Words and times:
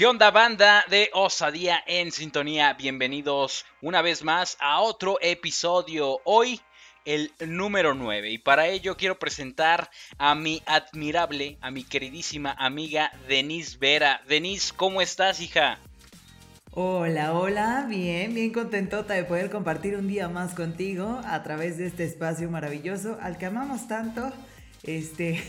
¿Qué 0.00 0.06
onda 0.06 0.30
banda 0.30 0.82
de 0.88 1.10
Osadía 1.12 1.84
en 1.86 2.10
sintonía? 2.10 2.72
Bienvenidos 2.72 3.66
una 3.82 4.00
vez 4.00 4.24
más 4.24 4.56
a 4.58 4.80
otro 4.80 5.18
episodio. 5.20 6.22
Hoy 6.24 6.58
el 7.04 7.30
número 7.46 7.92
9 7.92 8.30
y 8.30 8.38
para 8.38 8.66
ello 8.68 8.96
quiero 8.96 9.18
presentar 9.18 9.90
a 10.16 10.34
mi 10.34 10.62
admirable, 10.64 11.58
a 11.60 11.70
mi 11.70 11.84
queridísima 11.84 12.52
amiga 12.58 13.12
Denise 13.28 13.76
Vera. 13.76 14.22
Denise, 14.26 14.72
¿cómo 14.74 15.02
estás 15.02 15.38
hija? 15.38 15.78
Hola, 16.72 17.34
hola, 17.34 17.86
bien, 17.88 18.32
bien 18.32 18.52
contentota 18.52 19.14
de 19.14 19.24
poder 19.24 19.50
compartir 19.50 19.96
un 19.96 20.06
día 20.06 20.28
más 20.28 20.54
contigo 20.54 21.20
a 21.24 21.42
través 21.42 21.78
de 21.78 21.88
este 21.88 22.04
espacio 22.04 22.48
maravilloso 22.48 23.18
al 23.20 23.38
que 23.38 23.46
amamos 23.46 23.88
tanto 23.88 24.32
este, 24.84 25.42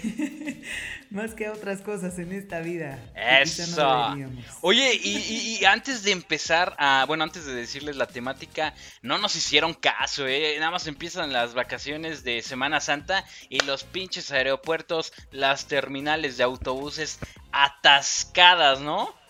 más 1.11 1.35
que 1.35 1.49
otras 1.49 1.81
cosas 1.81 2.17
en 2.17 2.31
esta 2.31 2.61
vida. 2.61 2.97
Eso. 3.15 4.15
Oye, 4.61 4.95
y, 4.95 5.63
antes 5.63 6.01
de 6.03 6.11
empezar, 6.11 6.75
a, 6.79 7.05
bueno, 7.07 7.23
antes 7.23 7.45
de 7.45 7.53
decirles 7.53 7.97
la 7.97 8.07
temática, 8.07 8.73
no 9.03 9.19
nos 9.19 9.35
hicieron 9.35 9.75
caso, 9.75 10.25
¿eh? 10.25 10.55
Nada 10.57 10.71
más 10.71 10.87
empiezan 10.87 11.31
las 11.31 11.53
vacaciones 11.53 12.23
de 12.23 12.41
Semana 12.41 12.81
Santa 12.81 13.23
y 13.47 13.59
los 13.59 13.83
pinches 13.83 14.31
aeropuertos, 14.31 15.13
las 15.29 15.67
terminales 15.67 16.37
de 16.37 16.43
autobuses 16.45 17.19
atascadas, 17.51 18.79
¿no? 18.79 19.20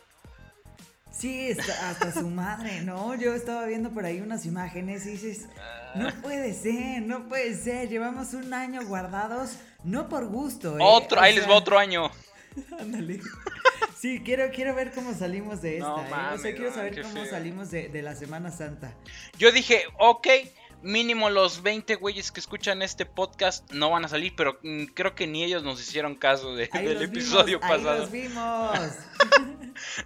Sí, 1.12 1.52
hasta 1.52 2.12
su 2.14 2.30
madre, 2.30 2.82
¿no? 2.82 3.16
Yo 3.16 3.34
estaba 3.34 3.66
viendo 3.66 3.92
por 3.92 4.06
ahí 4.06 4.22
unas 4.22 4.46
imágenes 4.46 5.06
y 5.06 5.12
dices, 5.12 5.48
no 5.96 6.08
ah. 6.08 6.14
puede 6.22 6.54
ser, 6.54 7.02
no 7.04 7.28
puede 7.28 7.56
ser, 7.56 7.90
llevamos 7.90 8.34
un 8.34 8.54
año 8.54 8.86
guardados, 8.86 9.58
no 9.84 10.08
por 10.10 10.28
gusto. 10.28 10.78
¿eh? 10.78 10.82
Otro, 10.82 11.20
ahí 11.20 11.36
les 11.36 11.48
va 11.48 11.56
otro 11.56 11.78
año. 11.78 12.10
Ándale. 12.80 13.20
Sí, 13.98 14.22
quiero, 14.24 14.50
quiero 14.52 14.74
ver 14.74 14.92
cómo 14.94 15.14
salimos 15.14 15.62
de 15.62 15.78
esta. 15.78 15.90
No, 15.90 16.02
¿eh? 16.02 16.34
o 16.34 16.38
sea, 16.38 16.56
quiero 16.56 16.74
saber 16.74 17.02
cómo 17.02 17.26
salimos 17.26 17.70
de, 17.70 17.90
de 17.90 18.02
la 18.02 18.16
Semana 18.16 18.50
Santa. 18.50 18.96
Yo 19.38 19.52
dije, 19.52 19.84
ok, 20.00 20.28
mínimo 20.82 21.30
los 21.30 21.62
20 21.62 21.96
güeyes 21.96 22.32
que 22.32 22.40
escuchan 22.40 22.82
este 22.82 23.06
podcast 23.06 23.72
no 23.72 23.92
van 23.92 24.06
a 24.06 24.08
salir, 24.08 24.34
pero 24.36 24.60
mm, 24.64 24.86
creo 24.86 25.14
que 25.14 25.28
ni 25.28 25.44
ellos 25.44 25.64
nos 25.64 25.80
hicieron 25.80 26.16
caso 26.16 26.56
de, 26.56 26.68
del 26.68 27.02
episodio 27.02 27.60
pasado. 27.60 27.92
Ahí 27.92 28.00
los 28.00 28.12
vimos. 28.12 28.80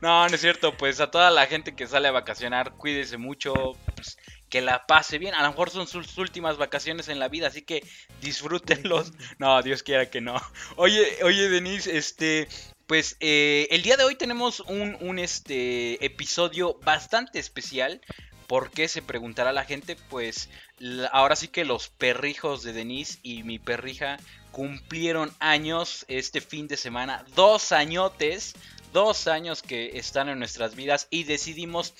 no, 0.02 0.28
no 0.28 0.36
es 0.36 0.42
cierto, 0.42 0.76
pues 0.78 1.00
a 1.00 1.12
toda 1.12 1.32
la 1.32 1.48
gente 1.48 1.76
que 1.76 1.88
sale 1.88 2.08
a 2.08 2.12
vacacionar, 2.12 2.74
cuídese 2.74 3.18
mucho, 3.18 3.54
pues, 3.96 4.18
que 4.50 4.62
la 4.62 4.86
pase 4.86 5.18
bien. 5.18 5.34
A 5.34 5.44
lo 5.44 5.50
mejor 5.50 5.70
son 5.70 5.88
sus 5.88 6.18
últimas 6.18 6.58
vacaciones 6.58 7.08
en 7.08 7.20
la 7.20 7.30
vida, 7.30 7.48
así 7.48 7.62
que 7.62 7.84
disfrútenlos. 8.22 9.12
No, 9.40 9.62
Dios 9.62 9.84
quiera 9.84 10.10
que 10.10 10.22
no. 10.22 10.36
Oye, 10.76 11.24
oye, 11.24 11.50
Denise, 11.50 11.98
este, 11.98 12.48
pues 12.88 13.18
eh, 13.20 13.68
el 13.72 13.82
día 13.82 13.98
de 13.98 14.04
hoy 14.04 14.16
tenemos 14.16 14.62
un, 14.62 14.98
un 15.02 15.20
este, 15.20 16.04
episodio 16.06 16.80
bastante 16.84 17.40
especial 17.40 18.02
¿Por 18.48 18.70
qué? 18.70 18.88
Se 18.88 19.02
preguntará 19.02 19.54
la 19.54 19.64
gente. 19.64 19.96
Pues 20.10 20.50
ahora 21.12 21.36
sí 21.36 21.48
que 21.48 21.66
los 21.66 21.90
perrijos 21.90 22.64
de 22.64 22.74
Denise 22.74 23.20
y 23.24 23.44
mi 23.44 23.60
perrija 23.60 24.18
cumplieron 24.52 25.34
años 25.40 26.06
este 26.08 26.42
fin 26.42 26.68
de 26.68 26.78
semana. 26.78 27.26
Dos 27.36 27.72
añotes. 27.72 28.56
Dos 28.96 29.28
años 29.28 29.62
que 29.62 30.00
están 30.00 30.30
en 30.30 30.40
nuestras 30.40 30.74
vidas. 30.74 31.08
Y 31.10 31.26
decidimos, 31.26 31.94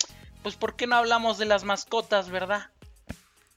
pues, 0.44 0.56
¿por 0.56 0.78
qué 0.78 0.88
no 0.88 0.96
hablamos 0.96 1.38
de 1.38 1.44
las 1.44 1.66
mascotas, 1.66 2.30
verdad? 2.30 2.70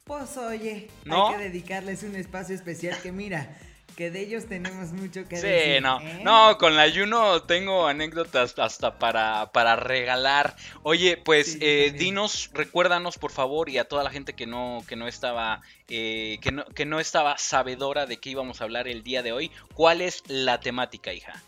Pues 0.03 0.37
oye, 0.39 0.91
hay 1.09 1.33
que 1.37 1.39
dedicarles 1.45 2.03
un 2.03 2.17
espacio 2.17 2.57
especial 2.57 3.01
que 3.01 3.13
mira 3.13 3.57
que 3.97 4.11
de 4.11 4.23
ellos 4.23 4.47
tenemos 4.47 4.91
mucho 4.93 5.29
que 5.29 5.37
decir. 5.37 5.77
Sí, 5.77 5.81
no. 5.81 6.01
¿eh? 6.01 6.21
No, 6.25 6.59
con 6.59 6.75
la 6.75 6.91
Juno 6.91 7.45
tengo 7.45 7.87
anécdotas 7.87 8.59
hasta 8.59 8.99
para, 8.99 9.53
para 9.53 9.77
regalar. 9.77 10.57
Oye, 10.83 11.17
pues 11.17 11.59
eh, 11.61 11.95
dinos, 11.97 12.51
recuérdanos 12.55 13.19
por 13.19 13.31
favor 13.31 13.69
y 13.69 13.79
a 13.79 13.85
toda 13.85 14.03
la 14.03 14.11
gente 14.11 14.33
que 14.33 14.49
no, 14.49 14.83
que 14.89 14.97
no 14.97 15.07
estaba, 15.07 15.63
eh, 15.89 16.39
que, 16.41 16.51
no, 16.51 16.65
que 16.65 16.87
no 16.87 16.99
estaba 16.99 17.39
sabedora 17.39 18.07
de 18.07 18.17
qué 18.17 18.31
íbamos 18.31 18.61
a 18.61 18.65
hablar 18.65 18.89
el 18.89 19.05
día 19.05 19.23
de 19.23 19.31
hoy, 19.31 19.53
¿cuál 19.75 20.01
es 20.01 20.25
la 20.27 20.59
temática, 20.59 21.13
hija? 21.13 21.41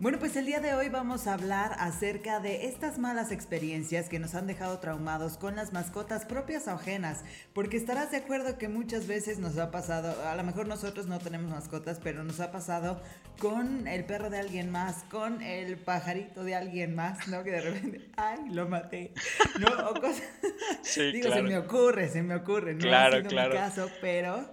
Bueno, 0.00 0.18
pues 0.18 0.34
el 0.34 0.44
día 0.44 0.58
de 0.58 0.74
hoy 0.74 0.88
vamos 0.88 1.28
a 1.28 1.34
hablar 1.34 1.76
acerca 1.78 2.40
de 2.40 2.66
estas 2.66 2.98
malas 2.98 3.30
experiencias 3.30 4.08
que 4.08 4.18
nos 4.18 4.34
han 4.34 4.48
dejado 4.48 4.80
traumados 4.80 5.38
con 5.38 5.54
las 5.54 5.72
mascotas 5.72 6.24
propias 6.24 6.66
o 6.66 6.72
ajenas, 6.72 7.22
porque 7.52 7.76
estarás 7.76 8.10
de 8.10 8.16
acuerdo 8.16 8.58
que 8.58 8.68
muchas 8.68 9.06
veces 9.06 9.38
nos 9.38 9.56
ha 9.56 9.70
pasado, 9.70 10.26
a 10.26 10.34
lo 10.34 10.42
mejor 10.42 10.66
nosotros 10.66 11.06
no 11.06 11.20
tenemos 11.20 11.48
mascotas, 11.48 12.00
pero 12.02 12.24
nos 12.24 12.40
ha 12.40 12.50
pasado 12.50 13.00
con 13.38 13.86
el 13.86 14.04
perro 14.04 14.30
de 14.30 14.40
alguien 14.40 14.72
más, 14.72 15.04
con 15.12 15.40
el 15.40 15.76
pajarito 15.76 16.42
de 16.42 16.56
alguien 16.56 16.96
más, 16.96 17.28
¿no? 17.28 17.44
Que 17.44 17.52
de 17.52 17.60
repente, 17.60 18.10
ay, 18.16 18.40
lo 18.50 18.68
maté, 18.68 19.12
¿no? 19.60 19.90
O 19.90 19.94
cosas... 19.94 20.24
Sí, 20.82 21.02
Digo, 21.12 21.32
se 21.32 21.42
me 21.42 21.56
ocurre, 21.56 22.08
se 22.08 22.20
me 22.20 22.34
ocurre, 22.34 22.74
no 22.74 22.80
claro, 22.80 23.22
claro. 23.22 23.54
mi 23.54 23.60
caso, 23.60 23.88
pero 24.00 24.50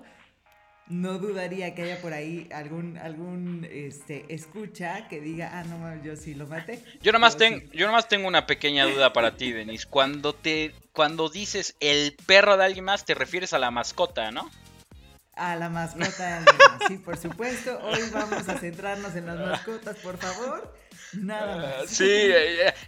no 0.91 1.17
dudaría 1.17 1.73
que 1.73 1.83
haya 1.83 2.01
por 2.01 2.13
ahí 2.13 2.49
algún 2.53 2.97
algún 2.97 3.67
este 3.71 4.25
escucha 4.29 5.07
que 5.07 5.21
diga, 5.21 5.49
ah, 5.53 5.63
no, 5.63 6.03
yo 6.03 6.15
sí 6.15 6.35
lo 6.35 6.47
maté. 6.47 6.83
Yo 7.01 7.11
nomás, 7.11 7.37
tengo, 7.37 7.61
yo 7.71 7.87
nomás 7.87 8.07
tengo 8.07 8.27
una 8.27 8.45
pequeña 8.45 8.85
duda 8.85 9.13
para 9.13 9.35
ti, 9.37 9.51
Denis. 9.51 9.85
Cuando 9.85 10.33
te 10.33 10.73
cuando 10.91 11.29
dices 11.29 11.75
el 11.79 12.15
perro 12.25 12.57
de 12.57 12.65
alguien 12.65 12.85
más, 12.85 13.05
te 13.05 13.13
refieres 13.13 13.53
a 13.53 13.59
la 13.59 13.71
mascota, 13.71 14.31
¿no? 14.31 14.51
A 15.35 15.55
la 15.55 15.69
mascota 15.69 16.27
de 16.27 16.33
alguien 16.33 16.57
más, 16.57 16.81
sí, 16.87 16.97
por 16.97 17.17
supuesto. 17.17 17.79
Hoy 17.83 18.01
vamos 18.13 18.47
a 18.49 18.57
centrarnos 18.57 19.15
en 19.15 19.25
las 19.25 19.39
mascotas, 19.39 19.97
por 19.97 20.17
favor. 20.17 20.73
Nada. 21.13 21.79
Ah, 21.81 21.83
sí, 21.87 22.29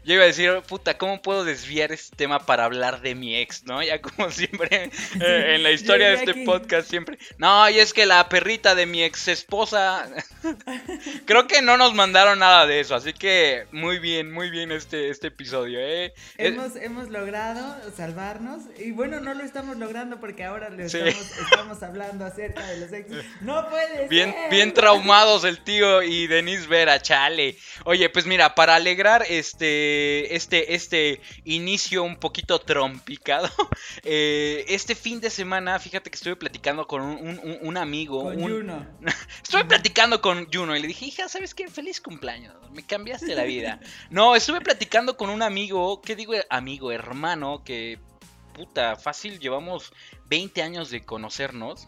yo 0.04 0.14
iba 0.14 0.24
a 0.24 0.28
decir, 0.28 0.52
puta, 0.68 0.98
¿cómo 0.98 1.22
puedo 1.22 1.44
desviar 1.44 1.92
este 1.92 2.16
tema 2.16 2.46
para 2.46 2.66
hablar 2.66 3.02
de 3.02 3.16
mi 3.16 3.36
ex, 3.36 3.64
no? 3.66 3.84
Ya 3.84 4.02
como 4.02 4.32
siempre 4.32 4.92
eh, 5.20 5.56
en 5.56 5.64
la 5.64 5.72
historia 5.72 6.10
de 6.10 6.16
este 6.16 6.34
podcast 6.46 6.90
siempre. 6.90 7.18
No, 7.38 7.70
y 7.70 7.80
es 7.80 7.94
que 7.94 8.06
la 8.06 8.28
perrita 8.30 8.76
de 8.76 8.86
mi 8.86 9.04
ex 9.04 9.28
esposa. 9.28 10.10
Creo 11.26 11.48
que 11.48 11.62
no 11.62 11.78
nos 11.78 11.94
mandaron 11.94 12.40
nada 12.40 12.66
de 12.66 12.80
eso, 12.80 12.96
así 12.96 13.14
que 13.14 13.66
muy 13.72 14.00
bien, 14.00 14.32
muy 14.32 14.50
bien 14.50 14.72
este, 14.72 15.10
este 15.10 15.28
episodio, 15.28 15.80
¿eh? 15.80 16.14
Hemos, 16.38 16.76
hemos 16.76 17.10
logrado 17.10 17.78
salvarnos 17.96 18.64
y 18.78 18.92
bueno, 18.92 19.20
no 19.20 19.34
lo 19.34 19.44
estamos 19.44 19.78
logrando 19.78 20.20
porque 20.20 20.44
ahora 20.44 20.70
le 20.70 20.86
estamos, 20.86 21.84
hablando 21.84 22.26
acerca 22.26 22.66
de 22.68 22.80
los 22.80 22.94
ex. 22.94 23.12
No 23.42 23.70
puede 23.70 24.08
bien, 24.08 24.32
ser. 24.32 24.52
Bien 24.52 24.74
traumados 24.74 25.44
el 25.44 25.64
tío 25.64 26.02
y 26.02 26.28
Denise 26.28 26.68
Vera, 26.68 27.02
chale. 27.02 27.58
Oye, 27.86 28.03
pues 28.10 28.26
mira, 28.26 28.56
para 28.56 28.76
alegrar 28.76 29.26
este, 29.28 30.36
este, 30.36 30.76
este 30.76 31.22
inicio 31.44 32.04
un 32.04 32.18
poquito 32.18 32.60
trompicado, 32.60 33.50
eh, 34.04 34.66
este 34.68 34.96
fin 34.96 35.20
de 35.20 35.30
semana, 35.30 35.80
fíjate 35.80 36.10
que 36.10 36.16
estuve 36.16 36.36
platicando 36.36 36.88
con 36.88 37.02
un, 37.02 37.78
amigo. 37.78 38.24
Con 38.24 38.42
Juno. 38.42 38.88
estuve 39.44 39.66
platicando 39.66 40.22
con 40.22 40.52
Juno 40.52 40.76
y 40.76 40.82
le 40.82 40.88
dije, 40.88 41.06
hija, 41.06 41.30
¿sabes 41.30 41.54
qué? 41.54 41.68
Feliz 41.68 42.02
cumpleaños, 42.02 42.56
me 42.72 42.86
cambiaste 42.86 43.36
la 43.36 43.44
vida. 43.44 43.80
no, 44.10 44.36
estuve 44.36 44.62
platicando 44.62 45.18
con 45.18 45.30
un 45.30 45.42
amigo, 45.42 46.02
¿qué 46.02 46.16
digo? 46.16 46.34
Amigo, 46.50 46.92
hermano, 46.92 47.64
que 47.64 48.00
puta, 48.54 48.96
fácil, 48.96 49.40
llevamos 49.40 49.92
20 50.26 50.62
años 50.62 50.90
de 50.90 51.04
conocernos. 51.04 51.88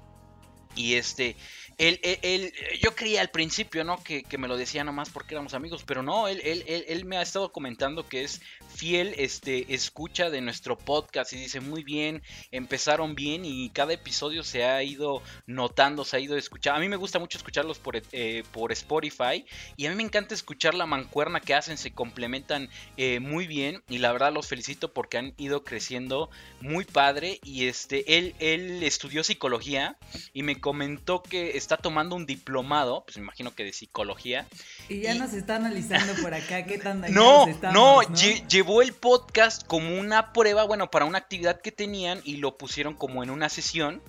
Y 0.75 0.95
este, 0.95 1.37
él, 1.77 1.99
él, 2.03 2.53
yo 2.81 2.95
creía 2.95 3.21
al 3.21 3.29
principio, 3.29 3.83
¿no? 3.83 4.01
Que, 4.03 4.23
que, 4.23 4.37
me 4.37 4.47
lo 4.47 4.57
decía 4.57 4.83
nomás 4.83 5.09
porque 5.09 5.33
éramos 5.33 5.53
amigos, 5.53 5.83
pero 5.85 6.03
no, 6.03 6.27
él, 6.27 6.41
él, 6.43 6.63
él, 6.67 7.05
me 7.05 7.17
ha 7.17 7.21
estado 7.21 7.51
comentando 7.51 8.07
que 8.07 8.23
es 8.23 8.41
fiel 8.73 9.13
este, 9.17 9.73
escucha 9.73 10.29
de 10.29 10.41
nuestro 10.41 10.77
podcast 10.77 11.33
y 11.33 11.37
dice 11.37 11.59
muy 11.59 11.83
bien, 11.83 12.21
empezaron 12.51 13.15
bien 13.15 13.43
y 13.45 13.69
cada 13.69 13.93
episodio 13.93 14.43
se 14.43 14.63
ha 14.65 14.81
ido 14.83 15.21
notando, 15.47 16.05
se 16.05 16.17
ha 16.17 16.19
ido 16.19 16.37
escuchando. 16.37 16.77
A 16.77 16.81
mí 16.81 16.89
me 16.89 16.95
gusta 16.95 17.19
mucho 17.19 17.37
escucharlos 17.37 17.79
por, 17.79 18.01
eh, 18.11 18.43
por 18.51 18.71
Spotify 18.71 19.45
y 19.75 19.85
a 19.85 19.89
mí 19.89 19.95
me 19.95 20.03
encanta 20.03 20.33
escuchar 20.33 20.73
la 20.73 20.85
mancuerna 20.85 21.39
que 21.41 21.53
hacen, 21.53 21.77
se 21.77 21.91
complementan 21.91 22.69
eh, 22.97 23.19
muy 23.19 23.47
bien 23.47 23.83
y 23.89 23.97
la 23.97 24.11
verdad 24.11 24.33
los 24.33 24.47
felicito 24.47 24.93
porque 24.93 25.17
han 25.17 25.33
ido 25.37 25.63
creciendo 25.63 26.29
muy 26.61 26.85
padre 26.85 27.39
y 27.43 27.67
este, 27.67 28.17
él, 28.17 28.35
él 28.39 28.83
estudió 28.83 29.23
psicología 29.23 29.97
y 30.33 30.43
me 30.43 30.59
comentó 30.59 31.21
que 31.21 31.57
está 31.65 31.77
tomando 31.77 32.15
un 32.15 32.25
diplomado, 32.25 33.03
pues 33.05 33.17
me 33.17 33.23
imagino 33.23 33.53
que 33.55 33.63
de 33.63 33.73
psicología. 33.73 34.45
Y 34.87 35.01
ya 35.01 35.15
nos 35.15 35.33
está 35.33 35.55
analizando 35.55 36.13
por 36.21 36.33
acá 36.33 36.63
qué 36.65 36.77
tan 36.77 37.01
No, 37.11 37.47
no, 37.73 38.01
llevó 38.47 38.81
el 38.81 38.93
podcast 38.93 39.65
como 39.65 39.99
una 39.99 40.31
prueba, 40.31 40.63
bueno, 40.63 40.91
para 40.91 41.05
una 41.05 41.17
actividad 41.17 41.61
que 41.61 41.71
tenían 41.71 42.21
y 42.23 42.37
lo 42.37 42.57
pusieron 42.57 42.93
como 42.93 43.23
en 43.23 43.31
una 43.31 43.49
sesión 43.49 44.01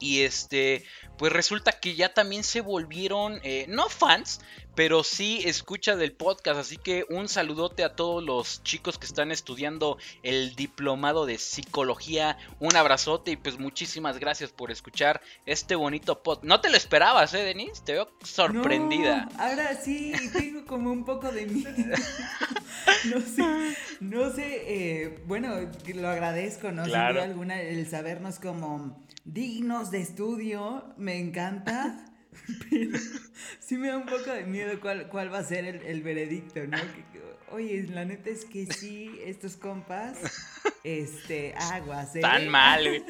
Y 0.00 0.22
este, 0.22 0.84
pues 1.16 1.32
resulta 1.32 1.72
que 1.72 1.94
ya 1.94 2.12
también 2.12 2.42
se 2.42 2.60
volvieron, 2.60 3.40
eh, 3.44 3.66
no 3.68 3.88
fans, 3.88 4.40
pero 4.78 5.02
sí 5.02 5.40
escucha 5.44 5.96
del 5.96 6.12
podcast. 6.12 6.60
Así 6.60 6.76
que 6.76 7.04
un 7.10 7.28
saludote 7.28 7.82
a 7.82 7.96
todos 7.96 8.22
los 8.22 8.62
chicos 8.62 8.96
que 8.96 9.06
están 9.06 9.32
estudiando 9.32 9.98
el 10.22 10.54
diplomado 10.54 11.26
de 11.26 11.36
psicología. 11.36 12.38
Un 12.60 12.76
abrazote 12.76 13.32
y 13.32 13.36
pues 13.36 13.58
muchísimas 13.58 14.20
gracias 14.20 14.52
por 14.52 14.70
escuchar 14.70 15.20
este 15.46 15.74
bonito 15.74 16.22
podcast. 16.22 16.44
No 16.46 16.60
te 16.60 16.70
lo 16.70 16.76
esperabas, 16.76 17.34
¿eh, 17.34 17.38
Denise? 17.38 17.82
Te 17.84 17.94
veo 17.94 18.08
sorprendida. 18.22 19.28
ahora 19.36 19.74
sí, 19.74 20.12
tengo 20.32 20.64
como 20.64 20.92
un 20.92 21.04
poco 21.04 21.32
de 21.32 21.46
miedo. 21.46 21.70
no 23.12 23.20
sé, 23.20 23.76
no 23.98 24.32
sé, 24.32 24.62
eh, 24.64 25.24
bueno, 25.26 25.56
lo 25.92 26.08
agradezco, 26.08 26.70
¿no? 26.70 26.84
Claro. 26.84 27.20
alguna, 27.20 27.60
el 27.60 27.90
sabernos 27.90 28.38
como 28.38 29.04
dignos 29.24 29.90
de 29.90 30.02
estudio, 30.02 30.94
me 30.96 31.18
encanta. 31.18 32.07
Pero 32.70 32.98
sí 33.60 33.76
me 33.76 33.88
da 33.88 33.96
un 33.96 34.06
poco 34.06 34.30
de 34.30 34.44
miedo 34.44 34.80
cuál, 34.80 35.08
cuál 35.08 35.32
va 35.32 35.38
a 35.38 35.44
ser 35.44 35.64
el, 35.64 36.02
veredicto, 36.02 36.66
¿no? 36.66 36.78
oye, 37.50 37.86
la 37.88 38.04
neta 38.04 38.30
es 38.30 38.44
que 38.44 38.66
sí, 38.66 39.18
estos 39.24 39.56
compas, 39.56 40.18
este, 40.84 41.54
aguas, 41.56 42.14
¿eh? 42.16 42.20
Tan 42.20 42.48
mal, 42.48 43.04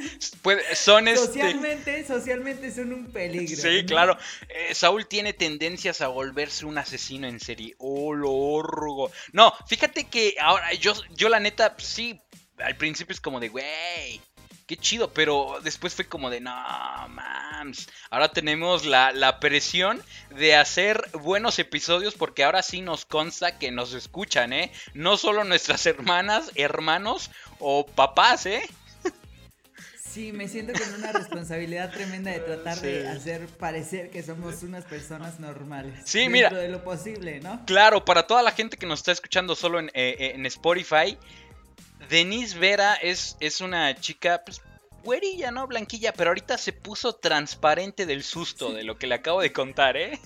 son 0.74 1.08
este... 1.08 1.26
Socialmente, 1.26 2.06
socialmente 2.06 2.70
son 2.72 2.92
un 2.92 3.06
peligro. 3.06 3.56
Sí, 3.56 3.84
claro. 3.84 4.16
Eh, 4.48 4.74
Saúl 4.74 5.06
tiene 5.06 5.32
tendencias 5.32 6.00
a 6.00 6.08
volverse 6.08 6.66
un 6.66 6.78
asesino 6.78 7.26
en 7.26 7.40
serie. 7.40 7.74
Oh, 7.78 8.14
lo 8.14 8.30
orgo. 8.30 9.10
No, 9.32 9.52
fíjate 9.66 10.04
que 10.04 10.36
ahora 10.40 10.72
yo, 10.74 10.94
yo 11.14 11.28
la 11.28 11.40
neta, 11.40 11.74
sí, 11.78 12.20
al 12.58 12.76
principio 12.76 13.12
es 13.12 13.20
como 13.20 13.40
de, 13.40 13.48
güey, 13.48 14.20
qué 14.68 14.76
chido, 14.76 15.12
pero 15.14 15.58
después 15.64 15.94
fue 15.94 16.04
como 16.04 16.28
de, 16.28 16.40
no, 16.40 16.52
mams, 17.08 17.88
ahora 18.10 18.28
tenemos 18.28 18.84
la, 18.84 19.40
presión 19.40 20.02
de 20.30 20.54
hacer 20.54 21.08
buenos 21.12 21.58
episodios 21.58 22.14
porque 22.14 22.44
ahora 22.44 22.62
sí 22.62 22.82
nos 22.82 23.06
consta 23.06 23.58
que 23.58 23.70
nos 23.70 23.94
escuchan, 23.94 24.52
¿eh? 24.52 24.70
No 24.92 25.16
solo 25.16 25.42
nuestras 25.44 25.86
hermanas, 25.86 26.52
hermanos 26.54 27.30
o 27.58 27.86
papás, 27.86 28.46
¿eh? 28.46 28.62
Sí, 29.96 30.32
me 30.32 30.48
siento 30.48 30.72
con 30.72 30.94
una 30.94 31.12
responsabilidad 31.12 31.90
tremenda 31.90 32.30
de 32.30 32.40
tratar 32.40 32.80
de 32.80 33.08
hacer 33.08 33.46
parecer 33.46 34.10
que 34.10 34.22
somos 34.22 34.62
unas 34.62 34.84
personas 34.84 35.38
normales. 35.38 36.00
Sí, 36.04 36.20
dentro 36.20 36.32
mira. 36.32 36.50
de 36.50 36.68
lo 36.68 36.82
posible, 36.82 37.40
¿no? 37.40 37.64
Claro, 37.66 38.04
para 38.04 38.26
toda 38.26 38.42
la 38.42 38.50
gente 38.52 38.76
que 38.76 38.86
nos 38.86 39.00
está 39.00 39.12
escuchando 39.12 39.54
solo 39.54 39.78
en, 39.78 39.90
eh, 39.94 40.32
en 40.34 40.44
Spotify, 40.46 41.18
Denise 42.08 42.58
Vera 42.58 42.94
es, 42.94 43.36
es 43.40 43.60
una 43.60 43.94
chica, 43.94 44.42
pues, 44.44 44.60
güerilla, 45.02 45.50
¿no? 45.50 45.66
Blanquilla, 45.66 46.12
pero 46.12 46.30
ahorita 46.30 46.58
se 46.58 46.72
puso 46.72 47.14
transparente 47.14 48.06
del 48.06 48.22
susto 48.22 48.72
de 48.72 48.84
lo 48.84 48.98
que 48.98 49.06
le 49.06 49.14
acabo 49.16 49.40
de 49.40 49.52
contar, 49.52 49.96
¿eh? 49.96 50.18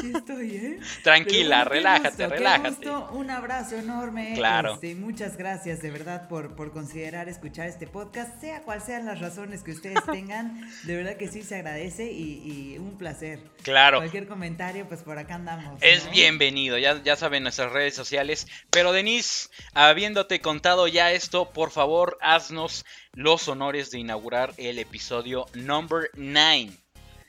Sí 0.00 0.12
estoy, 0.14 0.56
¿eh? 0.56 0.80
Tranquila, 1.02 1.64
relájate, 1.64 2.28
relájate. 2.28 2.88
un 3.12 3.30
abrazo 3.30 3.76
enorme. 3.76 4.34
Claro. 4.34 4.74
Este, 4.74 4.94
muchas 4.94 5.36
gracias 5.36 5.82
de 5.82 5.90
verdad 5.90 6.28
por, 6.28 6.54
por 6.54 6.72
considerar 6.72 7.28
escuchar 7.28 7.68
este 7.68 7.86
podcast, 7.86 8.40
sea 8.40 8.62
cual 8.62 8.80
sean 8.80 9.06
las 9.06 9.20
razones 9.20 9.62
que 9.62 9.72
ustedes 9.72 10.04
tengan. 10.12 10.68
De 10.84 10.96
verdad 10.96 11.16
que 11.16 11.28
sí 11.28 11.42
se 11.42 11.56
agradece 11.56 12.10
y, 12.12 12.76
un 12.78 12.96
placer. 12.96 13.40
Claro. 13.62 13.98
Cualquier 13.98 14.28
comentario, 14.28 14.86
pues 14.86 15.02
por 15.02 15.18
acá 15.18 15.34
andamos. 15.34 15.82
Es 15.82 16.10
bienvenido, 16.10 16.78
ya, 16.78 17.02
ya 17.02 17.16
saben 17.16 17.42
nuestras 17.42 17.72
redes 17.72 17.94
sociales. 17.94 18.46
Pero 18.70 18.92
Denise, 18.92 19.48
habiéndote 19.74 20.40
contado 20.40 20.86
ya 20.88 21.12
esto, 21.12 21.50
por 21.50 21.70
favor, 21.70 22.18
haznos 22.20 22.84
los 23.12 23.48
honores 23.48 23.90
de 23.90 23.98
inaugurar 23.98 24.54
el 24.58 24.78
episodio 24.78 25.46
number 25.54 26.10
9. 26.14 26.70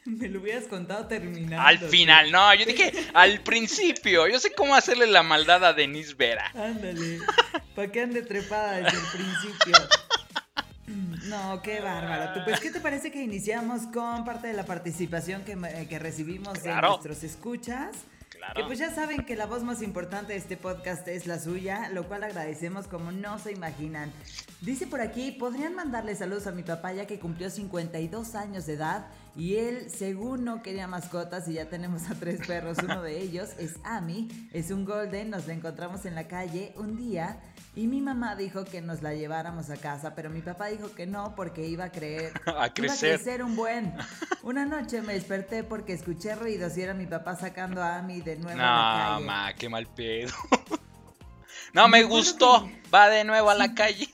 Me 0.05 0.27
lo 0.27 0.39
hubieras 0.39 0.65
contado 0.65 1.07
terminando. 1.07 1.59
Al 1.59 1.77
final, 1.77 2.31
no, 2.31 2.53
yo 2.55 2.65
dije 2.65 2.91
al 3.13 3.41
principio. 3.41 4.27
Yo 4.27 4.39
sé 4.39 4.51
cómo 4.53 4.75
hacerle 4.75 5.07
la 5.07 5.23
maldad 5.23 5.63
a 5.65 5.73
Denise 5.73 6.13
Vera. 6.13 6.51
Ándale. 6.55 7.19
¿Para 7.75 7.91
qué 7.91 8.01
ande 8.01 8.21
trepada 8.21 8.77
desde 8.77 8.97
el 8.97 9.05
principio? 9.11 9.75
No, 11.25 11.61
qué 11.61 11.79
bárbaro. 11.81 12.43
Pues, 12.43 12.59
¿qué 12.59 12.71
te 12.71 12.79
parece 12.79 13.11
que 13.11 13.21
iniciamos 13.21 13.83
con 13.93 14.25
parte 14.25 14.47
de 14.47 14.53
la 14.53 14.65
participación 14.65 15.43
que, 15.43 15.55
que 15.87 15.99
recibimos 15.99 16.63
de 16.63 16.73
nuestros 16.73 17.23
escuchas? 17.23 17.95
Que 18.55 18.63
pues 18.63 18.79
ya 18.79 18.93
saben 18.93 19.25
que 19.25 19.35
la 19.35 19.45
voz 19.45 19.63
más 19.63 19.81
importante 19.81 20.33
de 20.33 20.39
este 20.39 20.57
podcast 20.57 21.07
es 21.07 21.27
la 21.27 21.39
suya, 21.39 21.89
lo 21.89 22.07
cual 22.07 22.23
agradecemos 22.23 22.87
como 22.87 23.11
no 23.11 23.37
se 23.37 23.51
imaginan. 23.51 24.11
Dice 24.61 24.87
por 24.87 25.01
aquí, 25.01 25.31
podrían 25.31 25.75
mandarle 25.75 26.15
saludos 26.15 26.47
a 26.47 26.51
mi 26.51 26.63
papá 26.63 26.93
ya 26.93 27.05
que 27.05 27.19
cumplió 27.19 27.49
52 27.49 28.35
años 28.35 28.65
de 28.65 28.73
edad 28.73 29.07
y 29.39 29.55
él, 29.55 29.89
según 29.89 30.43
no 30.43 30.61
quería 30.61 30.85
mascotas 30.85 31.47
y 31.47 31.53
ya 31.53 31.69
tenemos 31.69 32.09
a 32.11 32.15
tres 32.15 32.45
perros, 32.45 32.77
uno 32.83 33.01
de 33.01 33.21
ellos 33.21 33.51
es 33.57 33.77
Ami, 33.85 34.27
es 34.51 34.69
un 34.69 34.83
golden, 34.83 35.29
nos 35.29 35.47
la 35.47 35.53
encontramos 35.53 36.05
en 36.05 36.13
la 36.13 36.27
calle 36.27 36.73
un 36.75 36.97
día 36.97 37.39
y 37.73 37.87
mi 37.87 38.01
mamá 38.01 38.35
dijo 38.35 38.65
que 38.65 38.81
nos 38.81 39.01
la 39.01 39.13
lleváramos 39.13 39.69
a 39.69 39.77
casa, 39.77 40.13
pero 40.13 40.29
mi 40.29 40.41
papá 40.41 40.67
dijo 40.67 40.93
que 40.93 41.07
no 41.07 41.35
porque 41.35 41.65
iba 41.65 41.85
a 41.85 41.91
creer, 41.91 42.33
a 42.45 42.73
crecer. 42.73 43.07
Iba 43.07 43.15
a 43.15 43.17
crecer 43.17 43.43
un 43.43 43.55
buen. 43.55 43.93
Una 44.43 44.65
noche 44.65 45.01
me 45.01 45.13
desperté 45.13 45.63
porque 45.63 45.93
escuché 45.93 46.35
ruidos 46.35 46.77
y 46.77 46.81
era 46.81 46.93
mi 46.93 47.05
papá 47.05 47.37
sacando 47.37 47.81
a 47.81 47.99
Ami 47.99 48.19
de 48.19 48.35
nuevo 48.35 48.59
a 48.59 48.63
la 48.63 49.13
calle. 49.13 49.21
No, 49.21 49.31
ma, 49.31 49.53
qué 49.53 49.69
mal 49.69 49.87
pedo. 49.87 50.33
no 51.73 51.87
me, 51.87 52.03
gustó, 52.03 52.69
va 52.93 53.07
de 53.07 53.23
nuevo 53.23 53.49
a 53.49 53.55
la 53.55 53.73
calle. 53.73 54.09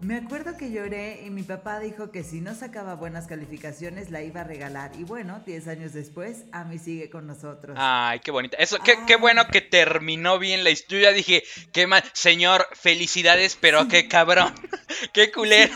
Me 0.00 0.16
acuerdo 0.16 0.58
que 0.58 0.70
lloré 0.70 1.22
y 1.24 1.30
mi 1.30 1.42
papá 1.42 1.80
dijo 1.80 2.10
que 2.10 2.22
si 2.22 2.42
no 2.42 2.54
sacaba 2.54 2.96
buenas 2.96 3.26
calificaciones 3.26 4.10
la 4.10 4.22
iba 4.22 4.42
a 4.42 4.44
regalar. 4.44 4.92
Y 4.98 5.04
bueno, 5.04 5.42
10 5.46 5.68
años 5.68 5.94
después, 5.94 6.44
Ami 6.52 6.78
sigue 6.78 7.08
con 7.08 7.26
nosotros. 7.26 7.76
Ay, 7.80 8.20
qué 8.20 8.30
bonita. 8.30 8.58
Eso, 8.58 8.78
qué, 8.84 8.98
qué, 9.06 9.16
bueno 9.16 9.46
que 9.46 9.62
terminó 9.62 10.38
bien 10.38 10.64
la 10.64 10.70
historia. 10.70 11.12
Dije, 11.12 11.44
qué 11.72 11.86
mal. 11.86 12.04
Señor, 12.12 12.68
felicidades, 12.74 13.56
pero 13.58 13.88
qué 13.88 14.06
cabrón. 14.06 14.52
qué 15.14 15.32
culero. 15.32 15.74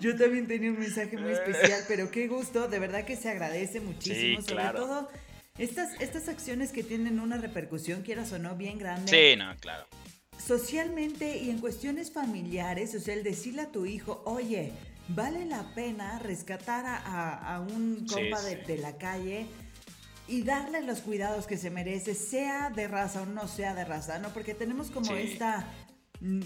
Yo 0.00 0.16
también 0.16 0.46
tenía 0.46 0.70
un 0.70 0.78
mensaje 0.78 1.18
muy 1.18 1.32
especial, 1.32 1.84
pero 1.86 2.10
qué 2.10 2.28
gusto. 2.28 2.66
De 2.66 2.78
verdad 2.78 3.04
que 3.04 3.16
se 3.16 3.28
agradece 3.28 3.80
muchísimo. 3.80 4.40
Sí, 4.40 4.48
sobre 4.48 4.68
todo 4.70 5.10
estas, 5.58 6.00
estas 6.00 6.28
acciones 6.28 6.72
que 6.72 6.82
tienen 6.82 7.20
una 7.20 7.36
repercusión, 7.36 8.00
quieras 8.00 8.32
o 8.32 8.38
no, 8.38 8.56
bien 8.56 8.78
grande. 8.78 9.10
Sí, 9.10 9.36
no, 9.36 9.54
claro 9.58 9.86
socialmente 10.38 11.38
y 11.38 11.50
en 11.50 11.58
cuestiones 11.58 12.10
familiares, 12.10 12.94
o 12.94 13.00
sea, 13.00 13.14
el 13.14 13.22
decirle 13.22 13.62
a 13.62 13.72
tu 13.72 13.86
hijo, 13.86 14.22
oye, 14.24 14.72
vale 15.08 15.44
la 15.44 15.74
pena 15.74 16.18
rescatar 16.18 16.84
a, 16.86 17.60
un 17.60 18.06
compa 18.06 18.40
De, 18.42 18.78
la 18.78 18.96
calle 18.96 19.46
y 20.28 20.42
darle 20.42 20.82
los 20.82 21.00
cuidados 21.00 21.46
que 21.46 21.56
se 21.56 21.70
merece, 21.70 22.14
sea 22.14 22.70
de 22.70 22.88
raza 22.88 23.22
o 23.22 23.26
no 23.26 23.48
sea 23.48 23.74
de 23.74 23.84
raza, 23.84 24.18
¿no? 24.18 24.30
Porque 24.30 24.54
tenemos 24.54 24.90
como 24.90 25.12
esta 25.14 25.66
mm, 26.20 26.40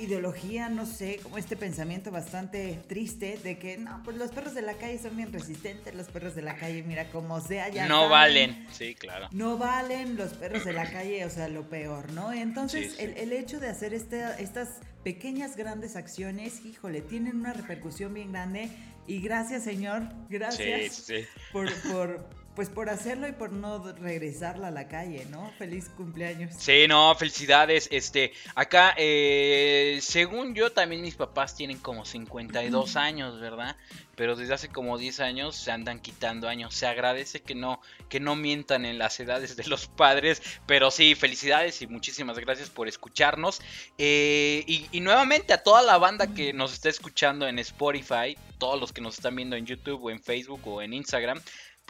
ideología, 0.00 0.68
no 0.68 0.86
sé, 0.86 1.20
como 1.22 1.38
este 1.38 1.56
pensamiento 1.56 2.10
bastante 2.10 2.80
triste 2.88 3.38
de 3.42 3.58
que 3.58 3.78
no, 3.78 4.02
pues 4.04 4.16
los 4.16 4.30
perros 4.30 4.54
de 4.54 4.62
la 4.62 4.74
calle 4.74 4.98
son 4.98 5.16
bien 5.16 5.32
resistentes, 5.32 5.94
los 5.94 6.08
perros 6.08 6.34
de 6.34 6.42
la 6.42 6.56
calle, 6.56 6.82
mira, 6.82 7.10
como 7.10 7.40
sea, 7.40 7.68
ya. 7.68 7.86
No 7.86 8.08
valen, 8.08 8.66
sí, 8.72 8.94
claro. 8.94 9.28
No 9.32 9.58
valen 9.58 10.16
los 10.16 10.32
perros 10.32 10.64
de 10.64 10.72
la 10.72 10.90
calle, 10.90 11.24
o 11.24 11.30
sea, 11.30 11.48
lo 11.48 11.68
peor, 11.68 12.10
¿no? 12.12 12.32
Entonces, 12.32 12.98
El, 12.98 13.32
hecho 13.32 13.60
de 13.60 13.68
hacer 13.68 13.94
este, 13.94 14.24
estas 14.38 14.80
pequeñas, 15.04 15.56
grandes 15.56 15.96
acciones, 15.96 16.64
híjole, 16.64 17.00
tienen 17.00 17.36
una 17.36 17.52
repercusión 17.52 18.14
bien 18.14 18.32
grande. 18.32 18.70
Y 19.06 19.20
gracias, 19.20 19.64
Señor, 19.64 20.02
gracias 20.28 21.06
por, 21.52 21.68
por 21.90 22.39
pues 22.60 22.68
por 22.68 22.90
hacerlo 22.90 23.26
y 23.26 23.32
por 23.32 23.52
no 23.52 23.82
regresarla 23.94 24.68
a 24.68 24.70
la 24.70 24.86
calle, 24.86 25.24
¿no? 25.30 25.50
Feliz 25.56 25.88
cumpleaños. 25.96 26.52
Sí, 26.58 26.86
no, 26.86 27.14
felicidades. 27.14 27.88
Este, 27.90 28.34
acá, 28.54 28.92
eh, 28.98 29.98
según 30.02 30.54
yo, 30.54 30.70
también 30.70 31.00
mis 31.00 31.14
papás 31.14 31.56
tienen 31.56 31.78
como 31.78 32.04
52 32.04 32.96
años, 32.96 33.40
¿verdad? 33.40 33.76
Pero 34.14 34.36
desde 34.36 34.52
hace 34.52 34.68
como 34.68 34.98
10 34.98 35.20
años 35.20 35.56
se 35.56 35.70
andan 35.70 36.00
quitando 36.00 36.50
años. 36.50 36.74
Se 36.74 36.86
agradece 36.86 37.40
que 37.40 37.54
no, 37.54 37.80
que 38.10 38.20
no 38.20 38.36
mientan 38.36 38.84
en 38.84 38.98
las 38.98 39.18
edades 39.20 39.56
de 39.56 39.64
los 39.66 39.86
padres. 39.86 40.42
Pero 40.66 40.90
sí, 40.90 41.14
felicidades 41.14 41.80
y 41.80 41.86
muchísimas 41.86 42.38
gracias 42.38 42.68
por 42.68 42.88
escucharnos. 42.88 43.62
Eh, 43.96 44.64
y, 44.66 44.86
y 44.92 45.00
nuevamente 45.00 45.54
a 45.54 45.62
toda 45.62 45.80
la 45.80 45.96
banda 45.96 46.34
que 46.34 46.52
nos 46.52 46.74
está 46.74 46.90
escuchando 46.90 47.48
en 47.48 47.58
Spotify, 47.58 48.36
todos 48.58 48.78
los 48.78 48.92
que 48.92 49.00
nos 49.00 49.14
están 49.14 49.34
viendo 49.34 49.56
en 49.56 49.64
YouTube 49.64 50.04
o 50.04 50.10
en 50.10 50.20
Facebook 50.20 50.60
o 50.66 50.82
en 50.82 50.92
Instagram 50.92 51.40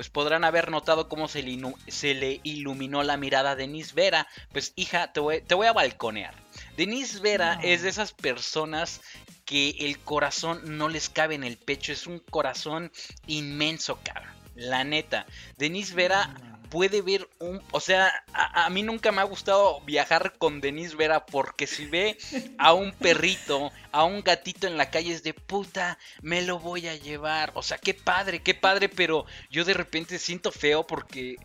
pues 0.00 0.08
podrán 0.08 0.44
haber 0.44 0.70
notado 0.70 1.10
cómo 1.10 1.28
se 1.28 1.42
le, 1.42 1.60
se 1.88 2.14
le 2.14 2.40
iluminó 2.42 3.02
la 3.02 3.18
mirada 3.18 3.50
a 3.50 3.54
Denise 3.54 3.92
Vera. 3.94 4.26
Pues 4.50 4.72
hija, 4.74 5.12
te 5.12 5.20
voy, 5.20 5.42
te 5.42 5.54
voy 5.54 5.66
a 5.66 5.74
balconear. 5.74 6.34
Denise 6.78 7.20
Vera 7.20 7.60
es 7.62 7.82
de 7.82 7.90
esas 7.90 8.14
personas 8.14 9.02
que 9.44 9.76
el 9.80 9.98
corazón 9.98 10.78
no 10.78 10.88
les 10.88 11.10
cabe 11.10 11.34
en 11.34 11.44
el 11.44 11.58
pecho. 11.58 11.92
Es 11.92 12.06
un 12.06 12.18
corazón 12.18 12.90
inmenso, 13.26 13.98
cara. 14.02 14.34
La 14.54 14.84
neta. 14.84 15.26
Denise 15.58 15.94
Vera 15.94 16.34
puede 16.70 17.02
ver 17.02 17.28
un... 17.38 17.60
O 17.72 17.80
sea, 17.80 18.10
a, 18.32 18.64
a, 18.64 18.70
mí 18.70 18.82
nunca 18.82 19.12
me 19.12 19.20
ha 19.20 19.24
gustado 19.24 19.80
viajar 19.82 20.38
con 20.38 20.60
Denise 20.60 20.96
Vera 20.96 21.26
porque 21.26 21.66
si 21.66 21.86
ve 21.86 22.16
a 22.58 22.72
un 22.72 22.92
perrito, 22.92 23.70
a 23.92 24.04
un 24.04 24.22
gatito 24.22 24.66
en 24.66 24.78
la 24.78 24.90
calle 24.90 25.12
es 25.12 25.22
de 25.22 25.34
puta, 25.34 25.98
me 26.22 26.42
lo 26.42 26.58
voy 26.58 26.88
a 26.88 26.96
llevar. 26.96 27.52
O 27.54 27.62
sea, 27.62 27.76
qué 27.76 27.92
padre, 27.92 28.42
qué 28.42 28.54
padre, 28.54 28.88
pero 28.88 29.26
yo 29.50 29.64
de 29.64 29.74
repente 29.74 30.18
siento 30.18 30.52
feo 30.52 30.86
porque... 30.86 31.36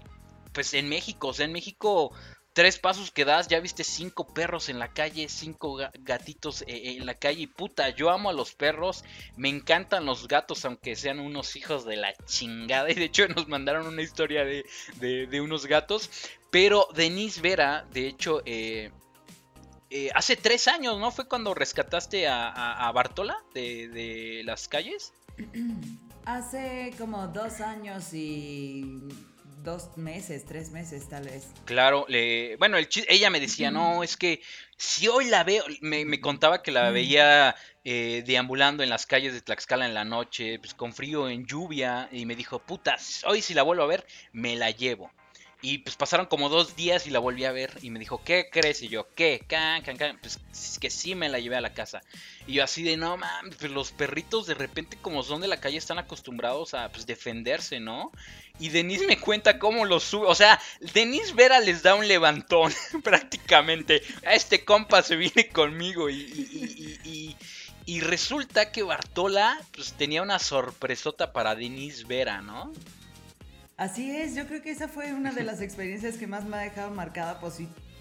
Pues 0.54 0.74
en 0.74 0.88
México, 0.88 1.28
o 1.28 1.34
sea, 1.34 1.46
en 1.46 1.52
México 1.52 2.14
tres 2.56 2.80
pasos 2.80 3.12
que 3.12 3.26
das, 3.26 3.50
ya 3.50 3.60
viste 3.60 3.84
cinco 3.84 4.26
perros 4.26 4.70
en 4.70 4.80
la 4.80 4.94
calle, 4.94 5.28
cinco 5.28 5.78
gatitos 6.00 6.62
eh, 6.62 6.96
en 6.98 7.06
la 7.06 7.14
calle. 7.14 7.42
Y 7.42 7.48
puta, 7.48 7.90
yo 7.90 8.10
amo 8.10 8.30
a 8.30 8.34
los 8.34 8.56
perros, 8.56 9.04
me 9.36 9.50
encantan 9.50 10.06
los 10.06 10.30
gatos, 10.30 10.64
aunque 10.64 10.96
sean 10.96 11.20
unos 11.20 11.58
hijos 11.58 11.86
de 11.86 11.98
la 11.98 12.14
chingada. 12.26 12.90
Y 12.96 12.96
de 12.96 13.04
hecho 13.04 13.28
nos 13.28 13.50
mandaron 13.50 13.86
una 13.88 14.02
historia 14.02 14.46
de, 14.46 14.66
de, 14.96 15.42
unos 15.42 15.66
gatos. 15.66 16.10
Pero 16.50 16.88
Denise 16.96 17.42
Vera, 17.42 17.86
de 17.92 18.08
hecho, 18.08 18.42
eh, 18.46 18.90
eh, 19.90 20.10
hace 20.16 20.38
tres 20.38 20.70
años, 20.70 20.98
¿no? 20.98 21.12
Fue 21.12 21.28
cuando 21.28 21.54
rescataste 21.54 22.30
a, 22.30 22.90
Bartola 22.94 23.36
de, 23.54 23.90
de 23.90 24.44
las 24.46 24.70
calles. 24.70 25.14
Hace 26.26 26.92
como 26.98 27.28
dos 27.28 27.62
años 27.62 28.12
y 28.12 29.00
dos 29.66 29.98
meses, 29.98 30.46
tres 30.46 30.72
meses 30.72 31.10
tal 31.10 31.26
vez. 31.26 31.48
Claro, 31.66 32.06
le, 32.08 32.56
bueno, 32.58 32.78
el, 32.78 32.88
ella 33.10 33.30
me 33.30 33.40
decía, 33.40 33.72
no, 33.72 34.04
es 34.04 34.16
que 34.16 34.42
si 34.78 35.08
hoy 35.08 35.26
la 35.26 35.44
veo, 35.44 35.64
me, 35.82 36.22
contaba 36.22 36.62
que 36.64 36.72
la 36.72 36.92
veía 36.92 37.56
eh, 37.84 38.24
deambulando 38.26 38.84
en 38.84 38.90
las 38.90 39.06
calles 39.06 39.34
de 39.34 39.42
Tlaxcala 39.42 39.86
en 39.86 39.94
la 39.94 40.06
noche, 40.06 40.60
pues 40.60 40.74
con 40.74 40.94
frío, 40.94 41.28
en 41.28 41.46
lluvia, 41.46 42.08
y 42.12 42.26
me 42.26 42.36
dijo, 42.36 42.60
puta, 42.60 42.96
hoy 43.26 43.42
si 43.42 43.54
la 43.54 43.64
vuelvo 43.64 43.84
a 43.84 43.88
ver, 43.88 44.06
me 44.32 44.56
la 44.56 44.72
llevo. 44.72 45.12
Y 45.66 45.80
pues 45.80 45.96
pasaron 45.96 46.28
como 46.28 46.48
dos 46.48 46.76
días 46.76 47.08
y 47.08 47.10
la 47.10 47.18
volví 47.18 47.44
a 47.44 47.52
ver 47.52 47.72
y 47.82 47.90
me 47.90 47.98
dijo, 47.98 48.22
¿qué 48.24 48.50
crees? 48.52 48.84
Y 48.84 48.88
yo, 48.88 49.08
¿qué? 49.16 49.44
Can, 49.48 49.82
can, 49.82 49.98
can. 49.98 50.20
Pues 50.20 50.40
es 50.54 50.78
que 50.78 50.92
sí 50.92 51.16
me 51.16 51.28
la 51.28 51.40
llevé 51.40 51.56
a 51.56 51.62
la 51.62 51.74
casa. 51.74 52.04
Y 52.46 52.54
yo 52.54 52.64
así 52.64 52.84
de, 52.84 52.98
no 52.98 53.18
mames, 53.18 53.56
pues 53.56 53.72
los 53.72 53.92
perritos 53.92 54.46
de 54.46 54.54
repente 54.54 54.96
como 55.02 55.24
son 55.24 55.42
de 55.42 55.48
la 55.48 55.60
calle 55.60 55.80
están 55.80 55.98
acostumbrados 55.98 56.76
a 56.76 56.92
pues 56.92 57.08
defenderse, 57.08 57.80
¿no? 57.80 58.12
Y 58.60 58.70
Denise 58.70 59.08
me 59.08 59.20
cuenta 59.20 59.58
cómo 59.58 59.86
los 59.86 60.04
sube. 60.04 60.28
O 60.28 60.36
sea, 60.36 60.62
Denise 60.94 61.34
Vera 61.34 61.60
les 61.60 61.82
da 61.82 61.96
un 61.96 62.08
levantón 62.08 62.72
prácticamente. 63.04 64.04
A 64.24 64.36
este 64.36 64.64
compa 64.64 65.02
se 65.02 65.16
viene 65.16 65.50
conmigo 65.50 66.12
y, 66.12 66.16
y, 66.16 67.00
y, 67.04 67.36
y 67.88 68.02
resulta 68.02 68.72
que 68.72 68.84
Bartola 68.84 69.60
pues 69.74 69.94
tenía 69.94 70.22
una 70.22 70.38
sorpresota 70.38 71.34
para 71.34 71.56
Denise 71.56 72.04
Vera, 72.04 72.42
¿no? 72.42 72.72
Así 73.78 74.16
es, 74.16 74.36
yo 74.36 74.48
creo 74.48 74.62
que 74.62 74.72
esa 74.72 74.88
fue 74.88 75.14
una 75.14 75.32
de 75.32 75.44
las 75.44 75.62
experiencias 75.62 76.16
que 76.16 76.28
más 76.28 76.46
me 76.46 76.56
ha 76.58 76.62
dejado 76.62 76.92
marcada 76.92 77.40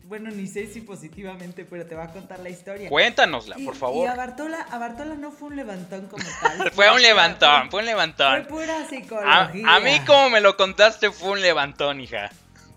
bueno, 0.07 0.31
ni 0.31 0.47
sé 0.47 0.67
si 0.67 0.83
positivamente, 0.83 1.65
pero 1.65 1.87
te 1.87 1.95
voy 1.95 2.05
a 2.05 2.13
contar 2.13 2.39
la 2.41 2.51
historia. 2.51 2.91
Cuéntanosla, 2.91 3.57
por 3.65 3.75
favor. 3.75 4.07
Y 4.07 4.09
a 4.09 4.15
Bartola, 4.15 4.61
a 4.71 4.79
Bartola 4.79 5.15
no 5.15 5.31
fue 5.31 5.49
un 5.49 5.57
levantón 5.57 6.09
como 6.09 6.25
tal. 6.43 6.71
fue 6.75 6.93
un 6.93 7.01
levantón, 7.01 7.71
fue 7.71 7.81
un 7.81 7.87
levantón. 7.87 8.45
Fue 8.47 8.61
pura 8.61 8.87
psicología. 8.87 9.67
A, 9.67 9.77
a, 9.77 9.81
mí 9.81 9.99
como 10.07 10.29
me 10.29 10.43
lo 10.43 10.59
contaste 10.59 11.11
fue 11.11 11.31
un 11.31 11.41
levantón, 11.41 12.01
hija. 12.03 12.31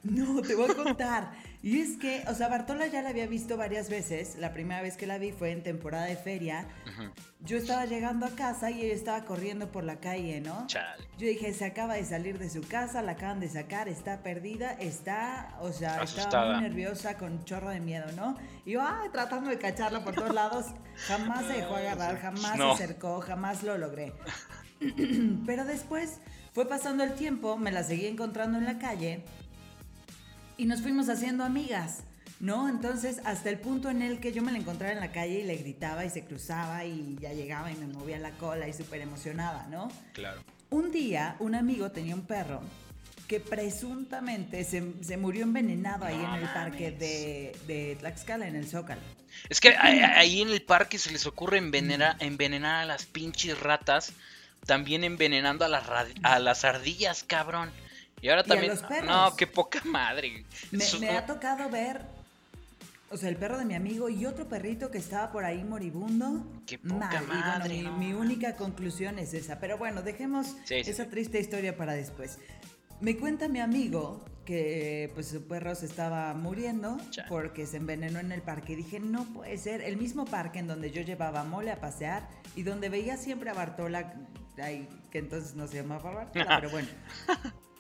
No, 0.04 0.42
te 0.42 0.56
voy 0.56 0.72
a 0.72 0.74
contar. 0.74 1.32
Y 1.64 1.82
es 1.82 1.98
que, 1.98 2.24
o 2.28 2.36
sea, 2.36 2.50
Bartola 2.50 2.88
ya 2.88 3.02
la 3.02 3.10
había 3.10 3.26
visto 3.26 3.58
varias 3.58 3.90
veces. 3.90 4.36
La 4.38 4.54
primera 4.54 4.82
vez 4.82 4.96
que 4.96 5.08
la 5.08 5.18
vi 5.18 5.32
fue 5.32 5.52
en 5.52 5.64
temporada 5.64 6.06
de 6.06 6.16
feria. 6.16 6.68
Yo 7.42 7.58
estaba 7.58 7.86
llegando 7.86 8.26
a 8.26 8.30
casa 8.30 8.70
y 8.70 8.82
ella 8.82 8.94
estaba 8.94 9.26
corriendo 9.26 9.72
por 9.72 9.84
la 9.84 10.00
calle, 10.00 10.40
¿no? 10.40 10.68
Chale. 10.68 11.04
Yo 11.18 11.28
dije, 11.28 11.54
se 11.54 11.66
acaba 11.66 11.96
de 11.96 12.06
salir 12.06 12.38
de 12.38 12.50
su 12.50 12.62
casa, 12.62 13.02
la 13.02 13.14
acaban 13.14 13.40
de 13.40 13.50
sacar, 13.50 13.88
está 13.88 14.22
perdida, 14.22 14.74
está, 14.74 15.56
o 15.62 15.72
sea, 15.72 16.04
estaba 16.04 16.54
muy 16.54 16.62
nerviosa, 16.62 17.18
con 17.18 17.34
un 17.34 17.44
chorro 17.44 17.70
de 17.70 17.80
miedo, 17.80 18.06
¿no? 18.16 18.38
Y 18.66 18.72
yo, 18.72 18.82
ah, 18.82 19.04
tratando 19.12 19.50
de 19.50 19.58
cacharla 19.58 20.04
por 20.04 20.14
todos 20.14 20.34
lados. 20.34 20.68
Jamás 21.08 21.46
se 21.46 21.54
dejó 21.54 21.76
agarrar, 21.76 22.18
jamás 22.22 22.58
se 22.58 22.64
acercó, 22.64 23.20
jamás 23.22 23.64
lo 23.64 23.78
logré. 23.78 24.14
Pero 25.46 25.66
después 25.66 26.20
fue 26.54 26.68
pasando 26.68 27.04
el 27.04 27.14
tiempo, 27.14 27.58
me 27.58 27.72
la 27.72 27.84
seguí 27.84 28.06
encontrando 28.06 28.58
en 28.58 28.66
la 28.66 28.78
calle 28.78 29.24
y 30.58 30.66
nos 30.66 30.82
fuimos 30.82 31.10
haciendo 31.10 31.44
amigas, 31.44 32.00
¿no? 32.40 32.68
Entonces, 32.70 33.20
hasta 33.26 33.50
el 33.50 33.60
punto 33.60 33.90
en 33.90 34.02
el 34.02 34.20
que 34.20 34.34
yo 34.34 34.42
me 34.42 34.52
la 34.52 34.58
encontraba 34.58 34.94
en 34.94 35.00
la 35.00 35.12
calle 35.12 35.40
y 35.40 35.44
le 35.44 35.56
gritaba 35.58 36.06
y 36.06 36.10
se 36.10 36.24
cruzaba 36.24 36.86
y 36.86 37.18
ya 37.22 37.34
llegaba 37.34 37.72
y 37.72 37.76
me 37.76 37.88
movía 37.88 38.20
la 38.20 38.32
cola 38.32 38.68
y 38.68 38.74
súper 38.74 39.02
emocionada, 39.02 39.68
¿no? 39.70 39.92
Claro. 40.14 40.44
Un 40.70 40.92
día, 40.92 41.36
un 41.40 41.56
amigo 41.56 41.92
tenía 41.92 42.16
un 42.16 42.26
perro 42.26 42.62
que 43.28 43.40
presuntamente 43.40 44.64
se, 44.64 45.18
murió 45.18 45.44
envenenado 45.44 46.06
ahí 46.06 46.16
en 46.16 46.34
el 46.34 46.48
parque 46.50 46.92
de, 46.92 47.56
de, 47.68 47.98
Tlaxcala, 48.00 48.48
en 48.48 48.56
el 48.56 48.68
Zócalo. 48.68 49.02
Es 49.50 49.60
que 49.60 49.76
ahí 49.76 50.42
en 50.42 50.50
el 50.50 50.62
parque 50.62 50.98
se 50.98 51.12
les 51.12 51.26
ocurre 51.26 51.58
envenenar, 51.58 52.16
envenenar 52.20 52.84
a 52.84 52.86
las 52.86 53.06
pinches 53.06 53.60
ratas, 53.60 54.14
también 54.66 55.04
envenenando 55.04 55.66
a 55.66 55.68
las, 55.68 55.84
a 56.24 56.40
las 56.40 56.64
ardillas, 56.64 57.24
cabrón. 57.24 57.70
Y 58.22 58.30
ahora 58.30 58.44
también. 58.44 58.74
No, 59.06 59.36
qué 59.36 59.48
poca 59.48 59.82
madre. 59.86 60.46
Me, 60.72 61.10
ha 61.10 61.26
tocado 61.26 61.70
ver. 61.70 62.02
O 63.10 63.16
sea, 63.16 63.30
el 63.30 63.38
perro 63.38 63.58
de 63.58 63.66
mi 63.66 63.74
amigo 63.74 64.10
y 64.10 64.26
otro 64.26 64.50
perrito 64.50 64.92
que 64.92 64.98
estaba 64.98 65.32
por 65.32 65.46
ahí 65.46 65.64
moribundo. 65.64 66.46
Qué 66.66 66.78
poca 66.78 67.22
madre. 67.22 67.84
mi, 67.98 68.14
única 68.14 68.56
conclusión 68.56 69.20
es 69.20 69.34
esa. 69.34 69.60
Pero 69.60 69.78
bueno, 69.78 70.02
dejemos 70.02 70.56
esa 70.70 71.06
triste 71.10 71.40
historia 71.40 71.78
para 71.78 71.94
después. 71.94 72.40
Me 73.00 73.16
cuenta 73.16 73.48
mi 73.48 73.60
amigo 73.60 74.26
que 74.44 75.12
pues 75.14 75.28
su 75.28 75.46
perro 75.46 75.76
se 75.76 75.86
estaba 75.86 76.34
muriendo 76.34 76.98
porque 77.30 77.66
se 77.66 77.78
envenenó 77.78 78.20
en 78.20 78.32
el 78.32 78.42
parque. 78.42 78.74
Y 78.74 78.78
dije, 78.78 79.00
no 79.00 79.26
puede 79.26 79.58
ser. 79.58 79.82
El 79.82 79.98
mismo 79.98 80.26
parque 80.26 80.60
en 80.60 80.68
donde 80.68 80.92
yo 80.92 81.02
llevaba 81.02 81.42
a 81.42 81.44
Mole 81.44 81.72
a 81.72 81.80
pasear 81.80 82.28
y 82.56 82.64
donde 82.64 82.90
veía 82.90 83.16
siempre 83.16 83.52
a 83.52 83.54
Bartola, 83.54 84.16
que 85.12 85.18
entonces 85.18 85.54
no 85.56 85.68
se 85.68 85.78
llamaba 85.78 86.12
Bartola, 86.12 86.58
pero 86.60 86.72
bueno. 86.72 86.88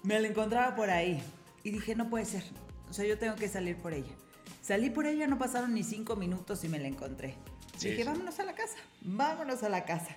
Me 0.03 0.19
la 0.19 0.27
encontraba 0.27 0.75
por 0.75 0.89
ahí 0.89 1.21
y 1.63 1.71
dije, 1.71 1.95
no 1.95 2.09
puede 2.09 2.25
ser. 2.25 2.43
O 2.89 2.93
sea, 2.93 3.05
yo 3.05 3.17
tengo 3.17 3.35
que 3.35 3.47
salir 3.49 3.75
por 3.77 3.93
ella. 3.93 4.13
Salí 4.61 4.89
por 4.89 5.05
ella, 5.05 5.27
no 5.27 5.37
pasaron 5.37 5.73
ni 5.73 5.83
cinco 5.83 6.15
minutos 6.15 6.63
y 6.63 6.69
me 6.69 6.79
la 6.79 6.87
encontré. 6.87 7.35
dije, 7.79 8.03
vámonos 8.03 8.39
a 8.39 8.43
la 8.43 8.53
casa, 8.53 8.77
vámonos 9.01 9.63
a 9.63 9.69
la 9.69 9.85
casa. 9.85 10.15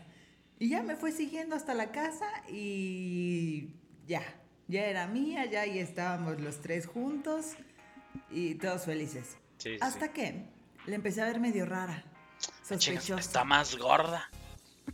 Y 0.59 0.69
ya 0.71 0.83
me 0.83 0.97
fue 0.97 1.13
siguiendo 1.13 1.57
hasta 1.57 1.73
la 1.75 1.91
casa 1.91 2.27
y 2.49 3.71
ya, 4.07 4.23
ya 4.69 4.87
era 4.87 5.07
mía, 5.07 5.47
ya 5.47 5.63
ahí 5.63 5.79
estábamos 5.79 6.41
los 6.41 6.61
tres 6.61 6.87
juntos 6.87 7.53
y 8.31 8.57
todos 8.57 8.85
felices. 8.85 9.37
hasta 9.81 10.13
que 10.13 10.45
le 10.87 10.95
empecé 10.95 11.23
a 11.23 11.27
ver 11.27 11.41
medio 11.41 11.65
rara, 11.65 12.05
sospechosa. 12.63 13.21
Está 13.21 13.45
más 13.45 13.77
gorda. 13.77 14.31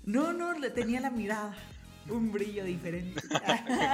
No, 0.05 0.33
no, 0.33 0.53
le 0.53 0.71
tenía 0.71 1.01
la 1.01 1.11
mirada 1.11 1.57
un 2.09 2.33
brillo 2.33 2.65
diferente. 2.65 3.21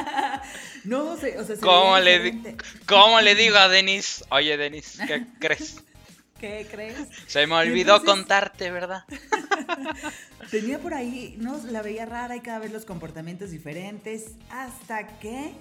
no, 0.85 1.13
o 1.13 1.17
sea, 1.17 1.31
¿Cómo 1.61 1.99
le, 1.99 2.57
¿Cómo 2.87 3.21
le 3.21 3.35
digo 3.35 3.57
a 3.57 3.69
Denis? 3.69 4.25
Oye, 4.31 4.57
Denis, 4.57 4.99
¿qué 5.07 5.27
crees? 5.39 5.83
¿Qué 6.41 6.67
crees? 6.69 6.99
Se 7.29 7.47
me 7.47 7.55
olvidó 7.55 8.05
contarte, 8.05 8.71
¿verdad? 8.71 9.05
Tenía 10.51 10.81
por 10.81 10.93
ahí, 10.93 11.37
no, 11.39 11.57
la 11.71 11.83
veía 11.83 12.05
rara 12.05 12.35
y 12.35 12.41
cada 12.41 12.59
vez 12.59 12.73
los 12.73 12.85
comportamientos 12.85 13.53
diferentes, 13.53 14.33
hasta 14.51 15.07
que 15.19 15.53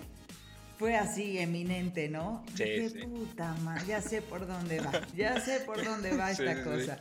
fue 0.79 0.95
así 0.95 1.37
eminente, 1.37 2.09
¿no? 2.09 2.43
Sí, 2.55 2.63
Qué 2.63 2.89
sí. 2.89 2.99
puta 3.01 3.53
madre, 3.61 3.85
ya 3.85 4.01
sé 4.01 4.23
por 4.23 4.47
dónde 4.47 4.79
va, 4.79 4.91
ya 5.15 5.39
sé 5.39 5.59
por 5.59 5.83
dónde 5.83 6.17
va 6.17 6.31
esta 6.31 6.63
cosa. 6.63 6.97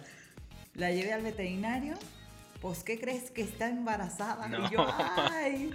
La 0.74 0.90
llevé 0.90 1.14
al 1.14 1.22
veterinario 1.22 1.94
pues, 2.60 2.82
¿qué 2.84 3.00
crees 3.00 3.30
que 3.30 3.42
está 3.42 3.68
embarazada? 3.68 4.48
Y 4.48 4.72
yo, 4.72 4.86
ay. 4.98 5.70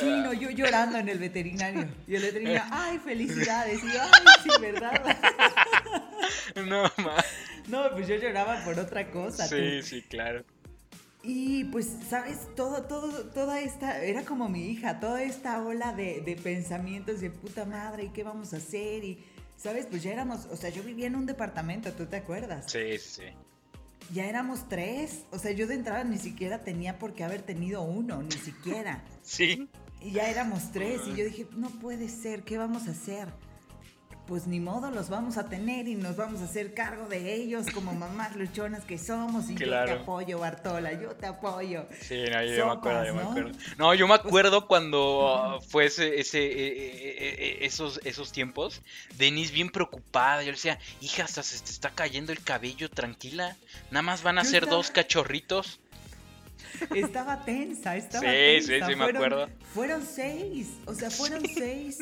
Sí, 0.00 0.06
no, 0.06 0.32
yo 0.32 0.50
llorando 0.50 0.96
en 0.98 1.08
el 1.08 1.18
veterinario. 1.18 1.88
Y 2.06 2.14
el 2.14 2.22
veterinario, 2.22 2.62
ay, 2.70 2.98
felicidades. 2.98 3.82
Y 3.84 3.92
yo, 3.92 4.00
ay, 4.00 4.24
sí, 4.42 4.50
¿verdad? 4.60 5.16
No, 6.66 6.82
más. 7.04 7.24
No, 7.68 7.90
pues 7.92 8.08
yo 8.08 8.16
lloraba 8.16 8.64
por 8.64 8.78
otra 8.78 9.10
cosa. 9.10 9.46
Sí, 9.46 9.82
sí, 9.82 10.02
claro. 10.02 10.44
Y 11.22 11.64
pues, 11.64 11.90
¿sabes? 12.08 12.54
Todo, 12.54 12.82
todo, 12.84 13.24
toda 13.30 13.60
esta, 13.60 14.02
era 14.02 14.24
como 14.24 14.48
mi 14.48 14.70
hija, 14.70 15.00
toda 15.00 15.22
esta 15.22 15.62
ola 15.62 15.92
de, 15.92 16.20
de 16.20 16.36
pensamientos 16.36 17.20
de 17.20 17.30
puta 17.30 17.64
madre, 17.64 18.04
¿y 18.04 18.08
qué 18.10 18.22
vamos 18.22 18.52
a 18.52 18.58
hacer? 18.58 19.04
Y, 19.04 19.24
¿sabes? 19.56 19.86
Pues 19.86 20.02
ya 20.02 20.12
éramos, 20.12 20.46
o 20.46 20.56
sea, 20.56 20.68
yo 20.68 20.82
vivía 20.82 21.06
en 21.06 21.16
un 21.16 21.24
departamento, 21.24 21.92
¿tú 21.92 22.04
te 22.06 22.16
acuerdas? 22.16 22.70
Sí, 22.70 22.98
sí 22.98 23.24
ya 24.12 24.26
éramos 24.26 24.68
tres. 24.68 25.24
O 25.30 25.38
sea, 25.38 25.52
yo 25.52 25.66
de 25.66 25.74
entrada 25.74 26.04
ni 26.04 26.18
siquiera 26.18 26.62
tenía 26.62 26.98
por 26.98 27.14
qué 27.14 27.24
haber 27.24 27.42
tenido 27.42 27.82
uno, 27.82 28.22
ni 28.22 28.32
siquiera. 28.32 29.04
Sí. 29.22 29.68
Y 30.00 30.12
ya 30.12 30.28
éramos 30.28 30.72
tres. 30.72 31.02
Y 31.06 31.16
yo 31.16 31.24
dije, 31.24 31.46
no 31.56 31.70
puede 31.70 32.08
ser, 32.08 32.42
¿qué 32.42 32.58
vamos 32.58 32.88
a 32.88 32.90
hacer? 32.90 33.28
Pues 34.26 34.46
ni 34.46 34.58
modo, 34.58 34.90
los 34.90 35.10
vamos 35.10 35.36
a 35.36 35.48
tener 35.48 35.86
y 35.86 35.94
nos 35.94 36.16
vamos 36.16 36.40
a 36.40 36.44
hacer 36.44 36.72
cargo 36.72 37.08
de 37.08 37.34
ellos 37.34 37.66
como 37.72 37.92
mamás 37.94 38.36
luchonas 38.36 38.84
que 38.84 38.98
somos 38.98 39.50
y 39.50 39.56
yo 39.56 39.68
te 39.68 39.92
apoyo, 39.92 40.38
Bartola, 40.38 40.92
yo 40.92 41.10
te 41.10 41.26
apoyo. 41.26 41.86
Sí, 42.00 42.24
no, 42.32 42.42
yo, 42.42 42.66
me 42.66 42.72
acuerdo, 42.72 43.04
yo 43.04 43.14
me 43.14 43.22
acuerdo. 43.22 43.58
No, 43.76 43.94
yo 43.94 44.08
me 44.08 44.16
pues 44.18 44.26
acuerdo 44.26 44.66
cuando 44.66 45.60
fue 45.68 45.86
ese, 45.86 46.20
ese 46.20 46.44
eh, 46.44 46.52
eh, 46.52 47.36
eh, 47.38 47.58
esos, 47.62 48.00
esos 48.04 48.32
tiempos, 48.32 48.82
Denise 49.16 49.52
bien 49.52 49.70
preocupada, 49.70 50.42
yo 50.42 50.46
le 50.46 50.52
decía, 50.52 50.78
hija, 51.00 51.24
hasta 51.24 51.42
se 51.42 51.62
te 51.62 51.70
está 51.70 51.90
cayendo 51.90 52.32
el 52.32 52.42
cabello, 52.42 52.88
tranquila, 52.90 53.56
nada 53.90 54.02
más 54.02 54.22
van 54.22 54.38
a 54.38 54.44
ser 54.44 54.66
dos 54.66 54.90
cachorritos. 54.90 55.80
Estaba 56.94 57.44
tensa, 57.44 57.96
estaba 57.96 58.24
sí, 58.24 58.26
tensa. 58.26 58.86
Sí, 58.86 58.92
sí, 58.92 58.96
me 58.96 59.04
acuerdo. 59.04 59.48
Fueron 59.74 60.04
seis, 60.04 60.70
o 60.86 60.94
sea, 60.94 61.10
fueron 61.10 61.42
seis. 61.54 61.98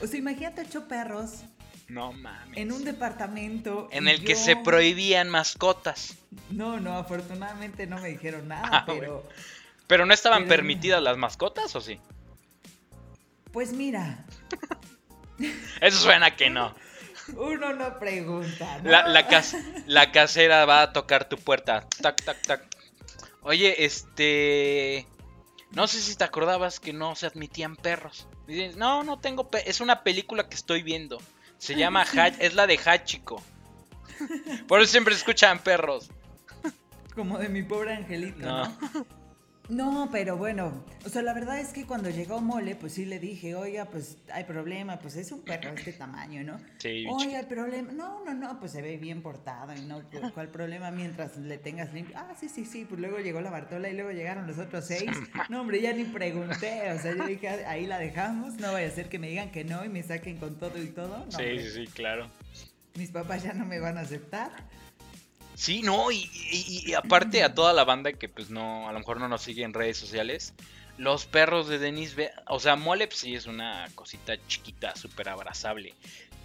O 0.00 0.06
sea, 0.06 0.18
imagínate 0.18 0.62
ocho 0.62 0.88
perros. 0.88 1.42
No 1.88 2.12
mames. 2.12 2.56
En 2.56 2.70
un 2.70 2.84
departamento. 2.84 3.88
En 3.90 4.06
el 4.06 4.24
que 4.24 4.36
se 4.36 4.54
prohibían 4.56 5.28
mascotas. 5.28 6.16
No, 6.50 6.78
no, 6.78 6.96
afortunadamente 6.96 7.86
no 7.86 7.98
me 7.98 8.08
dijeron 8.08 8.46
nada, 8.48 8.68
ah, 8.70 8.84
pero. 8.86 9.28
¿Pero 9.88 10.06
no 10.06 10.14
estaban 10.14 10.46
permitidas 10.46 11.02
las 11.02 11.16
mascotas 11.16 11.74
o 11.74 11.80
sí? 11.80 11.98
Pues 13.52 13.72
mira. 13.72 14.24
Eso 15.80 15.98
suena 15.98 16.36
que 16.36 16.48
no. 16.48 16.76
Uno 17.36 17.72
no 17.72 17.98
pregunta. 17.98 18.78
¿no? 18.82 18.90
La, 18.90 19.08
la, 19.08 19.26
la 19.86 20.12
casera 20.12 20.64
va 20.64 20.82
a 20.82 20.92
tocar 20.92 21.28
tu 21.28 21.36
puerta. 21.38 21.88
Tac, 22.00 22.22
tac, 22.24 22.40
tac. 22.42 22.62
Oye, 23.42 23.84
este. 23.84 25.06
No 25.72 25.86
sé 25.86 26.00
si 26.00 26.16
te 26.16 26.24
acordabas 26.24 26.78
que 26.78 26.92
no 26.92 27.16
se 27.16 27.26
admitían 27.26 27.76
perros. 27.76 28.28
No, 28.76 29.02
no 29.04 29.18
tengo 29.18 29.48
Es 29.64 29.80
una 29.80 30.02
película 30.02 30.48
que 30.48 30.54
estoy 30.54 30.82
viendo. 30.82 31.20
Se 31.58 31.74
llama 31.74 32.04
es 32.38 32.54
la 32.54 32.66
de 32.66 32.78
Hachiko. 32.78 33.42
Por 34.66 34.80
eso 34.80 34.90
siempre 34.90 35.14
escuchan 35.14 35.58
perros. 35.60 36.10
Como 37.14 37.38
de 37.38 37.48
mi 37.48 37.62
pobre 37.62 37.94
angelito, 37.94 38.38
¿no? 38.38 38.64
No, 38.64 38.78
pero 40.10 40.36
bueno, 40.36 40.84
o 41.04 41.08
sea, 41.08 41.22
la 41.22 41.32
verdad 41.32 41.60
es 41.60 41.72
que 41.72 41.86
cuando 41.86 42.10
llegó 42.10 42.40
Mole, 42.40 42.74
pues 42.74 42.94
sí 42.94 43.04
le 43.04 43.18
dije, 43.18 43.54
oiga, 43.54 43.84
pues 43.86 44.18
hay 44.32 44.44
problema, 44.44 44.98
pues 44.98 45.16
es 45.16 45.30
un 45.32 45.42
perro 45.42 45.70
de 45.70 45.76
este 45.76 45.92
tamaño, 45.92 46.42
¿no? 46.42 46.58
Sí. 46.78 47.06
Oiga, 47.08 47.40
el 47.40 47.46
problema, 47.46 47.92
no, 47.92 48.24
no, 48.24 48.34
no, 48.34 48.58
pues 48.58 48.72
se 48.72 48.82
ve 48.82 48.96
bien 48.96 49.22
portado 49.22 49.74
y 49.74 49.82
no, 49.82 50.02
¿cuál 50.34 50.48
problema 50.48 50.90
mientras 50.90 51.36
le 51.36 51.58
tengas 51.58 51.92
limpio? 51.92 52.16
Ah, 52.18 52.34
sí, 52.38 52.48
sí, 52.48 52.64
sí, 52.64 52.84
pues 52.84 53.00
luego 53.00 53.18
llegó 53.18 53.40
la 53.40 53.50
Bartola 53.50 53.88
y 53.88 53.94
luego 53.94 54.10
llegaron 54.10 54.46
los 54.46 54.58
otros 54.58 54.86
seis. 54.86 55.10
No, 55.48 55.60
hombre, 55.62 55.80
ya 55.80 55.92
ni 55.92 56.04
pregunté, 56.04 56.90
o 56.92 56.98
sea, 56.98 57.14
yo 57.14 57.26
dije, 57.26 57.48
ahí 57.48 57.86
la 57.86 57.98
dejamos, 57.98 58.54
no 58.54 58.72
vaya 58.72 58.88
a 58.88 58.90
ser 58.90 59.08
que 59.08 59.18
me 59.18 59.28
digan 59.28 59.50
que 59.50 59.64
no 59.64 59.84
y 59.84 59.88
me 59.88 60.02
saquen 60.02 60.38
con 60.38 60.58
todo 60.58 60.82
y 60.82 60.88
todo. 60.88 61.26
sí, 61.30 61.58
sí, 61.60 61.70
sí, 61.70 61.86
claro. 61.86 62.28
Mis 62.94 63.10
papás 63.10 63.44
ya 63.44 63.52
no 63.52 63.64
me 63.64 63.78
van 63.78 63.98
a 63.98 64.00
aceptar. 64.00 64.50
Sí, 65.60 65.82
no, 65.82 66.10
y, 66.10 66.94
aparte 66.96 67.42
a 67.42 67.52
toda 67.52 67.74
la 67.74 67.84
banda 67.84 68.14
que 68.14 68.30
pues 68.30 68.48
no, 68.48 68.88
a 68.88 68.92
lo 68.94 68.98
mejor 68.98 69.20
no 69.20 69.28
nos 69.28 69.42
sigue 69.42 69.62
en 69.62 69.74
redes 69.74 69.98
sociales, 69.98 70.54
los 70.96 71.26
perros 71.26 71.68
de 71.68 71.78
Denis, 71.78 72.16
o 72.48 72.58
sea, 72.58 72.76
Molep 72.76 73.12
sí 73.12 73.34
es 73.34 73.44
una 73.44 73.86
cosita 73.94 74.38
chiquita, 74.46 74.96
súper 74.96 75.28
abrazable, 75.28 75.92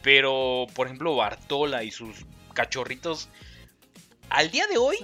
pero 0.01 0.67
por 0.75 0.87
ejemplo 0.87 1.15
Bartola 1.15 1.85
y 1.85 1.91
sus 1.91 2.25
cachorritos, 2.53 3.29
al 4.29 4.51
día 4.51 4.67
de 4.67 4.77
hoy 4.77 4.97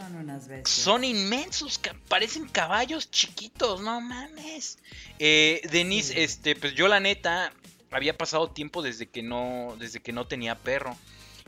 son, 0.66 1.06
inmensos, 1.06 1.80
parecen 2.10 2.50
caballos 2.50 3.10
chiquitos, 3.12 3.80
no 3.80 4.02
mames. 4.02 4.78
Eh, 5.20 5.62
Denise, 5.72 6.22
este, 6.22 6.58
pues 6.58 6.76
yo 6.76 6.90
la 6.90 7.00
neta 7.00 7.54
había 7.92 8.18
pasado 8.18 8.50
tiempo 8.50 8.82
desde 8.82 9.08
que 9.08 9.24
no, 9.24 9.78
desde 9.80 10.02
que 10.02 10.12
no 10.12 10.28
tenía 10.28 10.56
perro. 10.56 10.98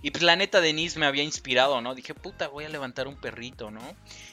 Y 0.04 0.12
pues 0.12 0.22
la 0.22 0.36
neta 0.36 0.60
Denise 0.60 1.00
me 1.00 1.06
había 1.06 1.24
inspirado, 1.24 1.80
¿no? 1.80 1.96
Dije, 1.96 2.14
puta, 2.14 2.50
voy 2.50 2.66
a 2.66 2.70
levantar 2.70 3.08
un 3.08 3.16
perrito, 3.16 3.72
¿no? 3.72 3.82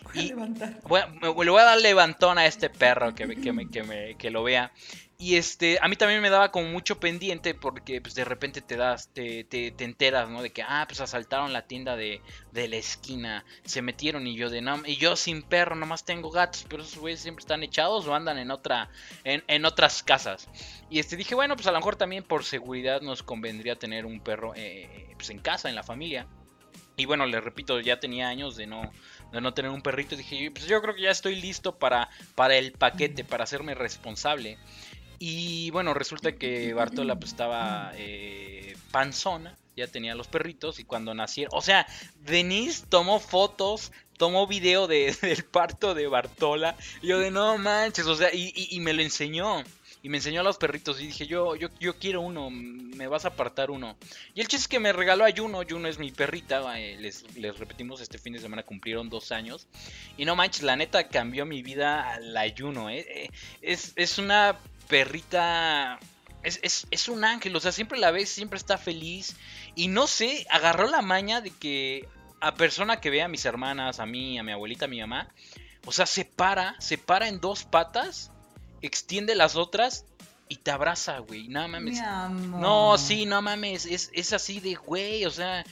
Voy 0.03 0.19
a 0.19 0.23
levantar. 0.23 0.81
le 1.23 1.51
voy 1.51 1.61
a 1.61 1.65
dar 1.65 1.81
levantón 1.81 2.39
a 2.39 2.47
este 2.47 2.71
perro 2.71 3.15
que, 3.15 3.27
que, 3.37 3.53
me, 3.53 3.69
que, 3.69 3.83
me, 3.83 4.17
que 4.17 4.31
lo 4.31 4.43
vea. 4.43 4.73
Y 5.21 5.37
este, 5.37 5.79
a 5.83 5.89
mí 5.89 5.97
también 5.97 6.23
me 6.23 6.31
daba 6.31 6.51
como 6.51 6.71
mucho 6.71 6.99
pendiente 6.99 7.53
porque 7.53 8.01
pues 8.01 8.15
de 8.15 8.25
repente 8.25 8.63
te 8.63 8.79
das, 8.79 9.11
te, 9.13 9.45
te, 9.45 9.71
te 9.71 9.85
enteras, 9.85 10.31
¿no? 10.31 10.41
De 10.41 10.51
que, 10.51 10.63
ah, 10.63 10.87
pues 10.89 11.03
asaltaron 11.03 11.53
la 11.53 11.67
tienda 11.67 11.95
de, 11.95 12.23
de, 12.53 12.69
la 12.69 12.77
esquina, 12.77 13.45
se 13.63 13.83
metieron 13.83 14.27
y 14.27 14.35
yo 14.35 14.49
de, 14.49 14.63
no, 14.63 14.81
y 14.87 14.97
yo 14.97 15.17
sin 15.17 15.43
perro, 15.43 15.77
nomás 15.77 16.07
tengo 16.07 16.31
gatos, 16.31 16.65
pero 16.67 16.85
esos 16.85 16.97
güeyes 16.97 17.21
siempre 17.21 17.43
están 17.43 17.63
echados 17.63 18.07
o 18.07 18.15
andan 18.15 18.39
en 18.39 18.51
otra, 18.51 18.89
en, 19.25 19.45
en, 19.47 19.67
otras 19.67 20.03
casas. 20.03 20.49
Y 20.89 21.01
este, 21.01 21.19
dije, 21.19 21.35
bueno, 21.35 21.55
pues 21.55 21.67
a 21.67 21.73
lo 21.73 21.79
mejor 21.81 21.97
también 21.97 22.25
por 22.25 22.43
seguridad 22.43 23.03
nos 23.03 23.23
convendría 23.23 23.77
tener 23.77 24.07
un 24.07 24.21
perro 24.21 24.55
eh, 24.57 25.13
pues 25.17 25.29
en 25.29 25.41
casa, 25.41 25.69
en 25.69 25.75
la 25.75 25.83
familia. 25.83 26.27
Y 26.97 27.05
bueno, 27.05 27.27
les 27.27 27.45
repito, 27.45 27.79
ya 27.81 28.01
tenía 28.01 28.29
años 28.29 28.57
de 28.57 28.67
no, 28.67 28.91
de 29.33 29.41
no 29.41 29.55
tener 29.55 29.71
un 29.71 29.83
perrito. 29.83 30.17
Dije, 30.17 30.51
pues 30.51 30.67
yo 30.67 30.81
creo 30.83 30.95
que 30.95 31.03
ya 31.03 31.11
estoy 31.11 31.37
listo 31.37 31.79
para, 31.79 32.09
para 32.35 32.57
el 32.57 32.73
paquete, 32.73 33.25
para 33.25 33.45
hacerme 33.45 33.75
responsable. 33.75 34.59
Y 35.23 35.71
bueno, 35.71 35.93
resulta 35.93 36.33
que 36.33 36.73
Bartola 36.73 37.15
pues 37.17 37.33
estaba 37.33 37.93
eh, 37.95 38.75
panzona, 38.91 39.55
ya 39.77 39.87
tenía 39.87 40.15
los 40.15 40.29
perritos 40.29 40.79
y 40.81 40.85
cuando 40.85 41.15
nacieron, 41.15 41.53
o 41.55 41.61
sea, 41.61 41.87
Denise 42.23 42.87
tomó 42.89 43.21
fotos, 43.21 43.93
tomó 44.17 44.47
video 44.47 44.87
de, 44.87 45.15
del 45.21 45.45
parto 45.45 45.95
de 45.95 46.07
Bartola, 46.07 46.75
y 47.03 47.09
yo 47.09 47.19
de 47.19 47.31
no 47.31 47.59
manches, 47.59 48.07
o 48.07 48.15
sea, 48.15 48.31
y, 48.33 48.79
me 48.81 48.95
lo 48.95 49.03
enseñó. 49.03 49.63
Y 50.03 50.09
me 50.09 50.19
enseñó 50.19 50.41
a 50.41 50.45
los 50.45 50.57
perritos 50.57 51.01
y 51.01 51.07
dije, 51.09 51.27
yo, 51.27 51.57
yo, 51.57 51.69
yo 51.79 51.99
quiero 51.99 52.23
uno, 52.23 52.49
me 52.51 53.07
vas 53.07 53.25
a 53.25 53.29
apartar 53.29 53.71
uno. 53.71 53.97
Y 54.35 54.41
el 54.41 54.49
chiste 54.49 54.65
es 54.65 54.69
que 54.69 54.81
me 54.81 54.93
regaló 54.93 55.25
a 55.25 55.31
Juno, 55.35 55.61
Juno 55.69 55.89
es 55.89 55.99
mi 55.99 56.11
perrita, 56.11 56.79
eh, 56.81 56.97
les, 56.99 57.37
les, 57.37 57.59
repetimos, 57.59 58.01
este 58.01 58.19
fin 58.19 58.33
de 58.33 58.39
semana 58.39 58.63
cumplieron 58.63 59.11
dos 59.11 59.31
años. 59.31 59.67
Y 60.17 60.25
no 60.25 60.37
manches, 60.37 60.63
la 60.63 60.77
neta 60.77 61.09
cambió 61.09 61.45
mi 61.45 61.63
vida 61.63 62.15
a 62.15 62.21
la 62.21 62.45
Juno, 62.57 62.89
eh. 62.89 63.07
eh 63.09 63.31
es, 63.61 63.93
es 63.97 64.19
una 64.19 64.59
perrita 64.89 66.01
es, 66.43 67.09
un 67.09 67.25
ángel, 67.25 67.55
o 67.55 67.61
sea, 67.61 67.73
siempre 67.73 67.99
la 67.99 68.11
ves, 68.11 68.29
siempre 68.29 68.59
está 68.59 68.79
feliz. 68.79 69.37
Y 69.75 69.89
no 69.89 70.07
sé, 70.07 70.47
agarró 70.51 70.89
la 70.89 71.03
maña 71.03 71.41
de 71.41 71.51
que 71.51 72.09
a 72.41 72.55
persona 72.55 73.01
que 73.01 73.11
vea 73.11 73.27
a 73.27 73.29
mis 73.29 73.45
hermanas, 73.45 74.01
a 74.01 74.07
mí, 74.07 74.39
a 74.39 74.43
mi 74.43 74.53
abuelita, 74.53 74.87
a 74.87 74.89
mi 74.89 75.01
mamá, 75.01 75.29
o 75.85 75.93
sea, 75.93 76.07
se 76.07 76.25
para, 76.25 76.81
se 76.81 76.99
para 76.99 77.29
en 77.29 77.41
dos 77.41 77.65
patas, 77.65 78.31
extiende 78.83 79.35
las 79.35 79.57
otras 79.57 80.05
y 80.49 80.57
te 80.57 80.71
abraza, 80.71 81.19
güey. 81.19 81.49
No 81.49 81.67
mames. 81.69 82.01
No, 82.31 82.99
sí, 82.99 83.27
no 83.27 83.41
mames. 83.41 83.87
Es, 83.87 84.11
es 84.13 84.33
así 84.33 84.61
de, 84.61 84.75
güey, 84.75 85.25
o 85.25 85.31
sea, 85.31 85.65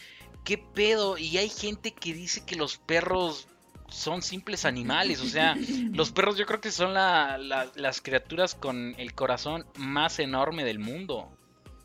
¿qué 0.45 0.59
pedo? 0.59 1.19
Y 1.19 1.37
hay 1.39 1.49
gente 1.49 1.93
que 1.93 2.15
dice 2.15 2.45
que 2.45 2.57
los 2.57 2.79
perros 2.79 3.49
son 3.89 4.23
simples 4.23 4.65
animales. 4.65 5.21
O 5.21 5.27
sea, 5.27 5.57
los 5.93 6.13
perros 6.13 6.37
yo 6.37 6.47
creo 6.47 6.61
que 6.61 6.71
son 6.71 6.95
las 6.95 8.01
criaturas 8.01 8.55
con 8.55 8.95
el 8.99 9.15
corazón 9.15 9.67
más 9.77 10.19
enorme 10.19 10.65
del 10.65 10.79
mundo. 10.79 11.29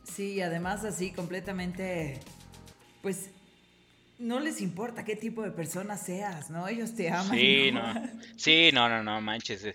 Sí, 0.03 0.41
además 0.41 0.83
así 0.83 1.11
completamente, 1.11 2.19
pues 3.01 3.29
no 4.19 4.39
les 4.39 4.61
importa 4.61 5.03
qué 5.03 5.15
tipo 5.15 5.41
de 5.43 5.51
persona 5.51 5.97
seas, 5.97 6.49
¿no? 6.49 6.67
Ellos 6.67 6.93
te 6.93 7.09
aman. 7.09 7.37
Sí, 7.37 7.71
no. 7.71 7.93
Sí, 8.35 8.69
no, 8.73 8.89
no, 8.89 9.01
no, 9.01 9.21
manches. 9.21 9.65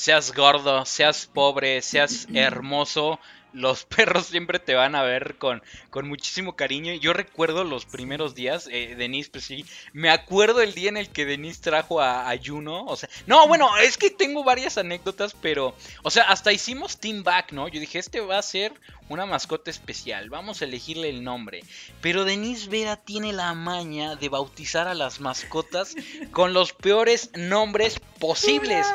Seas 0.00 0.32
gordo, 0.32 0.86
seas 0.86 1.26
pobre, 1.26 1.82
seas 1.82 2.26
hermoso, 2.32 3.20
los 3.52 3.84
perros 3.96 4.28
siempre 4.28 4.58
te 4.58 4.74
van 4.74 4.94
a 4.94 5.02
ver 5.02 5.36
con, 5.36 5.62
con 5.90 6.08
muchísimo 6.08 6.56
cariño. 6.56 6.94
Yo 6.94 7.12
recuerdo 7.12 7.64
los 7.64 7.84
primeros 7.84 8.34
días, 8.34 8.66
eh, 8.72 8.94
Denise, 8.96 9.28
pues 9.30 9.44
sí, 9.44 9.66
me 9.92 10.08
acuerdo 10.08 10.62
el 10.62 10.72
día 10.72 10.88
en 10.88 10.96
el 10.96 11.10
que 11.10 11.26
Denise 11.26 11.60
trajo 11.60 12.00
a, 12.00 12.32
Juno. 12.42 12.86
O 12.86 12.96
sea, 12.96 13.10
no, 13.26 13.46
bueno, 13.46 13.76
es 13.76 13.98
que 13.98 14.08
tengo 14.08 14.42
varias 14.42 14.78
anécdotas, 14.78 15.36
pero, 15.42 15.74
o 16.02 16.10
sea, 16.10 16.22
hasta 16.22 16.50
hicimos 16.50 16.98
Team 16.98 17.22
Back, 17.22 17.52
¿no? 17.52 17.68
Yo 17.68 17.78
dije, 17.78 17.98
este 17.98 18.22
va 18.22 18.38
a 18.38 18.42
ser 18.42 18.72
una 19.10 19.26
mascota 19.26 19.70
especial, 19.70 20.30
vamos 20.30 20.62
a 20.62 20.64
elegirle 20.64 21.10
el 21.10 21.22
nombre. 21.22 21.62
Pero 22.00 22.24
Denise 22.24 22.70
Vera 22.70 22.96
tiene 22.96 23.34
la 23.34 23.52
maña 23.52 24.16
de 24.16 24.30
bautizar 24.30 24.88
a 24.88 24.94
las 24.94 25.20
mascotas 25.20 25.94
con 26.30 26.54
los 26.54 26.72
peores 26.72 27.30
nombres 27.34 28.00
posibles. 28.18 28.86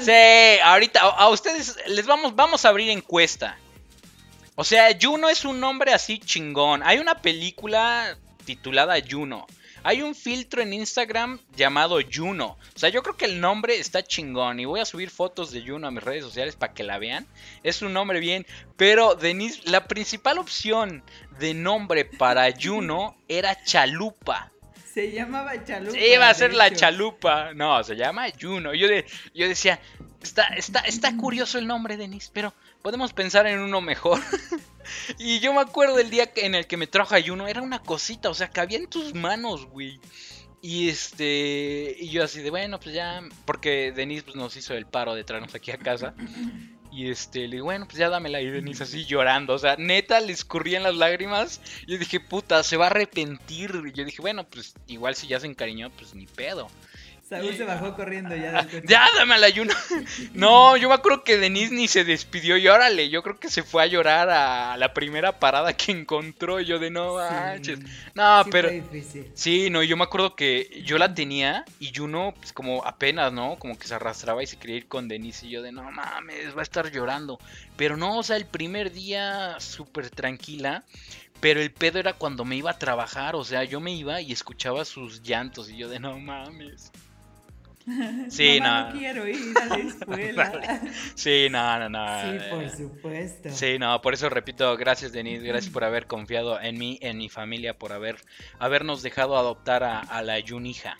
Sí, 0.00 0.60
ahorita 0.62 1.00
a, 1.00 1.28
ustedes 1.28 1.76
les 1.86 2.06
vamos, 2.06 2.34
vamos 2.34 2.64
a 2.64 2.68
abrir 2.68 2.90
encuesta. 2.90 3.58
O 4.54 4.64
sea, 4.64 4.88
Juno 5.00 5.28
es 5.28 5.44
un 5.44 5.60
nombre 5.60 5.92
así 5.92 6.18
chingón. 6.18 6.82
Hay 6.84 6.98
una 6.98 7.16
película 7.16 8.16
titulada 8.44 8.96
Juno. 9.08 9.46
Hay 9.84 10.02
un 10.02 10.14
filtro 10.14 10.62
en 10.62 10.72
Instagram 10.72 11.40
llamado 11.56 11.98
Juno. 12.12 12.56
O 12.74 12.78
sea, 12.78 12.88
yo 12.88 13.02
creo 13.02 13.16
que 13.16 13.24
el 13.24 13.40
nombre 13.40 13.78
está 13.78 14.02
chingón. 14.02 14.60
Y 14.60 14.64
voy 14.64 14.80
a 14.80 14.84
subir 14.84 15.10
fotos 15.10 15.50
de 15.50 15.66
Juno 15.66 15.88
a 15.88 15.90
mis 15.90 16.02
redes 16.02 16.22
sociales 16.22 16.54
para 16.54 16.72
que 16.72 16.84
la 16.84 16.98
vean. 16.98 17.26
Es 17.64 17.82
un 17.82 17.92
nombre 17.92 18.20
bien. 18.20 18.46
Pero 18.76 19.14
Denise, 19.14 19.60
la 19.64 19.88
principal 19.88 20.38
opción 20.38 21.02
de 21.40 21.54
nombre 21.54 22.04
para 22.04 22.52
Juno 22.52 23.16
era 23.28 23.64
Chalupa. 23.64 24.51
Se 24.92 25.10
llamaba 25.10 25.64
Chalupa. 25.64 25.92
Sí, 25.92 26.04
iba 26.04 26.28
a 26.28 26.34
ser 26.34 26.52
la 26.52 26.70
Chalupa. 26.70 27.54
No, 27.54 27.82
se 27.82 27.96
llama 27.96 28.26
Juno. 28.38 28.74
Yo, 28.74 28.88
de, 28.88 29.06
yo 29.34 29.48
decía, 29.48 29.80
está, 30.22 30.48
está, 30.48 30.80
está 30.80 31.16
curioso 31.16 31.58
el 31.58 31.66
nombre, 31.66 31.96
Denise, 31.96 32.30
pero 32.32 32.52
podemos 32.82 33.12
pensar 33.12 33.46
en 33.46 33.60
uno 33.60 33.80
mejor. 33.80 34.20
Y 35.16 35.38
yo 35.38 35.54
me 35.54 35.60
acuerdo 35.60 35.94
del 35.94 36.10
día 36.10 36.32
en 36.34 36.56
el 36.56 36.66
que 36.66 36.76
me 36.76 36.88
trajo 36.88 37.14
ayuno, 37.14 37.46
era 37.46 37.62
una 37.62 37.78
cosita, 37.78 38.28
o 38.28 38.34
sea, 38.34 38.50
cabía 38.50 38.78
en 38.78 38.88
tus 38.88 39.14
manos, 39.14 39.66
güey. 39.66 40.00
Y 40.60 40.88
este, 40.88 41.96
y 41.98 42.10
yo 42.10 42.24
así 42.24 42.42
de, 42.42 42.50
bueno, 42.50 42.80
pues 42.80 42.92
ya, 42.92 43.22
porque 43.44 43.92
Denise 43.92 44.24
pues, 44.24 44.34
nos 44.34 44.56
hizo 44.56 44.74
el 44.74 44.86
paro 44.86 45.14
de 45.14 45.22
traernos 45.22 45.54
aquí 45.54 45.70
a 45.70 45.78
casa. 45.78 46.14
Y 46.92 47.10
este, 47.10 47.48
le 47.48 47.56
digo, 47.56 47.64
bueno, 47.64 47.86
pues 47.86 47.98
ya 47.98 48.10
dámela. 48.10 48.40
Y 48.40 48.50
Denise 48.50 48.84
así 48.84 49.06
llorando. 49.06 49.54
O 49.54 49.58
sea, 49.58 49.76
neta, 49.78 50.20
le 50.20 50.32
escurrían 50.32 50.82
las 50.82 50.94
lágrimas. 50.94 51.60
Yo 51.86 51.96
dije, 51.96 52.20
puta, 52.20 52.62
se 52.62 52.76
va 52.76 52.84
a 52.84 52.90
arrepentir. 52.90 53.82
Y 53.86 53.92
yo 53.92 54.04
dije, 54.04 54.20
bueno, 54.20 54.44
pues 54.44 54.74
igual 54.86 55.14
si 55.14 55.26
ya 55.26 55.40
se 55.40 55.46
encariñó, 55.46 55.90
pues 55.90 56.14
ni 56.14 56.26
pedo. 56.26 56.68
Saúl 57.32 57.54
se 57.54 57.64
bajó 57.64 57.94
corriendo 57.94 58.36
ya 58.36 58.62
del 58.62 58.86
Ya, 58.86 59.06
dame 59.16 59.34
al 59.34 59.44
ayuno. 59.44 59.72
No, 60.34 60.76
yo 60.76 60.88
me 60.88 60.94
acuerdo 60.94 61.24
que 61.24 61.38
Denise 61.38 61.74
ni 61.74 61.88
se 61.88 62.04
despidió 62.04 62.56
y 62.56 62.68
órale, 62.68 63.08
yo 63.08 63.22
creo 63.22 63.38
que 63.38 63.48
se 63.48 63.62
fue 63.62 63.82
a 63.82 63.86
llorar 63.86 64.28
a 64.28 64.76
la 64.76 64.92
primera 64.92 65.38
parada 65.38 65.74
que 65.74 65.92
encontró. 65.92 66.60
Y 66.60 66.66
yo 66.66 66.78
de 66.78 66.90
no 66.90 67.14
manches. 67.14 67.78
No, 68.14 68.44
pero. 68.50 68.70
Sí, 69.34 69.70
no, 69.70 69.82
yo 69.82 69.96
me 69.96 70.04
acuerdo 70.04 70.36
que 70.36 70.82
yo 70.84 70.98
la 70.98 71.14
tenía 71.14 71.64
y 71.80 71.92
Juno, 71.94 72.34
pues 72.38 72.52
como 72.52 72.84
apenas, 72.84 73.32
¿no? 73.32 73.56
Como 73.58 73.78
que 73.78 73.86
se 73.86 73.94
arrastraba 73.94 74.42
y 74.42 74.46
se 74.46 74.58
quería 74.58 74.76
ir 74.76 74.88
con 74.88 75.08
Denise. 75.08 75.46
Y 75.46 75.50
yo 75.50 75.62
de 75.62 75.72
no 75.72 75.90
mames, 75.90 76.54
va 76.54 76.60
a 76.60 76.64
estar 76.64 76.90
llorando. 76.90 77.38
Pero 77.76 77.96
no, 77.96 78.18
o 78.18 78.22
sea, 78.22 78.36
el 78.36 78.46
primer 78.46 78.92
día 78.92 79.56
súper 79.58 80.10
tranquila. 80.10 80.84
Pero 81.40 81.60
el 81.60 81.72
pedo 81.72 81.98
era 81.98 82.12
cuando 82.12 82.44
me 82.44 82.54
iba 82.54 82.70
a 82.70 82.78
trabajar, 82.78 83.34
o 83.34 83.42
sea, 83.42 83.64
yo 83.64 83.80
me 83.80 83.92
iba 83.92 84.20
y 84.20 84.30
escuchaba 84.30 84.84
sus 84.84 85.24
llantos 85.24 85.68
y 85.68 85.76
yo 85.76 85.88
de 85.88 85.98
no 85.98 86.16
mames. 86.20 86.92
Sí, 88.28 88.60
no. 88.60 88.90
no 88.90 88.98
quiero 88.98 89.26
ir 89.26 89.54
a 89.60 89.66
la 89.66 89.76
escuela. 89.88 90.80
Sí, 91.14 91.48
no, 91.50 91.78
no, 91.78 91.88
no. 91.88 92.22
Sí, 92.22 92.38
por 92.50 92.70
supuesto. 92.70 93.50
Sí, 93.50 93.78
no, 93.78 94.00
por 94.00 94.14
eso 94.14 94.28
repito, 94.28 94.76
gracias 94.76 95.12
Denise, 95.12 95.46
gracias 95.46 95.72
por 95.72 95.84
haber 95.84 96.06
confiado 96.06 96.60
en 96.60 96.78
mí, 96.78 96.98
en 97.02 97.18
mi 97.18 97.28
familia, 97.28 97.78
por 97.78 97.92
haber 97.92 98.16
habernos 98.58 99.02
dejado 99.02 99.36
adoptar 99.36 99.84
a, 99.84 100.00
a 100.00 100.22
la 100.22 100.38
Yunija. 100.38 100.98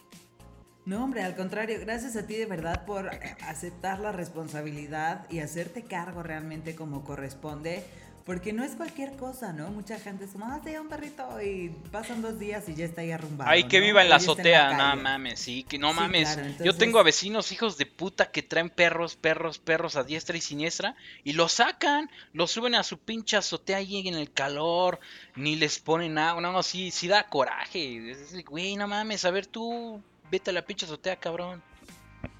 No, 0.85 1.05
hombre, 1.05 1.23
al 1.23 1.37
contrario, 1.37 1.79
gracias 1.81 2.16
a 2.16 2.27
ti 2.27 2.35
de 2.35 2.47
verdad 2.47 2.85
por 2.85 3.09
aceptar 3.47 4.01
la 4.01 4.11
responsabilidad 4.11 5.31
y 5.31 5.38
hacerte 5.38 5.85
cargo 5.85 6.25
realmente 6.25 6.75
como 6.75 7.05
corresponde 7.05 7.85
porque 8.25 8.53
no 8.53 8.63
es 8.63 8.77
cualquier 8.77 9.17
cosa, 9.17 9.53
¿no? 9.53 9.71
Mucha 9.71 9.99
gente 9.99 10.25
es 10.25 10.31
como, 10.31 10.47
ah, 10.47 10.61
un 10.81 10.89
perrito 10.89 11.43
y 11.43 11.71
pasan 11.91 12.23
dos 12.23 12.39
días 12.39 12.69
y 12.69 12.75
ya 12.75 12.85
está 12.85 13.01
ahí 13.01 13.11
arrumbado. 13.11 13.51
Ay, 13.51 13.65
que 13.65 13.81
viva 13.81 14.03
en 14.03 14.11
la 14.11 14.17
azotea, 14.17 14.73
no 14.75 15.03
mames, 15.03 15.41
sí, 15.41 15.65
que 15.65 15.79
no 15.79 15.93
mames. 15.93 16.39
Yo 16.65 16.77
tengo 16.77 16.99
a 16.99 17.03
vecinos 17.03 17.51
hijos 17.51 17.77
de 17.79 17.87
puta 17.87 18.31
que 18.31 18.43
traen 18.43 18.71
perros, 18.71 19.17
perros, 19.17 19.59
perros 19.59 19.97
a 19.97 20.05
diestra 20.05 20.37
y 20.37 20.41
siniestra 20.41 20.95
y 21.25 21.33
los 21.33 21.53
sacan, 21.53 22.11
los 22.33 22.51
suben 22.53 22.75
a 22.75 22.83
su 22.83 22.99
pinche 22.99 23.37
azotea 23.37 23.79
ahí 23.79 24.07
en 24.07 24.15
el 24.15 24.33
calor, 24.33 25.01
ni 25.35 25.57
les 25.57 25.79
ponen 25.81 26.15
nada, 26.15 26.41
no, 26.41 26.53
no, 26.53 26.63
sí, 26.63 26.91
sí 26.91 27.09
da 27.09 27.29
coraje. 27.29 28.15
Güey, 28.49 28.77
no 28.77 28.87
mames, 28.87 29.25
a 29.25 29.31
ver 29.31 29.47
tú, 29.47 30.01
vete 30.31 30.51
a 30.51 30.53
la 30.53 30.65
pinche 30.65 30.87
azotea, 30.87 31.17
cabrón. 31.17 31.63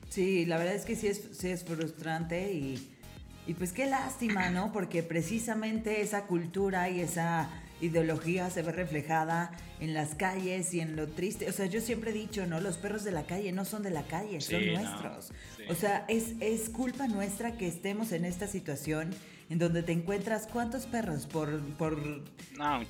Sí, 0.09 0.45
la 0.45 0.59
verdad 0.59 0.75
es 0.75 0.85
que 0.85 0.95
sí 0.95 1.07
es, 1.07 1.23
sí 1.33 1.49
es 1.49 1.65
frustrante 1.65 2.53
y 2.53 2.93
y 3.47 3.55
pues 3.55 3.73
qué 3.73 3.87
lástima, 3.87 4.51
¿no? 4.51 4.73
Porque 4.73 5.03
precisamente 5.03 6.01
esa 6.01 6.27
cultura 6.27 6.89
y 6.91 7.01
esa 7.01 7.51
ideología 7.81 8.49
se 8.51 8.63
ve 8.63 8.71
reflejada 8.71 9.51
en 9.81 9.93
las 9.93 10.15
calles 10.15 10.73
y 10.73 10.81
en 10.81 10.95
lo 10.95 11.09
triste. 11.09 11.49
O 11.49 11.53
sea, 11.53 11.67
yo 11.67 11.81
siempre 11.81 12.13
he 12.13 12.15
dicho, 12.15 12.47
¿no? 12.47 12.61
Los 12.61 12.79
perros 12.79 13.03
de 13.03 13.11
la 13.11 13.25
calle 13.25 13.51
no 13.51 13.65
son 13.65 13.83
de 13.83 13.91
la 13.91 14.05
calle, 14.05 14.41
son 14.41 14.65
nuestros. 14.65 15.33
O 15.69 15.75
sea, 15.75 16.05
es, 16.09 16.35
es 16.41 16.69
culpa 16.71 17.09
nuestra 17.09 17.57
que 17.57 17.67
estemos 17.67 18.13
en 18.13 18.25
esta 18.25 18.47
situación 18.47 19.11
en 19.51 19.59
donde 19.59 19.83
te 19.83 19.93
encuentras 19.93 20.47
cuántos 20.47 20.87
perros 20.87 21.27
por, 21.27 21.61
por 21.77 22.23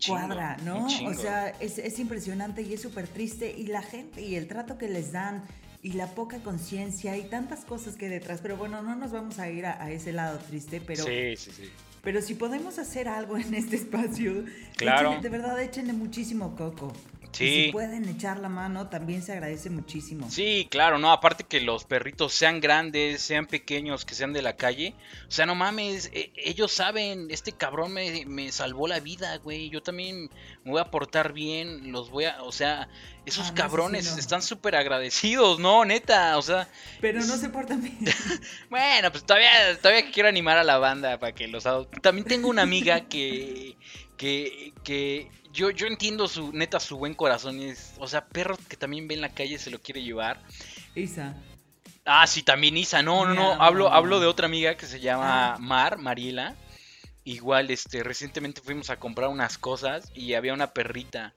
cuadra, 0.07 0.59
¿no? 0.65 0.87
O 1.07 1.15
sea, 1.15 1.49
es, 1.49 1.79
es 1.79 1.99
impresionante 1.99 2.61
y 2.63 2.75
es 2.75 2.83
súper 2.83 3.09
triste. 3.09 3.55
Y 3.57 3.69
la 3.69 3.83
gente 3.83 4.21
y 4.21 4.37
el 4.37 4.47
trato 4.47 4.77
que 4.77 4.89
les 4.89 5.13
dan 5.13 5.43
y 5.83 5.95
la 5.95 6.07
poca 6.07 6.39
conciencia 6.39 7.17
y 7.17 7.25
tantas 7.25 7.65
cosas 7.65 7.97
que 7.97 8.07
hay 8.07 8.13
detrás. 8.13 8.41
Pero 8.41 8.57
bueno, 8.57 8.83
no 8.83 8.95
nos 8.95 9.11
vamos 9.11 9.39
a 9.39 9.51
ir 9.51 9.67
a, 9.67 9.91
ese 9.91 10.13
lado 10.13 10.39
triste, 10.39 10.81
pero... 10.81 11.05
Sí, 11.05 11.37
sí, 11.37 11.51
sí. 11.51 11.71
Pero 12.03 12.21
si 12.21 12.35
podemos 12.35 12.79
hacer 12.79 13.09
algo 13.09 13.37
en 13.37 13.55
este 13.55 13.77
espacio, 13.77 14.45
claro. 14.77 15.19
de 15.21 15.29
verdad 15.29 15.61
échenle 15.61 15.93
muchísimo 15.93 16.57
coco. 16.57 16.93
Sí. 17.33 17.65
si 17.65 17.73
pueden 17.73 18.07
echar 18.09 18.39
la 18.41 18.51
mano, 18.51 18.89
también 18.89 19.23
se 19.23 19.33
agradece 19.33 19.71
muchísimo. 19.71 20.31
Sí, 20.31 20.69
claro, 20.71 20.99
no, 20.99 21.11
aparte 21.11 21.45
que 21.45 21.63
los 21.63 21.85
perritos 21.85 22.35
sean 22.35 22.61
grandes, 22.61 23.23
sean 23.23 23.47
pequeños, 23.47 24.05
que 24.05 24.15
sean 24.15 24.35
de 24.35 24.43
la 24.43 24.55
calle. 24.55 24.95
O 25.29 25.31
sea, 25.31 25.47
no 25.47 25.55
mames, 25.55 26.11
e, 26.13 26.31
ellos 26.37 26.73
saben, 26.73 27.31
este 27.31 27.53
cabrón 27.53 27.95
me, 27.95 28.27
me 28.27 28.53
salvó 28.53 28.87
la 28.87 29.01
vida, 29.01 29.39
güey. 29.39 29.71
Yo 29.71 29.83
también 29.83 30.29
me 30.65 30.73
voy 30.73 30.81
a 30.81 30.91
portar 30.91 31.33
bien, 31.33 31.91
los 31.91 32.11
voy 32.11 32.27
a, 32.27 32.43
o 32.43 32.53
sea, 32.53 32.91
esos 33.25 33.51
ah, 33.51 33.55
cabrones 33.55 34.17
están 34.17 34.43
súper 34.43 34.75
agradecidos, 34.75 35.59
¿no? 35.59 35.85
Neta, 35.85 36.37
o 36.39 36.43
sea. 36.43 36.69
Pero 37.01 37.21
no 37.21 37.37
se 37.37 37.49
portan 37.49 37.83
bien. 37.83 37.99
bueno, 38.71 39.13
pues 39.13 39.25
todavía, 39.25 39.51
todavía 39.81 40.11
quiero 40.11 40.29
animar 40.29 40.59
a 40.59 40.65
la 40.65 40.79
banda 40.79 41.19
para 41.19 41.33
que 41.33 41.47
los... 41.47 41.65
También 42.03 42.27
tengo 42.27 42.49
una 42.49 42.63
amiga 42.63 43.03
que, 43.03 43.77
que, 44.17 44.73
que 44.83 45.31
yo, 45.53 45.71
yo 45.71 45.87
entiendo 45.87 46.27
su, 46.27 46.53
neta, 46.53 46.81
su 46.81 46.99
buen 46.99 47.15
corazón. 47.15 47.61
Es, 47.61 47.95
o 47.99 48.09
sea, 48.09 48.27
perro 48.27 48.57
que 48.69 48.77
también 48.77 49.07
ve 49.07 49.15
en 49.15 49.21
la 49.21 49.35
calle 49.35 49.59
se 49.59 49.71
lo 49.71 49.81
quiere 49.81 50.03
llevar. 50.03 50.41
Isa. 50.95 51.37
Ah, 52.05 52.27
sí, 52.27 52.43
también 52.43 52.77
Isa. 52.77 53.03
No, 53.03 53.25
no, 53.27 53.35
no. 53.35 53.63
Hablo, 53.63 53.93
hablo 53.93 54.19
de 54.19 54.27
otra 54.27 54.47
amiga 54.47 54.77
que 54.77 54.87
se 54.87 55.01
llama 55.01 55.55
ah. 55.55 55.59
Mar, 55.59 55.99
Mariela. 55.99 56.57
Igual, 57.25 57.71
este, 57.71 58.03
recientemente 58.03 58.61
fuimos 58.61 58.91
a 58.91 58.99
comprar 58.99 59.29
unas 59.29 59.59
cosas 59.59 60.11
y 60.15 60.35
había 60.35 60.55
una 60.55 60.73
perrita. 60.73 61.35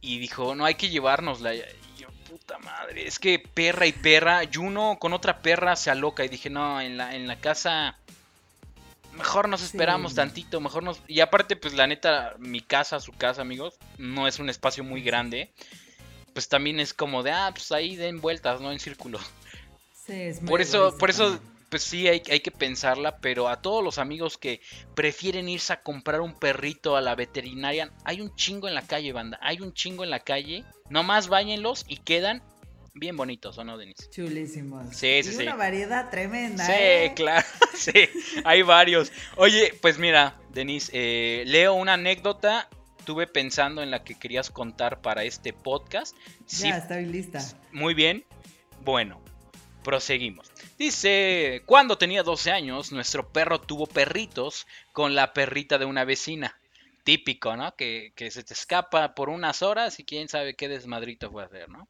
Y 0.00 0.18
dijo, 0.18 0.54
no, 0.54 0.64
hay 0.64 0.74
que 0.74 0.88
llevárnosla. 0.88 1.54
Y 1.54 1.62
yo, 1.98 2.08
puta 2.28 2.58
madre, 2.58 3.06
es 3.06 3.18
que 3.18 3.38
perra 3.38 3.86
y 3.86 3.92
perra. 3.92 4.44
Y 4.44 4.56
uno 4.56 4.98
con 4.98 5.12
otra 5.12 5.42
perra 5.42 5.76
se 5.76 5.90
aloca. 5.90 6.24
Y 6.24 6.28
dije, 6.28 6.50
no, 6.50 6.80
en 6.80 6.96
la, 6.96 7.14
en 7.14 7.26
la 7.26 7.36
casa 7.36 7.96
mejor 9.20 9.48
nos 9.48 9.62
esperamos 9.62 10.14
tantito, 10.14 10.60
mejor 10.60 10.82
nos... 10.82 11.00
Y 11.06 11.20
aparte, 11.20 11.56
pues 11.56 11.74
la 11.74 11.86
neta, 11.86 12.34
mi 12.38 12.60
casa, 12.60 13.00
su 13.00 13.12
casa, 13.12 13.42
amigos, 13.42 13.74
no 13.98 14.26
es 14.26 14.38
un 14.38 14.48
espacio 14.48 14.84
muy 14.84 15.02
grande. 15.02 15.52
Pues 16.32 16.48
también 16.48 16.80
es 16.80 16.94
como 16.94 17.22
de, 17.22 17.32
ah, 17.32 17.50
pues 17.52 17.72
ahí 17.72 17.96
den 17.96 18.20
vueltas, 18.20 18.60
¿no? 18.60 18.72
En 18.72 18.78
círculo. 18.78 19.18
Sí, 19.92 20.12
es 20.12 20.40
por 20.40 20.60
eso, 20.60 20.96
por 20.96 21.10
eso, 21.10 21.38
pues 21.70 21.84
sí, 21.84 22.08
hay, 22.08 22.22
hay 22.30 22.40
que 22.40 22.50
pensarla, 22.50 23.18
pero 23.18 23.48
a 23.48 23.62
todos 23.62 23.82
los 23.82 23.98
amigos 23.98 24.36
que 24.36 24.60
prefieren 24.94 25.48
irse 25.48 25.72
a 25.72 25.80
comprar 25.80 26.20
un 26.20 26.34
perrito 26.34 26.96
a 26.96 27.00
la 27.00 27.14
veterinaria, 27.14 27.92
hay 28.04 28.20
un 28.20 28.34
chingo 28.34 28.68
en 28.68 28.74
la 28.74 28.82
calle, 28.82 29.12
banda, 29.12 29.38
hay 29.40 29.60
un 29.60 29.72
chingo 29.72 30.04
en 30.04 30.10
la 30.10 30.20
calle, 30.20 30.64
nomás 30.90 31.28
váyanlos 31.28 31.84
y 31.88 31.98
quedan 31.98 32.42
bien 32.94 33.16
bonitos, 33.16 33.56
¿o 33.58 33.64
no, 33.64 33.78
Denise? 33.78 34.10
Chulísimos. 34.10 34.88
Sí, 34.90 35.22
sí, 35.22 35.30
y 35.30 35.32
sí. 35.32 35.42
Una 35.42 35.54
variedad 35.54 36.10
tremenda. 36.10 36.64
Sí, 36.66 36.72
¿eh? 36.74 37.12
claro, 37.14 37.46
sí, 37.74 37.92
hay 38.44 38.62
varios. 38.62 39.12
Oye, 39.36 39.72
pues 39.80 39.98
mira, 39.98 40.36
Denise, 40.52 40.90
eh, 40.92 41.44
leo 41.46 41.74
una 41.74 41.94
anécdota. 41.94 42.68
Tuve 43.04 43.26
pensando 43.26 43.82
en 43.82 43.90
la 43.90 44.04
que 44.04 44.14
querías 44.14 44.50
contar 44.50 45.00
para 45.00 45.24
este 45.24 45.52
podcast. 45.54 46.14
Sí, 46.46 46.68
ya, 46.68 46.76
estoy 46.76 47.06
lista. 47.06 47.40
Muy 47.72 47.94
bien. 47.94 48.24
Bueno, 48.84 49.20
proseguimos. 49.82 50.52
Dice, 50.80 51.62
cuando 51.66 51.98
tenía 51.98 52.22
12 52.22 52.52
años, 52.52 52.90
nuestro 52.90 53.28
perro 53.28 53.60
tuvo 53.60 53.86
perritos 53.86 54.66
con 54.94 55.14
la 55.14 55.34
perrita 55.34 55.76
de 55.76 55.84
una 55.84 56.06
vecina 56.06 56.58
típico, 57.04 57.54
¿no? 57.54 57.76
Que, 57.76 58.14
se 58.30 58.42
te 58.42 58.54
escapa 58.54 59.14
por 59.14 59.28
unas 59.28 59.60
horas 59.60 60.00
y 60.00 60.04
quién 60.04 60.30
sabe 60.30 60.54
qué 60.54 60.68
desmadrito 60.68 61.30
fue 61.30 61.42
a 61.42 61.46
hacer, 61.46 61.68
¿no? 61.68 61.86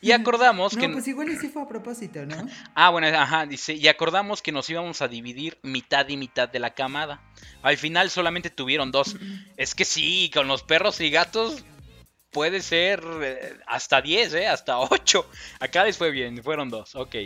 Y 0.00 0.12
acordamos 0.12 0.76
no, 0.76 0.80
que... 0.80 0.88
pues 0.88 1.08
igual 1.08 1.30
y 1.30 1.36
sí 1.36 1.48
fue 1.48 1.62
a 1.62 1.66
propósito, 1.66 2.24
¿no? 2.26 2.36
ah, 2.76 2.90
bueno, 2.90 3.08
ajá, 3.08 3.44
dice, 3.44 3.74
y 3.74 3.88
acordamos 3.88 4.40
que 4.40 4.52
nos 4.52 4.70
íbamos 4.70 5.02
a 5.02 5.08
dividir 5.08 5.58
mitad 5.64 6.08
y 6.08 6.16
mitad 6.16 6.48
de 6.48 6.60
la 6.60 6.74
camada. 6.74 7.20
Al 7.62 7.76
final 7.76 8.08
solamente 8.08 8.50
tuvieron 8.50 8.92
dos. 8.92 9.16
es 9.56 9.74
que 9.74 9.84
sí, 9.84 10.30
con 10.32 10.46
los 10.46 10.62
perros 10.62 11.00
y 11.00 11.10
gatos 11.10 11.64
puede 12.30 12.60
ser 12.60 13.02
eh, 13.20 13.58
hasta 13.66 14.00
10, 14.00 14.34
¿eh? 14.34 14.46
Hasta 14.46 14.78
8. 14.78 15.28
Acá 15.58 15.82
les 15.82 15.98
fue 15.98 16.12
bien, 16.12 16.40
fueron 16.40 16.70
dos, 16.70 16.94
ok. 16.94 17.16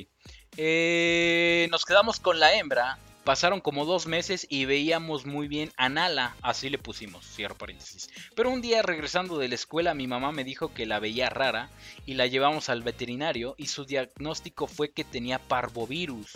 Eh, 0.56 1.68
nos 1.70 1.84
quedamos 1.84 2.20
con 2.20 2.38
la 2.38 2.54
hembra 2.54 2.98
Pasaron 3.24 3.60
como 3.60 3.84
dos 3.84 4.08
meses 4.08 4.48
y 4.50 4.64
veíamos 4.64 5.26
muy 5.26 5.46
bien 5.46 5.70
a 5.76 5.88
Nala, 5.88 6.34
así 6.42 6.68
le 6.70 6.78
pusimos, 6.78 7.24
cierro 7.24 7.54
paréntesis. 7.54 8.10
Pero 8.34 8.50
un 8.50 8.60
día 8.60 8.82
regresando 8.82 9.38
de 9.38 9.46
la 9.46 9.54
escuela 9.54 9.94
mi 9.94 10.08
mamá 10.08 10.32
me 10.32 10.42
dijo 10.42 10.74
que 10.74 10.86
la 10.86 10.98
veía 10.98 11.30
rara 11.30 11.70
y 12.04 12.14
la 12.14 12.26
llevamos 12.26 12.68
al 12.68 12.82
veterinario 12.82 13.54
y 13.58 13.68
su 13.68 13.84
diagnóstico 13.84 14.66
fue 14.66 14.90
que 14.90 15.04
tenía 15.04 15.38
parvovirus 15.38 16.32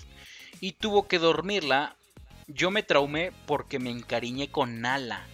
y 0.60 0.72
tuvo 0.72 1.08
que 1.08 1.18
dormirla. 1.18 1.96
Yo 2.46 2.70
me 2.70 2.84
traumé 2.84 3.32
porque 3.46 3.80
me 3.80 3.90
encariñé 3.90 4.48
con 4.48 4.80
Nala. 4.80 5.26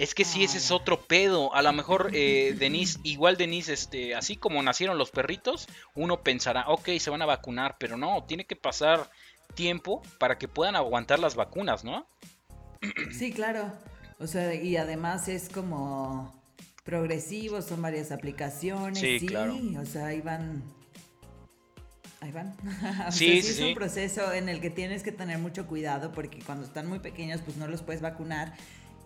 Es 0.00 0.14
que 0.14 0.24
si 0.24 0.42
ese 0.42 0.56
es 0.56 0.70
otro 0.70 1.02
pedo. 1.02 1.54
A 1.54 1.60
lo 1.60 1.74
mejor 1.74 2.10
eh, 2.14 2.56
Denise, 2.58 2.98
igual 3.02 3.36
Denise, 3.36 3.74
este, 3.74 4.14
así 4.14 4.34
como 4.34 4.62
nacieron 4.62 4.96
los 4.96 5.10
perritos, 5.10 5.68
uno 5.94 6.22
pensará, 6.22 6.64
ok, 6.68 6.88
se 6.98 7.10
van 7.10 7.20
a 7.20 7.26
vacunar, 7.26 7.76
pero 7.78 7.98
no, 7.98 8.24
tiene 8.24 8.46
que 8.46 8.56
pasar 8.56 9.10
tiempo 9.54 10.00
para 10.18 10.38
que 10.38 10.48
puedan 10.48 10.74
aguantar 10.74 11.18
las 11.18 11.34
vacunas, 11.34 11.84
¿no? 11.84 12.06
Sí, 13.12 13.30
claro. 13.30 13.70
O 14.18 14.26
sea, 14.26 14.54
y 14.54 14.78
además 14.78 15.28
es 15.28 15.50
como 15.50 16.32
progresivo, 16.82 17.60
son 17.60 17.82
varias 17.82 18.10
aplicaciones. 18.10 18.98
Sí, 18.98 19.26
claro. 19.26 19.54
O 19.78 19.84
sea, 19.84 20.06
ahí 20.06 20.22
van. 20.22 20.62
Ahí 22.22 22.32
van. 22.32 22.56
sí, 23.10 23.42
sí, 23.42 23.50
es 23.50 23.60
un 23.60 23.74
proceso 23.74 24.32
en 24.32 24.48
el 24.48 24.62
que 24.62 24.70
tienes 24.70 25.02
que 25.02 25.12
tener 25.12 25.36
mucho 25.36 25.66
cuidado 25.66 26.10
porque 26.12 26.38
cuando 26.38 26.64
están 26.64 26.86
muy 26.86 27.00
pequeños, 27.00 27.42
pues 27.42 27.58
no 27.58 27.66
los 27.68 27.82
puedes 27.82 28.00
vacunar 28.00 28.54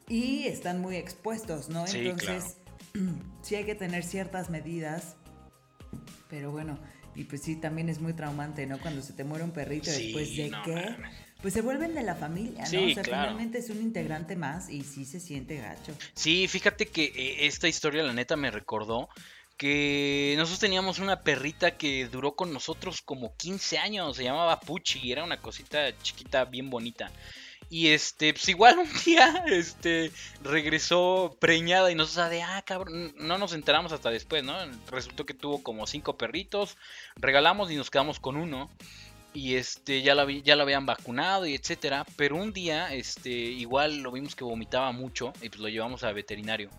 y 0.08 0.46
están 0.46 0.80
muy 0.80 0.96
expuestos, 0.96 1.68
¿no? 1.68 1.86
Entonces, 1.86 2.56
sí 3.42 3.54
hay 3.54 3.64
que 3.64 3.74
tener 3.74 4.04
ciertas 4.04 4.50
medidas. 4.50 5.16
Pero 6.28 6.50
bueno, 6.50 6.78
y 7.14 7.24
pues 7.24 7.42
sí, 7.42 7.56
también 7.56 7.88
es 7.88 8.00
muy 8.00 8.12
traumante, 8.12 8.66
¿no? 8.66 8.80
Cuando 8.80 9.02
se 9.02 9.12
te 9.12 9.24
muere 9.24 9.44
un 9.44 9.52
perrito 9.52 9.90
después 9.90 10.36
de 10.36 10.50
que 10.64 10.96
pues 11.40 11.52
se 11.52 11.60
vuelven 11.60 11.94
de 11.94 12.02
la 12.02 12.14
familia, 12.14 12.62
¿no? 12.62 12.68
Sí, 12.70 12.90
o 12.90 12.94
sea, 12.94 13.04
finalmente 13.04 13.58
es 13.58 13.68
un 13.68 13.82
integrante 13.82 14.34
más 14.34 14.70
y 14.70 14.82
sí 14.82 15.04
se 15.04 15.20
siente 15.20 15.58
gacho. 15.58 15.94
Sí, 16.14 16.48
fíjate 16.48 16.86
que 16.86 17.04
eh, 17.04 17.46
esta 17.46 17.68
historia, 17.68 18.02
la 18.02 18.14
neta, 18.14 18.34
me 18.34 18.50
recordó 18.50 19.10
que 19.56 20.34
nosotros 20.36 20.60
teníamos 20.60 20.98
una 20.98 21.20
perrita 21.20 21.76
que 21.76 22.08
duró 22.08 22.34
con 22.34 22.52
nosotros 22.52 23.02
como 23.02 23.36
15 23.36 23.78
años, 23.78 24.16
se 24.16 24.24
llamaba 24.24 24.58
Puchi, 24.58 25.12
era 25.12 25.22
una 25.22 25.40
cosita 25.40 25.96
chiquita 25.98 26.46
bien 26.46 26.70
bonita. 26.70 27.12
Y 27.74 27.88
este, 27.88 28.32
pues 28.32 28.48
igual 28.48 28.78
un 28.78 28.88
día, 29.04 29.42
este, 29.48 30.12
regresó 30.44 31.36
preñada 31.40 31.90
y 31.90 31.96
nos 31.96 32.14
de, 32.14 32.40
ah, 32.40 32.62
cabrón, 32.64 33.12
no 33.18 33.36
nos 33.36 33.52
enteramos 33.52 33.90
hasta 33.90 34.10
después, 34.10 34.44
¿no? 34.44 34.54
Resultó 34.92 35.26
que 35.26 35.34
tuvo 35.34 35.60
como 35.60 35.84
cinco 35.88 36.16
perritos, 36.16 36.76
regalamos 37.16 37.72
y 37.72 37.74
nos 37.74 37.90
quedamos 37.90 38.20
con 38.20 38.36
uno 38.36 38.70
y 39.32 39.56
este 39.56 40.02
ya 40.02 40.14
la 40.14 40.30
ya 40.30 40.54
lo 40.54 40.62
habían 40.62 40.86
vacunado 40.86 41.46
y 41.46 41.54
etcétera, 41.56 42.06
pero 42.14 42.36
un 42.36 42.52
día 42.52 42.94
este 42.94 43.30
igual 43.30 44.02
lo 44.02 44.12
vimos 44.12 44.36
que 44.36 44.44
vomitaba 44.44 44.92
mucho 44.92 45.32
y 45.42 45.48
pues 45.48 45.58
lo 45.58 45.68
llevamos 45.68 46.04
a 46.04 46.12
veterinario 46.12 46.70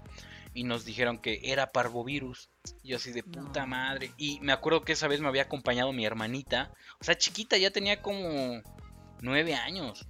y 0.54 0.64
nos 0.64 0.86
dijeron 0.86 1.18
que 1.18 1.42
era 1.44 1.74
parvovirus. 1.74 2.50
Y 2.84 2.92
yo 2.92 2.96
así 2.96 3.12
de 3.12 3.22
puta 3.22 3.66
madre. 3.66 4.14
Y 4.16 4.40
me 4.40 4.54
acuerdo 4.54 4.86
que 4.86 4.94
esa 4.94 5.10
vez 5.10 5.20
me 5.20 5.28
había 5.28 5.42
acompañado 5.42 5.92
mi 5.92 6.06
hermanita, 6.06 6.72
o 7.02 7.04
sea, 7.04 7.18
chiquita, 7.18 7.58
ya 7.58 7.72
tenía 7.72 8.02
como 8.02 8.62
nueve 9.20 9.56
años. 9.56 10.08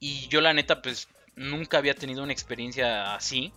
Y 0.00 0.28
yo 0.28 0.40
la 0.40 0.52
neta 0.52 0.82
pues 0.82 1.08
nunca 1.36 1.78
había 1.78 1.94
tenido 1.94 2.22
una 2.22 2.32
experiencia 2.32 3.14
así. 3.14 3.52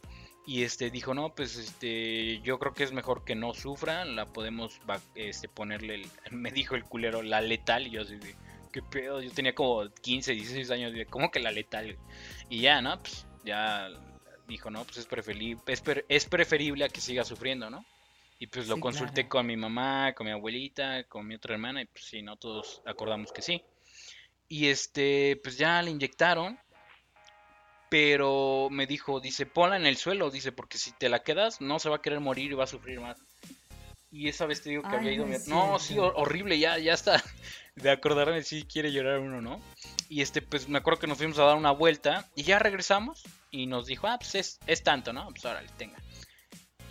Y 0.45 0.63
este 0.63 0.89
dijo, 0.89 1.13
no, 1.13 1.35
pues 1.35 1.55
este, 1.55 2.41
yo 2.41 2.57
creo 2.57 2.73
que 2.73 2.83
es 2.83 2.91
mejor 2.91 3.23
que 3.23 3.35
no 3.35 3.53
sufra, 3.53 4.05
la 4.05 4.25
podemos 4.25 4.79
este, 5.13 5.47
ponerle, 5.47 6.07
me 6.31 6.51
dijo 6.51 6.75
el 6.75 6.83
culero, 6.83 7.21
la 7.21 7.41
letal, 7.41 7.85
y 7.87 7.91
yo 7.91 8.01
así 8.01 8.15
de, 8.15 8.35
qué 8.71 8.81
pedo, 8.81 9.21
yo 9.21 9.31
tenía 9.31 9.53
como 9.53 9.87
15, 10.01 10.33
16 10.33 10.71
años, 10.71 10.93
¿cómo 11.09 11.29
que 11.29 11.39
la 11.39 11.51
letal? 11.51 11.95
Y 12.49 12.61
ya, 12.61 12.81
¿no? 12.81 12.99
Pues 12.99 13.27
ya 13.45 13.89
dijo, 14.47 14.71
no, 14.71 14.83
pues 14.83 14.97
es 14.97 15.05
preferible, 15.05 15.61
es, 16.07 16.25
preferible 16.25 16.85
a 16.85 16.89
que 16.89 17.01
siga 17.01 17.23
sufriendo, 17.23 17.69
¿no? 17.69 17.85
Y 18.39 18.47
pues 18.47 18.67
lo 18.67 18.79
consulté 18.79 19.27
con 19.27 19.45
mi 19.45 19.55
mamá, 19.55 20.13
con 20.13 20.25
mi 20.25 20.31
abuelita, 20.31 21.03
con 21.03 21.27
mi 21.27 21.35
otra 21.35 21.53
hermana, 21.53 21.83
y 21.83 21.85
pues 21.85 22.05
sí, 22.05 22.23
¿no? 22.23 22.37
Todos 22.37 22.81
acordamos 22.85 23.31
que 23.31 23.43
sí. 23.43 23.63
Y 24.51 24.67
este, 24.67 25.39
pues 25.41 25.57
ya 25.57 25.81
le 25.81 25.91
inyectaron 25.91 26.59
pero 27.91 28.69
me 28.71 28.87
dijo, 28.87 29.19
dice, 29.19 29.45
ponla 29.45 29.75
en 29.75 29.85
el 29.85 29.97
suelo, 29.97 30.31
dice, 30.31 30.53
porque 30.53 30.77
si 30.77 30.93
te 30.93 31.09
la 31.09 31.23
quedas 31.23 31.59
no 31.59 31.77
se 31.77 31.89
va 31.89 31.97
a 31.97 32.01
querer 32.01 32.21
morir 32.21 32.49
y 32.49 32.55
va 32.55 32.63
a 32.63 32.67
sufrir 32.67 33.01
más. 33.01 33.17
Y 34.09 34.29
esa 34.29 34.45
vez 34.45 34.61
te 34.61 34.69
digo 34.69 34.83
que 34.83 34.95
había 34.95 35.11
ido... 35.11 35.27
No, 35.47 35.77
sí, 35.77 35.97
horrible, 35.99 36.57
ya, 36.57 36.77
ya 36.77 36.93
está. 36.93 37.21
De 37.75 37.91
acordarme 37.91 38.43
si 38.43 38.63
quiere 38.63 38.93
llorar 38.93 39.19
uno, 39.19 39.41
¿no? 39.41 39.61
Y 40.07 40.21
este, 40.21 40.41
pues 40.41 40.69
me 40.69 40.77
acuerdo 40.77 41.01
que 41.01 41.07
nos 41.07 41.17
fuimos 41.17 41.37
a 41.39 41.43
dar 41.43 41.57
una 41.57 41.71
vuelta 41.71 42.29
y 42.33 42.43
ya 42.43 42.59
regresamos 42.59 43.23
y 43.51 43.67
nos 43.67 43.87
dijo, 43.87 44.07
ah, 44.07 44.17
pues 44.17 44.35
es, 44.35 44.59
es 44.67 44.83
tanto, 44.83 45.11
¿no? 45.11 45.27
Pues 45.27 45.43
órale, 45.43 45.67
tenga. 45.77 45.97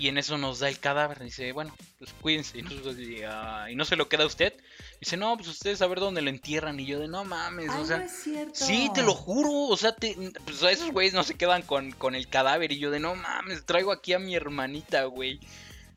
Y 0.01 0.09
en 0.09 0.17
eso 0.17 0.39
nos 0.39 0.61
da 0.61 0.71
el 0.71 0.81
cadáver. 0.81 1.23
Dice, 1.23 1.53
bueno, 1.53 1.77
pues 1.99 2.11
cuídense. 2.23 2.57
Y, 2.57 2.63
nosotros, 2.63 2.97
ah, 3.29 3.67
y 3.71 3.77
no 3.77 3.85
se 3.85 3.97
lo 3.97 4.09
queda 4.09 4.23
a 4.23 4.27
usted. 4.27 4.55
Dice, 4.99 5.19
no, 5.19 5.37
pues 5.37 5.49
ustedes 5.49 5.83
a 5.83 5.87
ver 5.89 6.01
dónde 6.01 6.23
lo 6.23 6.31
entierran. 6.31 6.81
Y 6.81 6.87
yo 6.87 6.99
de, 6.99 7.07
no 7.07 7.23
mames, 7.25 7.69
o 7.69 7.85
sea. 7.85 7.99
No 7.99 8.05
es 8.05 8.23
cierto. 8.23 8.55
Sí, 8.55 8.91
te 8.95 9.03
lo 9.03 9.13
juro. 9.13 9.51
O 9.69 9.77
sea, 9.77 9.95
te, 9.95 10.17
pues 10.45 10.63
esos 10.63 10.91
güeyes 10.91 11.13
no 11.13 11.23
se 11.23 11.35
quedan 11.35 11.61
con, 11.61 11.93
con 11.93 12.15
el 12.15 12.29
cadáver. 12.29 12.73
Y 12.73 12.79
yo 12.79 12.91
de, 12.91 12.99
no 12.99 13.15
mames, 13.15 13.67
traigo 13.67 13.93
aquí 13.93 14.15
a 14.15 14.19
mi 14.19 14.35
hermanita, 14.35 15.05
güey. 15.05 15.39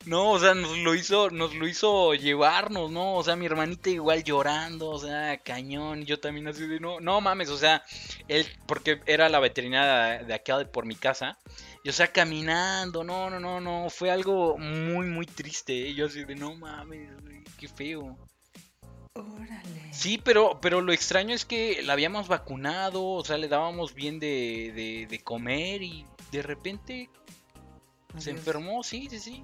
No, 0.05 0.31
o 0.31 0.39
sea, 0.39 0.53
nos 0.53 0.77
lo 0.79 0.95
hizo, 0.95 1.29
nos 1.29 1.55
lo 1.55 1.65
hizo 1.65 2.13
llevarnos, 2.13 2.91
¿no? 2.91 3.15
O 3.15 3.23
sea, 3.23 3.37
mi 3.37 3.45
hermanita 3.45 3.89
igual 3.89 4.25
llorando, 4.25 4.89
o 4.89 4.99
sea, 4.99 5.37
cañón, 5.37 6.01
y 6.01 6.05
yo 6.05 6.19
también 6.19 6.45
así 6.49 6.67
de 6.67 6.81
no, 6.81 6.99
no 6.99 7.21
mames, 7.21 7.47
o 7.47 7.57
sea, 7.57 7.85
él, 8.27 8.45
porque 8.65 8.99
era 9.05 9.29
la 9.29 9.39
veterinaria 9.39 10.25
de 10.25 10.33
acá 10.33 10.65
por 10.65 10.85
mi 10.85 10.95
casa, 10.95 11.37
y 11.83 11.89
o 11.89 11.93
sea, 11.93 12.07
caminando, 12.07 13.03
no, 13.03 13.29
no, 13.29 13.39
no, 13.39 13.59
no, 13.59 13.89
fue 13.89 14.09
algo 14.09 14.57
muy, 14.57 15.05
muy 15.07 15.25
triste, 15.25 15.73
y 15.73 15.95
yo 15.95 16.05
así 16.05 16.23
de 16.23 16.35
no 16.35 16.55
mames, 16.55 17.09
qué 17.59 17.67
feo. 17.67 18.17
Órale. 19.15 19.93
Sí, 19.93 20.17
pero, 20.23 20.59
pero 20.61 20.81
lo 20.81 20.93
extraño 20.93 21.35
es 21.35 21.45
que 21.45 21.83
la 21.83 21.93
habíamos 21.93 22.27
vacunado, 22.29 23.03
o 23.03 23.23
sea, 23.25 23.37
le 23.37 23.49
dábamos 23.49 23.93
bien 23.93 24.19
de, 24.19 24.71
de, 24.73 25.07
de 25.07 25.19
comer 25.19 25.83
y 25.83 26.05
de 26.31 26.41
repente 26.41 27.09
se 28.17 28.31
enfermó, 28.31 28.81
sí, 28.83 29.07
sí, 29.09 29.19
sí. 29.19 29.43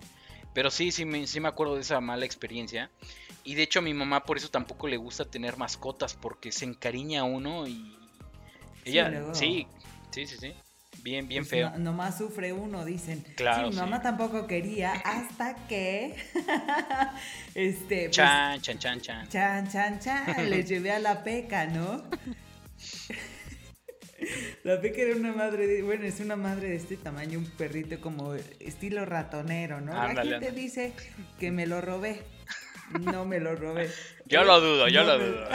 Pero 0.54 0.72
sí, 0.72 0.92
sí 0.92 1.06
me, 1.06 1.28
sí 1.28 1.40
me 1.40 1.48
acuerdo 1.48 1.76
de 1.76 1.82
esa 1.82 2.02
mala 2.02 2.26
experiencia. 2.26 2.90
Y 3.44 3.56
de 3.56 3.64
hecho 3.64 3.80
a 3.80 3.84
mi 3.84 3.94
mamá 3.94 4.24
por 4.24 4.38
eso 4.38 4.50
tampoco 4.50 4.88
le 4.88 4.98
gusta 4.98 5.26
tener 5.26 5.58
mascotas 5.58 6.14
porque 6.14 6.52
se 6.52 6.66
encariña 6.66 7.22
a 7.22 7.26
uno 7.26 7.68
y 7.68 7.96
ella 8.86 9.34
sí, 9.34 9.68
sí, 10.12 10.26
sí, 10.26 10.38
sí. 10.38 10.54
Bien, 11.04 11.28
bien 11.28 11.44
pues 11.44 11.50
feo. 11.50 11.70
No, 11.72 11.80
nomás 11.80 12.18
sufre 12.18 12.54
uno, 12.54 12.86
dicen. 12.86 13.24
Claro. 13.36 13.70
Sí, 13.70 13.76
mi 13.76 13.76
mamá 13.76 14.02
tampoco 14.02 14.48
quería 14.48 14.92
hasta 14.92 15.56
que 15.68 16.16
este 17.56 18.06
pues, 18.06 18.12
chan, 18.12 18.62
chan, 18.62 18.80
chan, 18.80 19.02
chan. 19.02 19.30
Chan, 19.30 19.70
chan, 19.70 20.00
chan, 20.00 20.26
le 20.50 20.64
llevé 20.64 20.92
a 20.92 21.00
la 21.00 21.24
peca, 21.24 21.66
¿no? 21.66 22.04
La 24.64 24.82
Peca 24.82 25.02
era 25.02 25.16
una 25.16 25.32
madre, 25.34 25.66
de, 25.66 25.82
bueno, 25.82 26.06
es 26.06 26.20
una 26.20 26.36
madre 26.36 26.70
de 26.70 26.76
este 26.76 26.98
tamaño, 26.98 27.40
un 27.40 27.46
perrito 27.46 28.00
como 28.02 28.34
estilo 28.34 29.06
ratonero, 29.06 29.80
¿no? 29.82 29.94
La 29.94 30.24
gente 30.24 30.52
dice 30.52 30.94
que 31.40 31.52
me 31.52 31.66
lo 31.66 31.82
robé. 31.82 32.22
No 33.00 33.24
me 33.26 33.40
lo 33.40 33.56
robé. 33.56 33.90
Yo 34.26 34.44
lo 34.44 34.60
dudo, 34.60 34.88
yo 34.88 35.04
lo 35.04 35.18
dudo. 35.20 35.48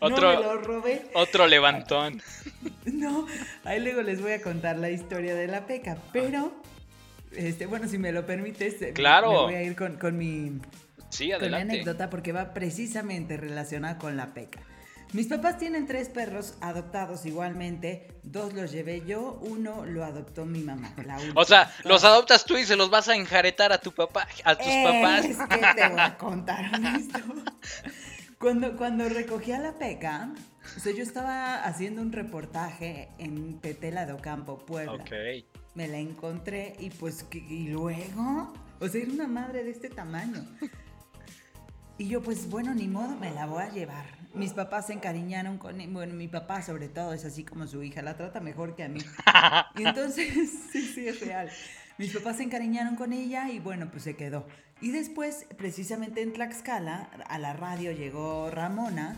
otro, 0.00 0.32
no 0.32 0.38
me 0.40 0.44
lo 0.44 0.56
robé. 0.58 1.02
Otro 1.14 1.46
levantón. 1.46 2.22
No, 2.92 3.26
ahí 3.64 3.80
luego 3.80 4.02
les 4.02 4.20
voy 4.20 4.32
a 4.32 4.42
contar 4.42 4.78
la 4.78 4.90
historia 4.90 5.34
de 5.34 5.46
la 5.46 5.66
peca, 5.66 5.98
pero, 6.12 6.52
este, 7.32 7.66
bueno, 7.66 7.88
si 7.88 7.98
me 7.98 8.12
lo 8.12 8.26
permites, 8.26 8.80
eh, 8.82 8.92
claro. 8.92 9.30
me 9.30 9.38
voy 9.38 9.54
a 9.54 9.62
ir 9.62 9.76
con, 9.76 10.16
mi, 10.16 10.60
sí, 11.10 11.30
con 11.38 11.50
mi 11.50 11.56
anécdota 11.56 12.10
porque 12.10 12.32
va 12.32 12.54
precisamente 12.54 13.36
relacionada 13.36 13.98
con 13.98 14.16
la 14.16 14.32
peca. 14.32 14.60
Mis 15.12 15.26
papás 15.26 15.58
tienen 15.58 15.88
tres 15.88 16.08
perros 16.08 16.54
adoptados 16.60 17.26
igualmente. 17.26 18.06
Dos 18.22 18.54
los 18.54 18.70
llevé 18.70 19.02
yo, 19.04 19.40
uno 19.42 19.84
lo 19.84 20.04
adoptó 20.04 20.44
mi 20.46 20.60
mamá. 20.60 20.94
o 21.34 21.44
sea, 21.44 21.74
los 21.82 22.04
adoptas 22.04 22.44
tú 22.44 22.56
y 22.56 22.64
se 22.64 22.76
los 22.76 22.90
vas 22.90 23.08
a 23.08 23.16
enjaretar 23.16 23.72
a 23.72 23.78
tu 23.78 23.90
papá, 23.90 24.28
a 24.44 24.54
tus 24.54 24.72
papás. 24.84 25.24
Es 25.24 25.36
que 25.36 25.56
te 25.74 25.88
voy 25.88 25.98
a 26.00 26.16
contar 26.18 26.70
esto. 26.96 27.18
Cuando, 28.40 28.76
cuando 28.76 29.08
recogí 29.08 29.52
a 29.52 29.58
la 29.58 29.72
peca, 29.74 30.32
o 30.76 30.80
sea, 30.80 30.92
yo 30.94 31.02
estaba 31.02 31.62
haciendo 31.62 32.00
un 32.00 32.10
reportaje 32.10 33.10
en 33.18 33.58
Petela 33.58 34.06
de 34.06 34.14
Ocampo, 34.14 34.58
Puebla. 34.58 35.04
Me 35.74 35.86
la 35.86 35.98
encontré 35.98 36.74
y 36.80 36.90
pues, 36.90 37.26
y 37.32 37.68
luego, 37.68 38.52
o 38.80 38.88
sea, 38.88 39.02
era 39.02 39.12
una 39.12 39.28
madre 39.28 39.62
de 39.62 39.70
este 39.70 39.88
tamaño. 39.88 40.44
Y 41.98 42.08
yo, 42.08 42.22
pues 42.22 42.48
bueno, 42.48 42.74
ni 42.74 42.88
modo, 42.88 43.14
me 43.16 43.30
la 43.30 43.46
voy 43.46 43.62
a 43.62 43.68
llevar 43.70 44.20
mis 44.34 44.52
papás 44.52 44.86
se 44.86 44.92
encariñaron 44.92 45.58
con 45.58 45.76
Bueno, 45.92 46.14
mi 46.14 46.28
papá 46.28 46.62
sobre 46.62 46.88
todo 46.88 47.12
es 47.12 47.24
así 47.24 47.44
como 47.44 47.66
su 47.66 47.82
hija, 47.82 48.02
la 48.02 48.16
trata 48.16 48.40
mejor 48.40 48.76
que 48.76 48.84
a 48.84 48.88
mí. 48.88 49.00
Y 49.76 49.82
entonces, 49.86 50.50
sí, 50.72 50.82
sí, 50.82 51.08
es 51.08 51.20
real. 51.20 51.50
Mis 51.98 52.14
papás 52.14 52.36
se 52.38 52.44
encariñaron 52.44 52.96
con 52.96 53.12
ella 53.12 53.50
y 53.50 53.58
bueno, 53.58 53.90
pues 53.90 54.04
se 54.04 54.16
quedó. 54.16 54.46
Y 54.80 54.92
después, 54.92 55.46
precisamente 55.58 56.22
en 56.22 56.32
Tlaxcala, 56.32 57.08
a 57.26 57.38
la 57.38 57.52
radio 57.52 57.92
llegó 57.92 58.50
Ramona, 58.50 59.16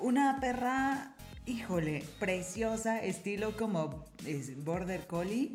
una 0.00 0.38
perra, 0.40 1.14
híjole, 1.46 2.04
preciosa, 2.18 3.02
estilo 3.02 3.56
como 3.56 4.04
Border 4.58 5.06
Collie. 5.06 5.54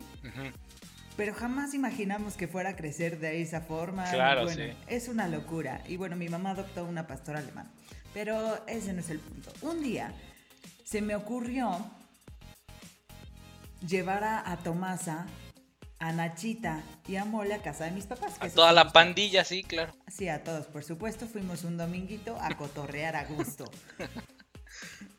Pero 1.15 1.35
jamás 1.35 1.75
imaginamos 1.75 2.35
que 2.35 2.47
fuera 2.47 2.71
a 2.71 2.75
crecer 2.75 3.19
de 3.19 3.41
esa 3.41 3.61
forma. 3.61 4.09
Claro, 4.09 4.49
sí. 4.49 4.71
Es 4.87 5.07
una 5.07 5.27
locura. 5.27 5.81
Y 5.87 5.97
bueno, 5.97 6.15
mi 6.15 6.27
mamá 6.27 6.51
adoptó 6.51 6.85
una 6.85 7.05
pastora 7.05 7.39
alemana. 7.39 7.69
Pero 8.15 8.65
ese 8.67 8.93
no 8.93 9.01
es 9.01 9.09
el 9.11 9.19
punto. 9.19 9.51
Un 9.61 9.83
día 9.83 10.11
se 10.83 11.01
me 11.01 11.15
ocurrió 11.15 11.85
llevar 13.87 14.23
a, 14.23 14.57
Tomasa, 14.63 15.25
a 16.03 16.11
Nachita 16.11 16.81
y 17.07 17.15
a 17.15 17.23
Mole 17.23 17.53
a 17.53 17.61
casa 17.61 17.85
de 17.85 17.91
mis 17.91 18.05
papás. 18.05 18.33
a 18.41 18.49
toda 18.49 18.73
la 18.73 18.91
pandilla, 18.91 19.45
sí, 19.45 19.63
claro. 19.63 19.93
Sí, 20.11 20.27
a 20.27 20.43
todos, 20.43 20.65
por 20.67 20.83
supuesto. 20.83 21.25
Fuimos 21.27 21.63
un 21.63 21.77
dominguito 21.77 22.37
a 22.41 22.49
cotorrear 22.57 23.15
a 23.15 23.25
gusto. 23.25 23.65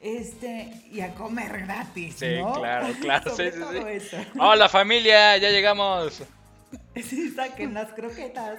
Este, 0.01 0.83
y 0.91 1.01
a 1.01 1.15
comer 1.15 1.61
gratis, 1.65 2.17
Sí, 2.19 2.37
¿no? 2.39 2.53
claro, 2.53 2.89
claro. 3.01 3.31
Sobre 3.35 3.53
sí, 4.01 4.11
sí, 4.11 4.17
sí. 4.17 4.39
Hola 4.39 4.69
familia, 4.69 5.39
ya 5.39 5.51
llegamos. 5.51 6.23
Sí, 6.97 7.31
saquen 7.31 7.73
las 7.73 7.93
croquetas. 7.93 8.59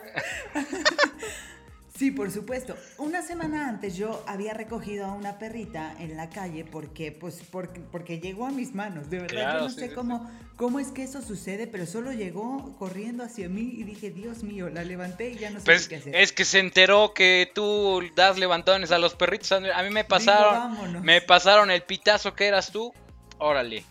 Sí, 1.97 2.11
por 2.11 2.29
supuesto. 2.29 2.75
Una 2.97 3.21
semana 3.21 3.69
antes 3.69 3.95
yo 3.95 4.21
había 4.27 4.53
recogido 4.53 5.05
a 5.05 5.13
una 5.13 5.39
perrita 5.39 5.95
en 5.97 6.17
la 6.17 6.29
calle 6.29 6.65
porque, 6.65 7.13
pues, 7.13 7.41
porque, 7.49 7.79
porque 7.79 8.19
llegó 8.19 8.45
a 8.45 8.51
mis 8.51 8.75
manos. 8.75 9.09
De 9.09 9.19
verdad, 9.19 9.29
Claro, 9.35 9.59
yo 9.59 9.63
no 9.65 9.69
sí, 9.69 9.79
sé 9.79 9.87
sí, 9.89 9.95
cómo, 9.95 10.29
cómo 10.57 10.79
es 10.79 10.89
que 10.89 11.03
eso 11.03 11.21
sucede, 11.21 11.67
pero 11.67 11.85
solo 11.85 12.11
llegó 12.11 12.75
corriendo 12.77 13.23
hacia 13.23 13.47
mí 13.47 13.73
y 13.77 13.83
dije, 13.83 14.11
Dios 14.11 14.43
mío, 14.43 14.69
la 14.69 14.83
levanté 14.83 15.29
y 15.29 15.37
ya 15.37 15.51
no 15.51 15.61
sé 15.61 15.65
Pues 15.65 15.87
qué 15.87 15.95
hacer. 15.95 16.15
es 16.15 16.33
que 16.33 16.43
se 16.43 16.59
enteró 16.59 17.13
que 17.13 17.49
tú 17.55 18.01
das 18.13 18.37
levantones 18.37 18.91
a 18.91 18.97
los 18.99 19.15
perritos. 19.15 19.53
A 19.53 19.59
mí 19.61 19.89
me 19.89 20.03
pasaron, 20.03 21.01
me 21.01 21.21
pasaron 21.21 21.71
el 21.71 21.81
pitazo 21.83 22.35
que 22.35 22.47
eras 22.47 22.71
tú. 22.71 22.93
Órale. 23.37 23.85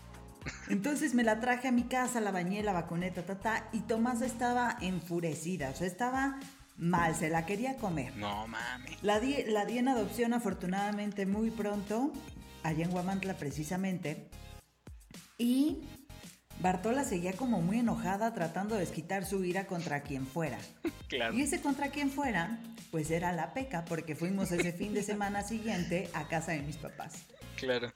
Entonces 0.69 1.15
me 1.15 1.23
la 1.23 1.39
traje 1.39 1.69
a 1.69 1.71
mi 1.71 1.83
casa, 1.85 2.21
la 2.21 2.29
bañé, 2.31 2.61
la 2.61 2.71
vacuné, 2.73 3.09
ta, 3.09 3.25
ta, 3.25 3.39
ta, 3.39 3.67
y 3.71 3.79
Tomás 3.81 4.21
estaba 4.21 4.77
enfurecida, 4.79 5.71
o 5.71 5.75
sea, 5.75 5.87
estaba 5.87 6.39
mal, 6.77 7.15
se 7.15 7.29
la 7.29 7.45
quería 7.45 7.77
comer. 7.77 8.15
No 8.17 8.47
mames. 8.47 9.01
La 9.03 9.19
di, 9.19 9.43
la 9.47 9.65
di 9.65 9.77
en 9.77 9.87
adopción 9.87 10.33
afortunadamente 10.33 11.25
muy 11.25 11.51
pronto, 11.51 12.11
allá 12.63 12.85
en 12.85 12.93
Huamantla 12.93 13.35
precisamente, 13.35 14.29
y 15.37 15.81
Bartola 16.59 17.03
seguía 17.03 17.33
como 17.33 17.61
muy 17.61 17.79
enojada 17.79 18.33
tratando 18.33 18.75
de 18.75 18.81
desquitar 18.81 19.25
su 19.25 19.43
ira 19.43 19.67
contra 19.67 20.01
quien 20.03 20.25
fuera. 20.25 20.57
Claro. 21.07 21.35
Y 21.35 21.43
ese 21.43 21.61
contra 21.61 21.91
quien 21.91 22.09
fuera, 22.09 22.57
pues 22.89 23.11
era 23.11 23.31
la 23.31 23.53
peca, 23.53 23.85
porque 23.85 24.15
fuimos 24.15 24.51
ese 24.51 24.71
fin 24.71 24.95
de 24.95 25.03
semana 25.03 25.43
siguiente 25.43 26.09
a 26.15 26.27
casa 26.27 26.53
de 26.53 26.63
mis 26.63 26.77
papás. 26.77 27.13
Claro. 27.57 27.91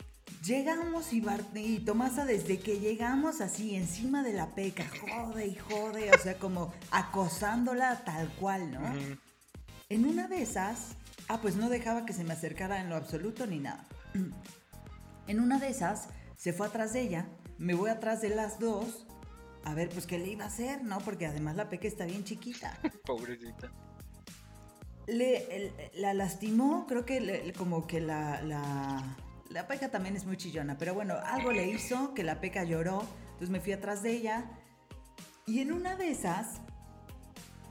Llegamos 0.46 1.12
y, 1.13 1.24
y 1.56 1.80
Tomasa 1.80 2.26
desde 2.26 2.60
que 2.60 2.80
llegamos 2.80 3.42
así 3.42 3.76
encima 3.76 4.24
de 4.24 4.34
la 4.34 4.48
peca, 4.56 4.86
jode 5.02 5.48
y 5.48 5.56
jode, 5.56 6.12
o 6.12 6.18
sea, 6.18 6.38
como 6.38 6.74
acosándola 6.92 8.04
tal 8.06 8.30
cual, 8.36 8.72
¿no? 8.72 8.82
En 9.89 10.06
una 10.06 10.28
de 10.28 10.42
esas, 10.42 10.96
ah, 11.28 11.39
pues 11.42 11.56
no 11.56 11.70
dejaba 11.70 12.06
que 12.06 12.13
se 12.13 12.24
me 12.24 12.34
acercara 12.34 12.80
en 12.82 12.89
lo 12.89 12.96
absoluto 12.96 13.46
ni 13.48 13.60
nada. 13.60 13.86
En 15.28 15.39
una 15.39 15.60
de 15.60 15.70
esas, 15.70 16.08
se 16.38 16.54
fue 16.54 16.68
atrás 16.68 16.94
de 16.94 17.02
ella, 17.02 17.28
me 17.58 17.74
voy 17.74 17.89
atrás 17.89 18.22
de 18.22 18.30
las 18.30 18.60
dos, 18.60 19.06
a 19.65 19.74
ver, 19.74 19.89
pues 19.89 20.06
qué 20.08 20.18
le 20.18 20.30
iba 20.30 20.46
a 20.46 20.48
hacer, 20.48 20.84
¿no? 20.84 21.00
Porque 21.00 21.26
además 21.26 21.56
la 21.58 21.70
peca 21.70 21.88
está 21.88 22.06
bien 22.06 22.24
chiquita. 22.24 22.80
Pobrecita. 23.06 23.72
Le, 25.08 25.74
la 25.96 26.13
lastimó, 26.13 26.86
creo 26.88 27.06
que 27.06 27.20
le- 27.20 27.52
como 27.54 27.86
que 27.88 28.00
la, 28.00 28.42
la, 28.44 29.18
la 29.50 29.68
peca 29.68 29.90
también 29.90 30.16
es 30.16 30.26
muy 30.26 30.38
chillona, 30.38 30.78
pero 30.78 30.94
bueno, 30.94 31.16
algo 31.26 31.52
le 31.52 31.68
hizo 31.68 32.14
que 32.14 32.24
la 32.24 32.40
peca 32.40 32.64
lloró, 32.64 33.04
entonces 33.26 33.50
me 33.50 33.60
fui 33.60 33.74
atrás 33.74 34.02
de 34.04 34.12
ella 34.14 34.46
y 35.46 35.60
en 35.60 35.72
una 35.72 35.96
de 35.96 36.12
esas, 36.12 36.62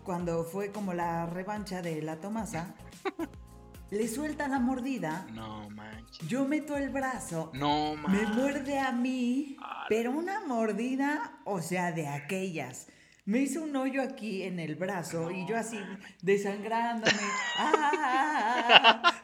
cuando 0.05 0.45
fue 0.45 0.73
como 0.73 0.93
la 0.95 1.27
revancha 1.27 1.81
de 1.83 2.03
la 2.03 2.17
Tomasa, 2.17 2.75
le 3.91 4.09
suelta 4.09 4.49
la 4.49 4.59
mordida, 4.59 5.27
No 5.33 5.71
manches. 5.71 6.27
yo 6.29 6.45
meto 6.47 6.77
el 6.77 6.91
brazo, 6.91 7.51
No 7.55 7.95
me 7.95 8.03
manches. 8.09 8.29
muerde 8.37 8.79
a 8.81 8.91
mí, 8.93 9.57
Ah. 9.63 9.85
pero 9.89 10.11
una 10.11 10.41
mordida, 10.47 11.39
o 11.45 11.63
sea, 11.63 11.93
de 11.93 12.09
aquellas. 12.09 12.89
Me 13.25 13.41
hizo 13.41 13.63
un 13.63 13.77
hoyo 13.77 14.03
aquí 14.03 14.43
en 14.43 14.59
el 14.59 14.75
brazo 14.75 15.31
y 15.31 15.47
yo 15.47 15.57
así 15.59 15.79
desangrándome. 16.23 17.13
¡Ah! 17.59 19.15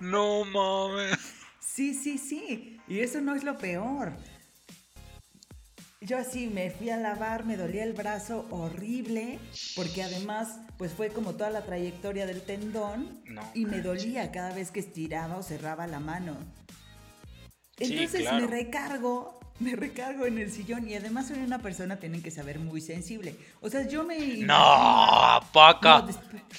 No 0.00 0.44
mames. 0.46 1.18
Sí, 1.72 1.94
sí, 1.94 2.18
sí. 2.18 2.80
Y 2.88 3.00
eso 3.00 3.20
no 3.20 3.34
es 3.34 3.44
lo 3.44 3.56
peor. 3.56 4.12
Yo 6.00 6.16
así 6.16 6.46
me 6.46 6.70
fui 6.70 6.88
a 6.90 6.96
lavar, 6.96 7.44
me 7.44 7.58
dolía 7.58 7.84
el 7.84 7.92
brazo 7.92 8.46
horrible, 8.50 9.38
porque 9.76 10.02
además 10.02 10.58
pues 10.78 10.92
fue 10.92 11.10
como 11.10 11.34
toda 11.34 11.50
la 11.50 11.62
trayectoria 11.66 12.24
del 12.24 12.40
tendón 12.40 13.20
No 13.26 13.42
y 13.54 13.66
me 13.66 13.82
dolía 13.82 14.32
cada 14.32 14.54
vez 14.54 14.70
que 14.70 14.80
estiraba 14.80 15.36
o 15.36 15.42
cerraba 15.42 15.86
la 15.86 16.00
mano. 16.00 16.38
Sí, 17.76 17.92
Entonces 17.92 18.22
claro. 18.22 18.40
me 18.40 18.46
recargo, 18.46 19.39
me 19.60 19.76
recargo 19.76 20.26
en 20.26 20.38
el 20.38 20.50
sillón 20.50 20.88
y 20.88 20.94
además 20.94 21.28
soy 21.28 21.38
una 21.38 21.58
persona 21.58 21.98
tienen 21.98 22.22
que 22.22 22.30
saber 22.30 22.58
muy 22.58 22.80
sensible. 22.80 23.36
O 23.60 23.68
sea, 23.70 23.86
yo 23.86 24.04
me 24.04 24.16
No, 24.38 25.40
paca. 25.52 26.00
No, 26.02 26.08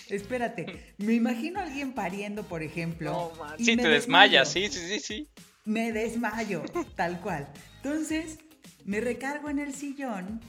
espérate, 0.10 0.94
me 1.00 1.14
imagino 1.14 1.60
a 1.60 1.64
alguien 1.64 1.94
pariendo, 1.94 2.44
por 2.44 2.64
ejemplo. 2.64 3.32
No, 3.38 3.58
Sí, 3.58 3.76
te 3.76 3.88
desmayas, 3.88 4.50
sí, 4.50 4.68
sí, 4.70 4.80
sí, 4.88 5.00
sí. 5.00 5.28
me 5.66 5.92
desmayo, 5.92 6.64
tal 6.96 7.20
cual. 7.22 7.52
Entonces, 7.84 8.38
me 8.86 9.02
recargo 9.02 9.50
en 9.50 9.60
el 9.60 9.74
sillón, 9.74 10.40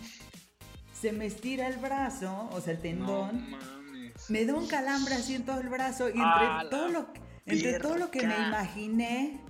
se 0.99 1.13
me 1.13 1.27
estira 1.27 1.67
el 1.69 1.77
brazo, 1.77 2.49
o 2.53 2.61
sea, 2.61 2.73
el 2.75 2.79
No 2.79 2.83
tendón, 2.83 3.51
mames. 3.51 4.31
me 4.31 4.45
da 4.45 4.55
un 4.55 4.67
calambre 4.69 5.15
así 5.15 5.35
en 5.35 5.45
todo 5.45 5.61
el 5.61 5.69
brazo 5.69 6.09
y 6.09 6.13
entre 6.13 6.25
¡A 6.25 6.67
todo 6.71 6.89
lo 6.89 7.07
entre 7.47 7.81
todo 7.81 7.97
lo 7.97 8.11
que 8.11 8.25
me 8.27 8.37
imaginé 8.37 9.41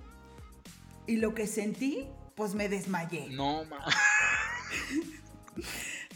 y 1.07 1.17
lo 1.17 1.35
que 1.35 1.47
sentí, 1.47 2.07
pues 2.35 2.55
me 2.55 2.69
desmayé. 2.69 3.29
No 3.31 3.65
mames. 3.65 3.95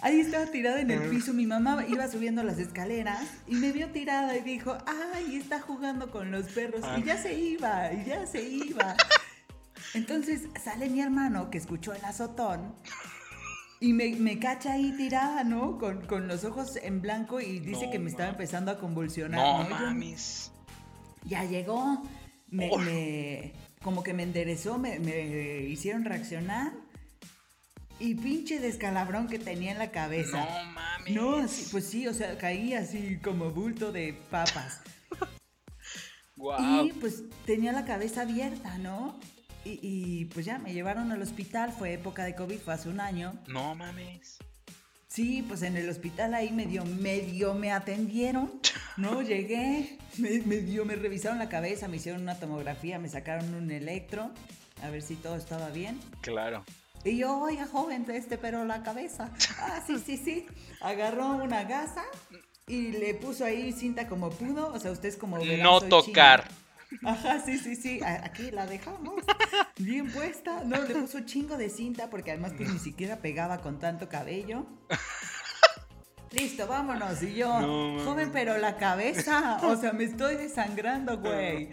Ahí 0.03 0.21
estaba 0.21 0.47
tirada 0.47 0.81
en 0.81 0.91
el 0.91 1.09
piso, 1.09 1.33
mi 1.33 1.47
mamá 1.47 1.85
iba 1.89 2.07
subiendo 2.09 2.43
las 2.43 2.59
escaleras 2.59 3.23
y 3.47 3.55
me 3.55 3.73
vio 3.73 3.91
tirada 3.91 4.37
y 4.37 4.43
dijo, 4.43 4.77
ay, 4.87 5.37
está 5.37 5.61
jugando 5.61 6.11
con 6.11 6.31
los 6.31 6.47
perros 6.49 6.83
y 6.99 7.03
ya 7.03 7.17
se 7.17 7.35
iba, 7.35 7.93
y 7.93 8.05
ya 8.05 8.27
se 8.27 8.43
iba. 8.43 8.95
Entonces 9.95 10.43
sale 10.63 10.91
mi 10.91 11.01
hermano 11.01 11.49
que 11.51 11.57
escuchó 11.59 11.95
el 11.95 12.05
azotón 12.05 12.75
y 13.81 13.95
me, 13.95 14.15
me 14.17 14.39
cacha 14.39 14.75
ahí 14.75 14.93
tirada, 14.97 15.45
¿no? 15.45 15.79
Con, 15.79 16.07
con 16.07 16.29
los 16.29 16.45
ojos 16.45 16.77
en 16.77 17.01
blanco 17.01 17.41
y 17.41 17.61
dice 17.61 17.87
No 17.87 17.93
que 17.93 17.99
me 17.99 18.11
estaba 18.11 18.29
empezando 18.29 18.71
a 18.73 18.79
convulsionar. 18.79 19.41
No 19.41 19.65
¿no? 19.65 19.71
Mames. 19.71 20.53
ya 21.25 21.45
llegó, 21.45 22.03
me, 22.49 22.71
me- 22.79 23.53
como 23.87 24.03
que 24.03 24.15
me 24.15 24.25
enderezó, 24.25 24.79
me, 24.79 24.99
me 24.99 25.61
hicieron 25.61 26.05
reaccionar 26.05 26.73
y 28.01 28.17
pinche 28.17 28.59
descalabrón 28.59 29.29
que 29.29 29.39
tenía 29.39 29.71
en 29.71 29.79
la 29.79 29.93
cabeza. 29.93 30.45
No 30.45 30.73
mames. 30.73 31.15
No, 31.15 31.71
pues 31.71 31.87
sí, 31.87 32.09
o 32.09 32.13
sea, 32.13 32.37
caí 32.37 32.75
así 32.75 33.19
como 33.23 33.53
bulto 33.53 33.93
de 33.93 34.13
papas. 34.29 34.83
Y 36.59 36.93
pues 37.01 37.23
tenía 37.47 37.73
la 37.73 37.87
cabeza 37.87 38.21
abierta, 38.21 38.77
¿no? 38.77 39.19
Y, 39.65 39.81
y, 39.83 40.25
pues 40.27 40.45
ya 40.45 40.59
me 40.59 40.75
llevaron 40.75 41.11
al 41.11 41.23
hospital, 41.23 41.73
fue 41.73 41.95
época 41.95 42.25
de 42.25 42.35
COVID, 42.35 42.59
fue 42.59 42.75
hace 42.75 42.91
un 42.91 43.01
año. 43.01 43.33
No 43.49 43.75
mames. 43.75 44.37
Sí, 45.17 45.43
pues 45.49 45.63
en 45.63 45.79
el 45.79 45.89
hospital 45.89 46.35
ahí 46.35 46.53
medio, 46.53 46.85
medio 46.85 47.55
me 47.55 47.73
atendieron, 47.73 48.53
¿no? 48.99 49.23
Llegué, 49.23 49.97
me- 50.19 50.41
medio 50.43 50.85
me 50.85 50.95
revisaron 50.95 51.39
la 51.39 51.49
cabeza, 51.49 51.89
me 51.89 51.97
hicieron 51.97 52.21
una 52.21 52.39
tomografía, 52.39 52.99
me 52.99 53.09
sacaron 53.09 53.55
un 53.55 53.71
electro, 53.71 54.31
a 54.83 54.91
ver 54.91 55.01
si 55.01 55.15
todo 55.15 55.37
estaba 55.37 55.71
bien. 55.71 55.99
Claro. 56.21 56.67
Y 57.03 57.17
yo, 57.17 57.39
oiga, 57.41 57.67
joven, 57.67 58.05
este, 58.13 58.37
pero 58.37 58.65
la 58.67 58.83
cabeza. 58.83 59.31
Ah, 59.59 59.83
sí, 59.87 59.97
sí, 60.05 60.19
sí. 60.19 60.47
Agarró 60.83 61.29
una 61.37 61.65
gasa 61.65 62.03
y 62.67 62.89
le 62.93 63.15
puso 63.15 63.45
ahí 63.47 63.73
cinta 63.73 64.07
como 64.09 64.29
pudo. 64.29 64.71
O 64.75 64.79
sea, 64.79 64.91
usted 64.91 65.09
es 65.09 65.17
como. 65.17 65.39
No 65.39 65.81
tocar. 65.81 66.49
Ajá, 67.05 67.41
sí, 67.45 67.59
sí, 67.59 67.77
sí. 67.77 68.01
Aquí 68.05 68.51
la 68.51 68.67
dejamos. 68.67 69.25
Bien 69.79 70.11
puesta. 70.11 70.63
No, 70.65 70.81
le 70.83 70.95
puso 70.95 71.21
chingo 71.21 71.57
de 71.57 71.69
cinta 71.71 72.11
porque 72.11 72.33
además 72.33 72.53
pues 72.57 72.73
ni 72.73 72.79
siquiera 72.79 73.17
pegaba 73.17 73.59
con 73.59 73.79
tanto 73.79 74.09
cabello. 74.09 74.67
Listo, 76.33 76.67
vámonos. 76.67 77.23
Y 77.23 77.35
yo, 77.35 77.61
No, 77.61 78.05
joven, 78.05 78.31
pero 78.33 78.59
la 78.59 78.77
cabeza. 78.77 79.59
O 79.63 79.77
sea, 79.77 79.93
me 79.93 80.05
estoy 80.05 80.37
desangrando, 80.37 81.19
güey. 81.19 81.71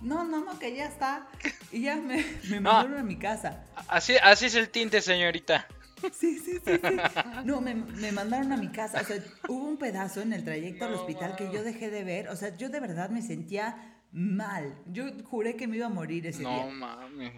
No, 0.00 0.24
no, 0.24 0.44
no, 0.44 0.58
que 0.58 0.74
ya 0.74 0.86
está. 0.86 1.28
Y 1.70 1.82
ya 1.82 1.96
me, 1.96 2.24
me 2.48 2.60
mandaron 2.60 2.98
a 2.98 3.02
mi 3.02 3.16
casa. 3.16 3.64
Así, 3.88 4.14
así 4.22 4.46
es 4.46 4.54
el 4.54 4.70
tinte, 4.70 5.00
señorita. 5.00 5.66
Sí, 6.12 6.38
sí, 6.38 6.58
sí, 6.64 6.80
sí. 6.82 6.96
No, 7.44 7.60
me, 7.60 7.74
me 7.74 8.10
mandaron 8.10 8.52
a 8.52 8.56
mi 8.56 8.68
casa. 8.68 9.00
O 9.00 9.04
sea, 9.04 9.22
hubo 9.48 9.68
un 9.68 9.76
pedazo 9.76 10.20
en 10.20 10.32
el 10.32 10.42
trayecto 10.42 10.86
al 10.86 10.94
hospital 10.94 11.36
que 11.36 11.52
yo 11.52 11.62
dejé 11.62 11.90
de 11.90 12.02
ver. 12.02 12.28
O 12.28 12.34
sea, 12.34 12.56
yo 12.56 12.70
de 12.70 12.80
verdad 12.80 13.10
me 13.10 13.22
sentía 13.22 13.91
mal. 14.12 14.74
Yo 14.86 15.04
juré 15.24 15.56
que 15.56 15.66
me 15.66 15.76
iba 15.76 15.86
a 15.86 15.90
morir 15.90 16.26
ese 16.26 16.42
No 16.42 16.50
día. 16.50 16.66
mames. 16.66 17.32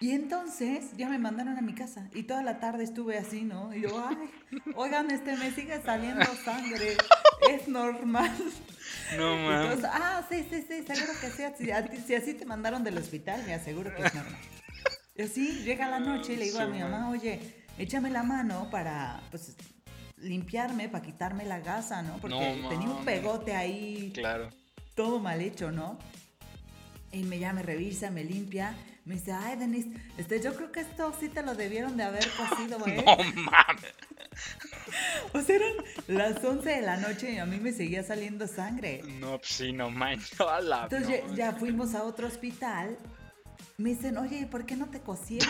Y 0.00 0.12
entonces 0.12 0.96
ya 0.96 1.08
me 1.08 1.18
mandaron 1.18 1.58
a 1.58 1.60
mi 1.60 1.74
casa. 1.74 2.08
Y 2.14 2.22
toda 2.22 2.42
la 2.42 2.60
tarde 2.60 2.84
estuve 2.84 3.18
así, 3.18 3.42
¿no? 3.42 3.74
Y 3.74 3.80
yo, 3.82 3.98
ay, 4.08 4.16
oigan, 4.76 5.10
este 5.10 5.36
me 5.36 5.50
sigue 5.50 5.80
saliendo 5.82 6.24
sangre. 6.44 6.96
Es 7.50 7.66
normal. 7.66 8.30
No 9.16 9.34
mames. 9.36 9.62
Entonces, 9.64 9.90
ah, 9.92 10.22
sí, 10.28 10.46
sí, 10.48 10.62
sí, 10.68 10.84
seguro 10.86 11.12
que 11.20 11.30
sí. 11.30 11.42
Si, 11.58 11.70
a 11.72 11.84
ti- 11.88 11.96
si 12.06 12.14
así 12.14 12.34
te 12.34 12.44
mandaron 12.46 12.84
del 12.84 12.96
hospital, 12.98 13.42
me 13.44 13.54
aseguro 13.54 13.92
que 13.94 14.02
es 14.04 14.14
normal. 14.14 14.40
Y 15.16 15.22
así 15.22 15.64
llega 15.64 15.88
la 15.88 15.98
noche 15.98 16.34
y 16.34 16.36
le 16.36 16.44
digo 16.44 16.60
a 16.60 16.66
mi 16.66 16.78
mamá, 16.78 17.10
oye, 17.10 17.64
échame 17.76 18.08
la 18.10 18.22
mano 18.22 18.68
para, 18.70 19.20
pues, 19.32 19.56
limpiarme, 20.16 20.88
para 20.88 21.04
quitarme 21.04 21.44
la 21.44 21.58
gasa, 21.60 22.02
¿no? 22.02 22.18
Porque 22.18 22.58
No 22.62 22.68
tenía 22.68 22.88
un 22.88 23.04
pegote 23.04 23.54
ahí, 23.56 24.12
Claro. 24.14 24.48
Todo 24.98 25.20
mal 25.20 25.40
hecho, 25.40 25.70
¿no? 25.70 25.96
Y 27.12 27.22
me 27.22 27.38
ya 27.38 27.52
me 27.52 27.62
revisa, 27.62 28.10
me 28.10 28.24
limpia. 28.24 28.74
Me 29.04 29.14
dice, 29.14 29.30
ay, 29.32 29.56
Denise, 29.56 29.90
este, 30.18 30.42
yo 30.42 30.56
creo 30.56 30.72
que 30.72 30.80
esto 30.80 31.14
sí 31.20 31.28
te 31.28 31.40
lo 31.44 31.54
debieron 31.54 31.96
de 31.96 32.02
haber 32.02 32.28
cocido, 32.30 32.78
¿eh? 32.86 33.04
No 33.06 33.42
mames. 33.42 33.94
O 35.32 35.40
sea, 35.40 35.56
eran 35.56 35.72
las 36.08 36.42
11 36.44 36.68
de 36.68 36.80
la 36.82 36.96
noche 36.96 37.32
y 37.32 37.38
a 37.38 37.44
mí 37.46 37.58
me 37.58 37.72
seguía 37.72 38.02
saliendo 38.02 38.46
sangre. 38.46 39.02
No, 39.20 39.38
pues 39.38 39.50
sí, 39.52 39.72
no 39.72 39.90
manches. 39.90 40.40
a 40.40 40.60
la 40.60 40.84
Entonces 40.84 41.22
no. 41.26 41.34
ya, 41.34 41.52
ya 41.52 41.58
fuimos 41.58 41.94
a 41.94 42.02
otro 42.04 42.26
hospital. 42.26 42.96
Me 43.76 43.90
dicen, 43.90 44.16
oye, 44.16 44.38
¿y 44.40 44.46
por 44.46 44.64
qué 44.66 44.76
no 44.76 44.86
te 44.86 45.00
cosieron? 45.00 45.48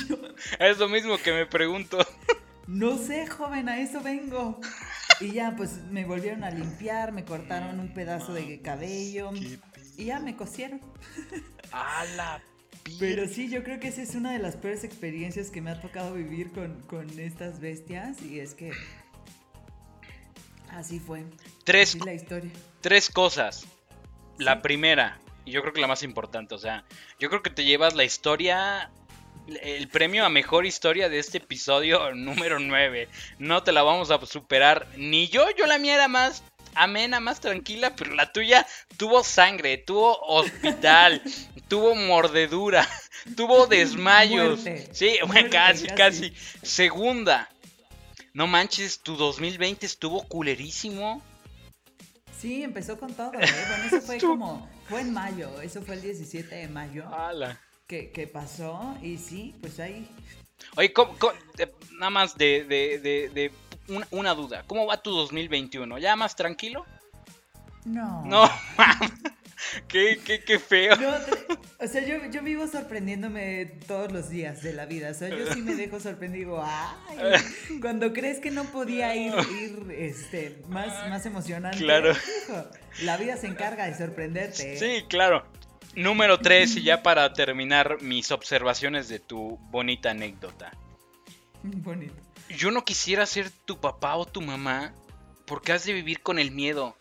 Es 0.58 0.78
lo 0.78 0.88
mismo 0.88 1.16
que 1.18 1.32
me 1.32 1.46
pregunto. 1.46 1.98
No 2.66 2.98
sé, 2.98 3.26
joven, 3.26 3.68
a 3.68 3.78
eso 3.80 4.00
vengo. 4.02 4.60
Y 5.20 5.32
ya, 5.32 5.54
pues 5.56 5.82
me 5.90 6.04
volvieron 6.04 6.44
a 6.44 6.50
limpiar, 6.50 7.12
me 7.12 7.24
cortaron 7.24 7.80
un 7.80 7.92
pedazo 7.94 8.32
de 8.32 8.60
cabello 8.60 9.30
y 9.96 10.04
ya 10.06 10.20
me 10.20 10.36
cosieron. 10.36 10.80
A 11.72 12.04
la 12.16 12.42
Pero 12.98 13.26
sí, 13.26 13.48
yo 13.48 13.64
creo 13.64 13.80
que 13.80 13.88
esa 13.88 14.02
es 14.02 14.14
una 14.14 14.32
de 14.32 14.38
las 14.38 14.56
peores 14.56 14.84
experiencias 14.84 15.50
que 15.50 15.60
me 15.60 15.70
ha 15.70 15.80
tocado 15.80 16.14
vivir 16.14 16.52
con, 16.52 16.82
con 16.82 17.18
estas 17.18 17.60
bestias 17.60 18.20
y 18.22 18.40
es 18.40 18.54
que 18.54 18.72
así 20.70 21.00
fue. 21.00 21.24
Tres, 21.64 21.90
Así 21.90 21.98
es 21.98 22.04
la 22.04 22.14
historia. 22.14 22.50
tres 22.80 23.08
cosas. 23.08 23.66
La 24.36 24.60
primera, 24.62 25.18
y 25.44 25.52
yo 25.52 25.62
creo 25.62 25.72
que 25.72 25.80
la 25.80 25.86
más 25.86 26.02
importante, 26.02 26.54
o 26.54 26.58
sea, 26.58 26.84
yo 27.18 27.30
creo 27.30 27.42
que 27.42 27.50
te 27.50 27.64
llevas 27.64 27.94
la 27.94 28.04
historia, 28.04 28.90
el 29.46 29.88
premio 29.88 30.24
a 30.24 30.28
mejor 30.28 30.66
historia 30.66 31.08
de 31.08 31.18
este 31.18 31.38
episodio 31.38 32.14
número 32.14 32.58
9. 32.58 33.08
No 33.38 33.62
te 33.62 33.72
la 33.72 33.82
vamos 33.82 34.10
a 34.10 34.24
superar 34.26 34.86
ni 34.96 35.28
yo, 35.28 35.46
yo 35.56 35.66
la 35.66 35.78
mía 35.78 35.94
era 35.94 36.08
más 36.08 36.42
amena, 36.74 37.20
más 37.20 37.40
tranquila, 37.40 37.94
pero 37.96 38.14
la 38.14 38.32
tuya 38.32 38.66
tuvo 38.96 39.22
sangre, 39.22 39.78
tuvo 39.78 40.18
hospital, 40.20 41.22
tuvo 41.68 41.94
mordedura, 41.94 42.88
tuvo 43.36 43.66
desmayos. 43.66 44.62
Muerte. 44.62 44.88
Sí, 44.92 45.18
Muerte, 45.26 45.50
casi, 45.50 45.86
casi. 45.86 46.30
casi. 46.30 46.34
Segunda. 46.62 47.48
No 48.32 48.48
manches, 48.48 49.00
tu 49.00 49.16
2020 49.16 49.86
estuvo 49.86 50.26
culerísimo. 50.26 51.22
Sí, 52.36 52.62
empezó 52.62 52.98
con 52.98 53.14
todo. 53.14 53.32
¿eh? 53.34 53.38
Bueno, 53.68 53.84
eso 53.86 54.00
fue 54.00 54.18
como, 54.18 54.68
fue 54.88 55.00
en 55.02 55.12
mayo, 55.12 55.60
eso 55.62 55.82
fue 55.82 55.94
el 55.94 56.02
17 56.02 56.54
de 56.54 56.68
mayo 56.68 57.08
Ala. 57.14 57.60
Que, 57.86 58.10
que 58.10 58.26
pasó 58.26 58.96
y 59.02 59.18
sí, 59.18 59.54
pues 59.60 59.78
ahí. 59.80 60.08
Oye, 60.76 60.92
¿cómo- 60.92 61.16
cómo- 61.18 61.34
eh, 61.58 61.70
nada 61.92 62.10
más 62.10 62.36
de, 62.36 62.64
de, 62.64 62.98
de, 62.98 63.28
de 63.28 63.50
una, 63.88 64.06
una 64.10 64.34
duda. 64.34 64.64
¿Cómo 64.66 64.86
va 64.86 65.02
tu 65.02 65.10
2021? 65.10 65.98
¿Ya 65.98 66.16
más 66.16 66.34
tranquilo? 66.36 66.86
No. 67.84 68.24
No, 68.24 68.50
qué, 69.88 70.18
qué, 70.24 70.42
qué 70.42 70.58
feo. 70.58 70.96
No, 70.96 71.10
o 71.80 71.86
sea, 71.86 72.02
yo, 72.02 72.16
yo 72.30 72.40
vivo 72.42 72.66
sorprendiéndome 72.66 73.66
todos 73.86 74.10
los 74.10 74.30
días 74.30 74.62
de 74.62 74.72
la 74.72 74.86
vida. 74.86 75.10
O 75.10 75.14
sea, 75.14 75.28
yo 75.28 75.52
sí 75.52 75.60
me 75.60 75.74
dejo 75.74 76.00
sorprendido. 76.00 76.62
Ay, 76.64 77.18
cuando 77.82 78.14
crees 78.14 78.38
que 78.40 78.50
no 78.50 78.64
podía 78.64 79.14
ir, 79.14 79.34
ir 79.60 79.84
este, 79.98 80.62
más, 80.68 81.10
más 81.10 81.26
emocionante. 81.26 81.76
Claro. 81.78 82.12
hijo, 82.12 82.64
la 83.02 83.18
vida 83.18 83.36
se 83.36 83.48
encarga 83.48 83.84
de 83.84 83.94
sorprenderte. 83.94 84.74
¿eh? 84.74 84.78
Sí, 84.78 85.04
claro. 85.08 85.44
Número 85.96 86.38
3, 86.38 86.76
y 86.76 86.82
ya 86.82 87.02
para 87.02 87.32
terminar 87.32 88.02
mis 88.02 88.30
observaciones 88.32 89.08
de 89.08 89.20
tu 89.20 89.58
bonita 89.70 90.10
anécdota. 90.10 90.72
Bonito. 91.62 92.14
Yo 92.48 92.70
no 92.70 92.84
quisiera 92.84 93.24
ser 93.26 93.50
tu 93.50 93.80
papá 93.80 94.16
o 94.16 94.26
tu 94.26 94.40
mamá 94.40 94.92
porque 95.46 95.72
has 95.72 95.84
de 95.84 95.92
vivir 95.92 96.20
con 96.20 96.38
el 96.38 96.50
miedo. 96.50 96.96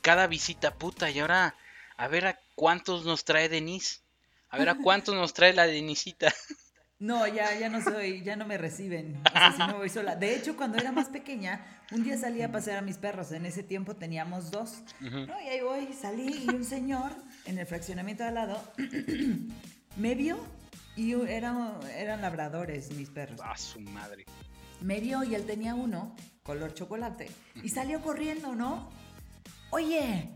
Cada 0.00 0.26
visita 0.26 0.74
puta 0.74 1.10
y 1.10 1.18
ahora 1.18 1.54
a 1.96 2.08
ver 2.08 2.26
a 2.26 2.38
cuántos 2.54 3.04
nos 3.04 3.24
trae 3.24 3.48
Denise. 3.48 4.00
A 4.48 4.58
ver 4.58 4.70
a 4.70 4.74
cuántos 4.82 5.14
nos 5.14 5.34
trae 5.34 5.52
la 5.52 5.66
Denisita. 5.66 6.32
No, 7.00 7.26
ya, 7.26 7.58
ya 7.58 7.70
no 7.70 7.82
soy, 7.82 8.22
ya 8.22 8.36
no 8.36 8.46
me 8.46 8.58
reciben. 8.58 9.22
O 9.26 9.32
sea, 9.32 9.52
si 9.52 9.58
no 9.58 9.78
voy 9.78 9.88
sola. 9.88 10.16
De 10.16 10.36
hecho, 10.36 10.54
cuando 10.54 10.76
era 10.76 10.92
más 10.92 11.08
pequeña, 11.08 11.64
un 11.92 12.04
día 12.04 12.18
salí 12.18 12.42
a 12.42 12.52
pasear 12.52 12.76
a 12.76 12.82
mis 12.82 12.98
perros. 12.98 13.32
En 13.32 13.46
ese 13.46 13.62
tiempo 13.62 13.96
teníamos 13.96 14.50
dos. 14.50 14.82
No, 15.00 15.40
y 15.40 15.48
ahí 15.48 15.62
voy, 15.62 15.94
salí 15.94 16.44
y 16.44 16.50
un 16.50 16.62
señor 16.62 17.12
en 17.46 17.58
el 17.58 17.66
fraccionamiento 17.66 18.22
de 18.22 18.28
al 18.30 18.34
lado 18.34 18.72
me 19.96 20.14
vio 20.14 20.38
y 20.96 21.12
eran, 21.12 21.78
eran 21.96 22.20
labradores 22.22 22.92
mis 22.92 23.08
perros. 23.10 23.40
A 23.42 23.56
su 23.56 23.80
madre. 23.80 24.24
Me 24.80 25.00
vio 25.00 25.22
y 25.24 25.34
él 25.34 25.44
tenía 25.44 25.74
uno, 25.74 26.14
color 26.42 26.72
chocolate, 26.74 27.30
y 27.62 27.68
salió 27.68 28.00
corriendo, 28.00 28.54
¿no? 28.54 28.90
Oye, 29.70 30.28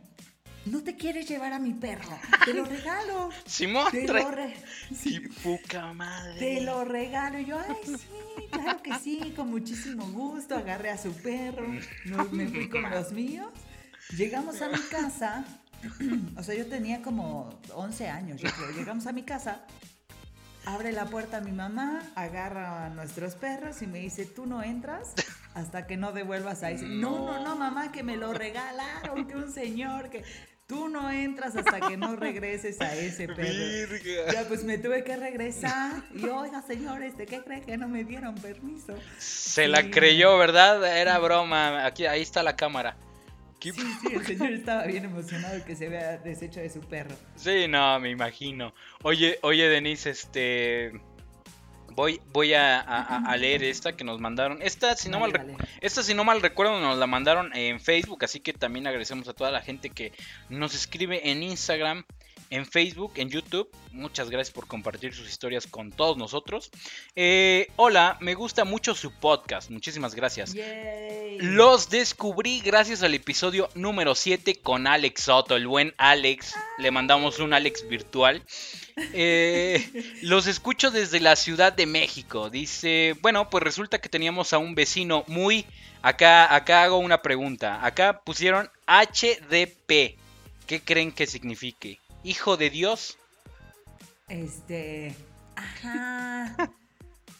¿no 0.66 0.82
te 0.82 0.96
quieres 0.96 1.26
llevar 1.28 1.52
a 1.54 1.58
mi 1.58 1.72
perro? 1.72 2.08
Te 2.44 2.52
lo 2.54 2.64
regalo. 2.64 3.30
Simón, 3.46 3.90
Te 3.90 4.06
trae- 4.06 4.22
lo, 4.22 4.30
re- 4.30 4.54
Sí, 4.94 5.20
poca 5.42 5.92
madre. 5.94 6.38
te 6.38 6.60
lo 6.60 6.84
regalo. 6.84 7.38
Y 7.40 7.46
yo, 7.46 7.58
ay, 7.58 7.76
sí, 7.96 8.48
claro 8.50 8.82
que 8.82 8.94
sí, 8.98 9.32
con 9.34 9.50
muchísimo 9.50 10.06
gusto. 10.12 10.56
Agarré 10.56 10.90
a 10.90 10.98
su 10.98 11.12
perro, 11.14 11.66
me 12.32 12.46
fui 12.48 12.68
con 12.68 12.88
los 12.90 13.12
míos. 13.12 13.48
Llegamos 14.16 14.60
a 14.60 14.68
mi 14.68 14.78
casa, 14.90 15.44
o 16.36 16.42
sea, 16.42 16.54
yo 16.54 16.66
tenía 16.66 17.02
como 17.02 17.58
11 17.74 18.08
años, 18.08 18.40
yo 18.40 18.50
creo. 18.50 18.70
Llegamos 18.72 19.06
a 19.06 19.12
mi 19.12 19.22
casa, 19.22 19.60
abre 20.66 20.92
la 20.92 21.06
puerta 21.06 21.40
mi 21.40 21.52
mamá, 21.52 22.02
agarra 22.14 22.86
a 22.86 22.88
nuestros 22.90 23.34
perros 23.34 23.82
y 23.82 23.86
me 23.86 23.98
dice, 23.98 24.24
tú 24.26 24.46
no 24.46 24.62
entras 24.62 25.12
hasta 25.54 25.86
que 25.86 25.96
no 25.96 26.12
devuelvas 26.12 26.62
a 26.62 26.70
ese. 26.70 26.86
No, 26.86 27.26
no, 27.26 27.44
no, 27.44 27.56
mamá, 27.56 27.92
que 27.92 28.02
me 28.02 28.16
lo 28.16 28.32
regalaron, 28.32 29.26
que 29.26 29.36
un 29.36 29.52
señor, 29.52 30.10
que 30.10 30.24
tú 30.66 30.88
no 30.88 31.10
entras 31.10 31.54
hasta 31.56 31.78
que 31.86 31.96
no 31.98 32.16
regreses 32.16 32.80
a 32.80 32.94
ese 32.96 33.28
perro. 33.28 33.42
Virga. 33.98 34.32
Ya, 34.32 34.48
pues 34.48 34.64
me 34.64 34.78
tuve 34.78 35.04
que 35.04 35.14
regresar. 35.16 35.92
Y 36.14 36.24
oiga, 36.24 36.62
señores, 36.62 37.16
¿de 37.18 37.26
qué 37.26 37.42
cree 37.44 37.60
que 37.60 37.76
no 37.76 37.86
me 37.86 38.02
dieron 38.04 38.34
permiso? 38.36 38.94
Se 39.18 39.68
la 39.68 39.82
Sí. 39.82 39.90
creyó, 39.90 40.38
¿verdad? 40.38 40.82
Era 40.98 41.18
broma. 41.18 41.84
Aquí, 41.84 42.06
ahí 42.06 42.22
está 42.22 42.42
la 42.42 42.56
cámara. 42.56 42.96
¿Qué- 43.64 43.72
Sí, 43.72 43.82
sí, 44.02 44.14
el 44.14 44.26
señor 44.26 44.52
estaba 44.52 44.84
bien 44.84 45.04
emocionado 45.06 45.64
que 45.64 45.74
se 45.74 45.88
vea 45.88 46.18
deshecho 46.18 46.60
de 46.60 46.68
su 46.70 46.80
perro. 46.80 47.16
Sí, 47.34 47.66
no, 47.66 47.98
me 47.98 48.10
imagino. 48.10 48.74
Oye, 49.02 49.38
oye, 49.42 49.68
Denise, 49.68 50.10
este. 50.10 50.92
Voy, 51.96 52.20
voy 52.32 52.52
a, 52.54 52.80
a- 52.80 53.18
a 53.24 53.36
leer 53.36 53.62
esta 53.62 53.96
que 53.96 54.02
nos 54.04 54.20
mandaron. 54.20 54.60
Esta, 54.62 54.96
si 54.96 55.08
no 55.08 55.20
Vale, 55.20 55.32
mal, 55.38 55.46
vale. 55.56 55.68
esta, 55.80 56.02
si 56.02 56.12
no 56.12 56.24
mal 56.24 56.42
recuerdo, 56.42 56.80
nos 56.80 56.98
la 56.98 57.06
mandaron 57.06 57.54
en 57.56 57.78
Facebook, 57.80 58.24
así 58.24 58.40
que 58.40 58.52
también 58.52 58.86
agradecemos 58.88 59.28
a 59.28 59.32
toda 59.32 59.50
la 59.52 59.60
gente 59.62 59.90
que 59.90 60.12
nos 60.48 60.74
escribe 60.74 61.30
en 61.30 61.42
Instagram, 61.44 62.04
en 62.54 62.66
Facebook, 62.66 63.14
en 63.16 63.30
YouTube. 63.30 63.68
Muchas 63.90 64.30
gracias 64.30 64.54
por 64.54 64.68
compartir 64.68 65.12
sus 65.12 65.28
historias 65.28 65.66
con 65.66 65.90
todos 65.90 66.16
nosotros. 66.16 66.70
Eh, 67.16 67.66
hola, 67.74 68.16
me 68.20 68.34
gusta 68.34 68.64
mucho 68.64 68.94
su 68.94 69.10
podcast. 69.10 69.70
Muchísimas 69.70 70.14
gracias. 70.14 70.54
Yay. 70.54 71.38
Los 71.40 71.90
descubrí 71.90 72.60
gracias 72.60 73.02
al 73.02 73.12
episodio 73.14 73.68
número 73.74 74.14
7 74.14 74.60
con 74.62 74.86
Alex 74.86 75.22
Soto, 75.22 75.56
el 75.56 75.66
buen 75.66 75.94
Alex. 75.96 76.54
Le 76.78 76.92
mandamos 76.92 77.40
un 77.40 77.54
Alex 77.54 77.88
virtual. 77.88 78.40
Eh, 79.12 79.84
los 80.22 80.46
escucho 80.46 80.92
desde 80.92 81.18
la 81.18 81.34
Ciudad 81.34 81.72
de 81.72 81.86
México. 81.86 82.50
Dice, 82.50 83.16
bueno, 83.20 83.50
pues 83.50 83.64
resulta 83.64 84.00
que 84.00 84.08
teníamos 84.08 84.52
a 84.52 84.58
un 84.58 84.76
vecino 84.76 85.24
muy... 85.26 85.66
Acá, 86.02 86.54
acá 86.54 86.84
hago 86.84 86.98
una 86.98 87.20
pregunta. 87.20 87.84
Acá 87.84 88.20
pusieron 88.20 88.70
HDP. 88.86 90.18
¿Qué 90.66 90.80
creen 90.84 91.10
que 91.12 91.26
signifique? 91.26 91.98
¿Hijo 92.24 92.56
de 92.56 92.70
Dios? 92.70 93.18
Este. 94.28 95.14
Ajá. 95.54 96.56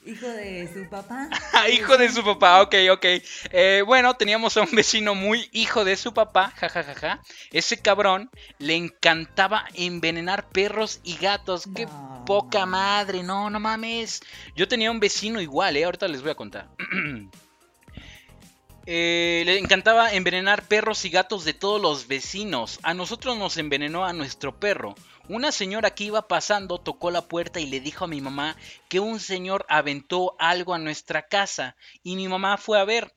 Hijo 0.06 0.28
de 0.28 0.70
su 0.70 0.86
papá. 0.90 1.30
Ah, 1.54 1.70
hijo 1.70 1.96
de 1.96 2.10
su 2.10 2.22
papá, 2.22 2.60
ok, 2.60 2.74
ok. 2.92 3.04
Eh, 3.50 3.82
bueno, 3.86 4.12
teníamos 4.12 4.54
a 4.58 4.60
un 4.60 4.70
vecino 4.72 5.14
muy 5.14 5.48
hijo 5.50 5.82
de 5.82 5.96
su 5.96 6.12
papá, 6.12 6.52
jajajaja. 6.56 7.22
Ese 7.52 7.80
cabrón 7.80 8.28
le 8.58 8.76
encantaba 8.76 9.64
envenenar 9.72 10.50
perros 10.50 11.00
y 11.04 11.16
gatos. 11.16 11.66
Qué 11.74 11.88
poca 12.26 12.66
madre, 12.66 13.22
no, 13.22 13.48
no 13.48 13.60
mames. 13.60 14.20
Yo 14.54 14.68
tenía 14.68 14.90
un 14.90 15.00
vecino 15.00 15.40
igual, 15.40 15.78
eh, 15.78 15.84
ahorita 15.86 16.06
les 16.06 16.20
voy 16.20 16.32
a 16.32 16.34
contar. 16.34 16.68
Eh, 18.86 19.44
le 19.46 19.58
encantaba 19.58 20.12
envenenar 20.12 20.68
perros 20.68 21.06
y 21.06 21.10
gatos 21.10 21.44
de 21.44 21.54
todos 21.54 21.80
los 21.80 22.06
vecinos. 22.06 22.78
A 22.82 22.92
nosotros 22.92 23.38
nos 23.38 23.56
envenenó 23.56 24.04
a 24.04 24.12
nuestro 24.12 24.58
perro. 24.60 24.94
Una 25.28 25.52
señora 25.52 25.94
que 25.94 26.04
iba 26.04 26.28
pasando 26.28 26.78
tocó 26.78 27.10
la 27.10 27.26
puerta 27.26 27.60
y 27.60 27.66
le 27.66 27.80
dijo 27.80 28.04
a 28.04 28.08
mi 28.08 28.20
mamá 28.20 28.56
que 28.88 29.00
un 29.00 29.20
señor 29.20 29.64
aventó 29.70 30.36
algo 30.38 30.74
a 30.74 30.78
nuestra 30.78 31.26
casa 31.26 31.76
y 32.02 32.16
mi 32.16 32.28
mamá 32.28 32.58
fue 32.58 32.78
a 32.78 32.84
ver. 32.84 33.14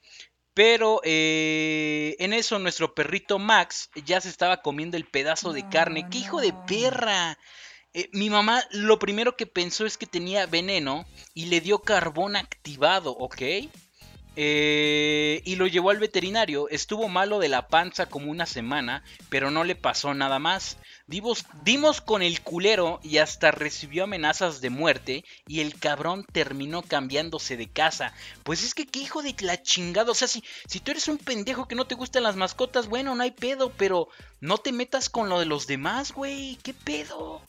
Pero 0.54 1.02
eh, 1.04 2.16
en 2.20 2.34
eso 2.34 2.58
nuestro 2.60 2.96
perrito 2.96 3.38
Max 3.38 3.90
ya 4.06 4.22
se 4.22 4.30
estaba 4.30 4.62
comiendo 4.62 4.96
el 4.96 5.06
pedazo 5.06 5.52
de 5.52 5.68
carne. 5.68 6.08
¡Qué 6.10 6.20
hijo 6.20 6.40
de 6.40 6.54
perra! 6.66 7.38
Eh, 7.94 8.10
mi 8.14 8.30
mamá 8.30 8.64
lo 8.72 9.00
primero 9.00 9.36
que 9.36 9.46
pensó 9.46 9.86
es 9.86 9.98
que 9.98 10.08
tenía 10.08 10.46
veneno 10.46 11.06
y 11.34 11.48
le 11.48 11.62
dio 11.62 11.80
carbón 11.80 12.36
activado, 12.38 13.12
¿ok? 13.12 13.42
Eh, 14.40 15.42
y 15.46 15.56
lo 15.56 15.66
llevó 15.66 15.90
al 15.90 15.98
veterinario. 15.98 16.70
Estuvo 16.70 17.10
malo 17.10 17.40
de 17.40 17.50
la 17.50 17.68
panza 17.68 18.06
como 18.06 18.30
una 18.30 18.46
semana, 18.46 19.04
pero 19.30 19.50
no 19.50 19.64
le 19.64 19.76
pasó 19.76 20.14
nada 20.14 20.38
más. 20.38 20.78
Dimos, 21.08 21.44
dimos 21.64 22.02
con 22.02 22.22
el 22.22 22.42
culero 22.42 23.00
y 23.02 23.18
hasta 23.18 23.50
recibió 23.50 24.04
amenazas 24.04 24.62
de 24.62 24.70
muerte 24.70 25.26
y 25.48 25.62
el 25.62 25.80
cabrón 25.80 26.24
terminó 26.32 26.84
cambiándose 26.84 27.58
de 27.58 27.68
casa. 27.68 28.14
Pues 28.44 28.64
es 28.64 28.76
que 28.76 28.86
qué 28.86 29.00
hijo 29.00 29.24
de 29.24 29.36
la 29.40 29.64
chingada. 29.64 30.12
O 30.12 30.14
sea, 30.14 30.28
si, 30.28 30.44
tú 30.84 30.92
eres 30.92 31.08
un 31.08 31.18
pendejo 31.18 31.68
que 31.68 31.74
no 31.74 31.88
te 31.88 31.96
gustan 31.96 32.22
las 32.22 32.36
mascotas, 32.36 32.88
bueno, 32.88 33.16
no 33.16 33.24
hay 33.24 33.32
pedo, 33.32 33.74
pero 33.76 34.08
no 34.40 34.60
te 34.60 34.72
metas 34.72 35.10
con 35.10 35.30
lo 35.30 35.40
de 35.40 35.48
los 35.48 35.66
demás, 35.66 36.12
güey. 36.12 36.60
¿Qué 36.62 36.76
pedo? 36.76 37.42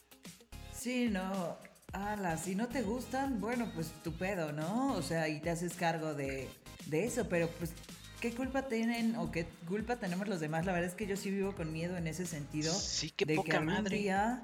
Sí, 0.73 1.09
no. 1.11 1.59
Ala, 1.93 2.37
si 2.37 2.55
no 2.55 2.69
te 2.69 2.83
gustan, 2.83 3.41
bueno, 3.41 3.71
pues 3.75 3.91
tu 4.05 4.13
pedo, 4.13 4.53
¿no? 4.53 4.93
O 4.93 5.03
sea, 5.03 5.29
y 5.29 5.41
te 5.41 5.51
haces 5.51 5.75
cargo 5.75 6.13
de, 6.13 6.49
de 6.87 7.05
eso, 7.05 7.29
pero 7.29 7.49
pues, 7.59 7.73
¿qué 8.21 8.35
culpa 8.35 8.69
tienen 8.69 9.17
o 9.17 9.31
qué 9.31 9.47
culpa 9.67 9.97
tenemos 9.97 10.29
los 10.29 10.41
demás? 10.41 10.65
La 10.67 10.73
verdad 10.73 10.89
es 10.89 10.95
que 10.97 11.07
yo 11.07 11.17
sí 11.17 11.31
vivo 11.31 11.55
con 11.55 11.73
miedo 11.73 11.97
en 11.97 12.07
ese 12.07 12.27
sentido. 12.27 12.73
Sí, 12.73 13.11
qué 13.11 13.27
de 13.27 13.35
poca 13.37 13.51
que 13.51 13.57
algún 13.57 13.75
madre. 13.75 13.97
día, 13.99 14.41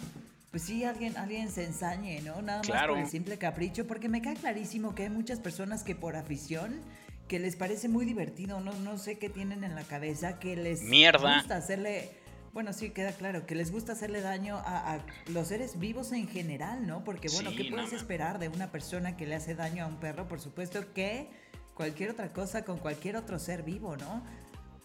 pues 0.51 0.63
sí, 0.65 0.85
alguien, 0.85 1.17
alguien 1.17 1.51
se 1.51 1.65
ensañe, 1.65 2.21
¿no? 2.23 2.43
Nada 2.43 2.63
más 2.69 2.85
por 2.87 2.99
el 2.99 3.09
simple 3.09 3.39
capricho, 3.39 3.87
porque 3.87 4.09
me 4.09 4.23
queda 4.23 4.35
clarísimo 4.35 4.95
que 4.95 5.05
hay 5.05 5.11
muchas 5.11 5.41
personas 5.41 5.83
que 5.83 5.95
por 5.95 6.17
afición 6.17 6.81
que 7.29 7.39
les 7.39 7.57
parece 7.57 7.89
muy 7.89 8.05
divertido, 8.05 8.61
no, 8.61 8.73
no 8.81 8.99
sé 8.99 9.19
qué 9.19 9.31
tienen 9.31 9.65
en 9.65 9.75
la 9.75 9.83
cabeza, 9.85 10.39
que 10.39 10.57
les 10.57 10.83
Mierda. 10.83 11.39
gusta 11.39 11.57
hacerle, 11.57 12.11
bueno, 12.53 12.75
sí, 12.75 12.91
queda 12.91 13.13
claro, 13.13 13.47
que 13.47 13.55
les 13.55 13.73
gusta 13.73 13.93
hacerle 13.93 14.21
daño 14.21 14.57
a, 14.59 14.95
a 14.95 15.01
los 15.29 15.49
seres 15.49 15.79
vivos 15.79 16.13
en 16.13 16.29
general, 16.29 16.87
¿no? 16.87 17.03
Porque 17.03 17.29
bueno, 17.31 17.51
Sí, 17.51 17.57
¿qué 17.57 17.65
puedes 17.71 17.95
esperar 17.95 18.39
de 18.39 18.49
una 18.49 18.71
persona 18.71 19.17
que 19.17 19.27
le 19.27 19.35
hace 19.37 19.55
daño 19.55 19.85
a 19.85 19.87
un 19.87 19.97
perro? 20.01 20.29
Por 20.29 20.39
supuesto 20.39 20.93
que 20.93 21.31
cualquier 21.75 22.11
otra 22.11 22.29
cosa 22.33 22.65
con 22.65 22.79
cualquier 22.79 23.17
otro 23.17 23.39
ser 23.39 23.63
vivo, 23.63 23.97
¿no? 23.97 24.25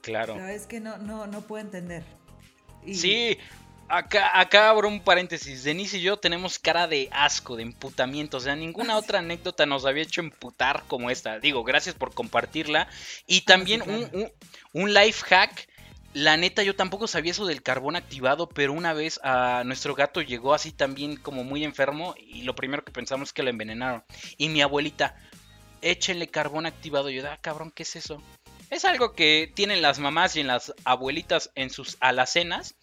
Claro. 0.02 0.34
Pero 0.36 0.48
es 0.48 0.66
que 0.66 0.80
no, 0.80 0.98
no, 0.98 1.28
no 1.28 1.42
puedo 1.42 1.62
entender. 1.64 2.04
Y- 2.86 2.96
Sí, 2.96 3.38
acá, 3.88 4.40
acá 4.40 4.70
abro 4.70 4.88
un 4.88 5.02
paréntesis. 5.02 5.64
Denise 5.64 5.98
y 5.98 6.02
yo 6.02 6.18
tenemos 6.18 6.58
cara 6.60 6.88
de 6.88 7.10
asco, 7.12 7.56
de 7.56 7.64
emputamiento. 7.64 8.38
O 8.38 8.40
sea, 8.40 8.56
ninguna 8.56 8.96
otra 8.98 9.20
anécdota 9.20 9.66
nos 9.66 9.86
había 9.86 10.04
hecho 10.04 10.22
emputar 10.22 10.84
como 10.88 11.10
esta. 11.10 11.40
Digo, 11.40 11.64
gracias 11.64 11.96
por 11.96 12.14
compartirla. 12.14 12.88
Y 13.28 13.42
también 13.42 13.82
Ah, 13.82 13.86
claro. 13.86 14.08
un, 14.14 14.22
un, 14.22 14.32
un 14.84 14.94
life 14.94 15.24
hack. 15.28 15.68
La 16.14 16.38
neta, 16.38 16.64
yo 16.64 16.76
tampoco 16.76 17.06
sabía 17.06 17.32
eso 17.34 17.46
del 17.46 17.62
carbón 17.62 17.96
activado, 17.96 18.50
pero 18.50 18.74
una 18.74 18.94
vez 18.94 19.20
a 19.24 19.62
nuestro 19.64 19.94
gato 19.94 20.24
llegó 20.24 20.56
así 20.56 20.72
también 20.72 21.18
como 21.18 21.44
muy 21.44 21.64
enfermo 21.64 22.16
y 22.18 22.42
lo 22.42 22.56
primero 22.56 22.84
que 22.84 22.92
pensamos 22.92 23.30
es 23.30 23.34
que 23.34 23.44
lo 23.44 23.52
envenenaron. 23.52 24.04
Y 24.36 24.50
mi 24.50 24.64
abuelita, 24.64 25.16
échenle 25.82 26.28
carbón 26.28 26.66
activado. 26.66 27.10
Y 27.10 27.16
yo, 27.16 27.30
ah, 27.30 27.38
cabrón, 27.42 27.72
¿qué 27.74 27.84
es 27.84 27.96
eso? 27.96 28.22
Es 28.70 28.86
algo 28.86 29.14
que 29.14 29.52
tienen 29.56 29.82
las 29.82 30.00
mamás 30.00 30.36
y 30.36 30.42
en 30.42 30.48
las 30.48 30.74
abuelitas 30.86 31.50
en 31.56 31.70
sus 31.70 31.98
alacenas 32.00 32.76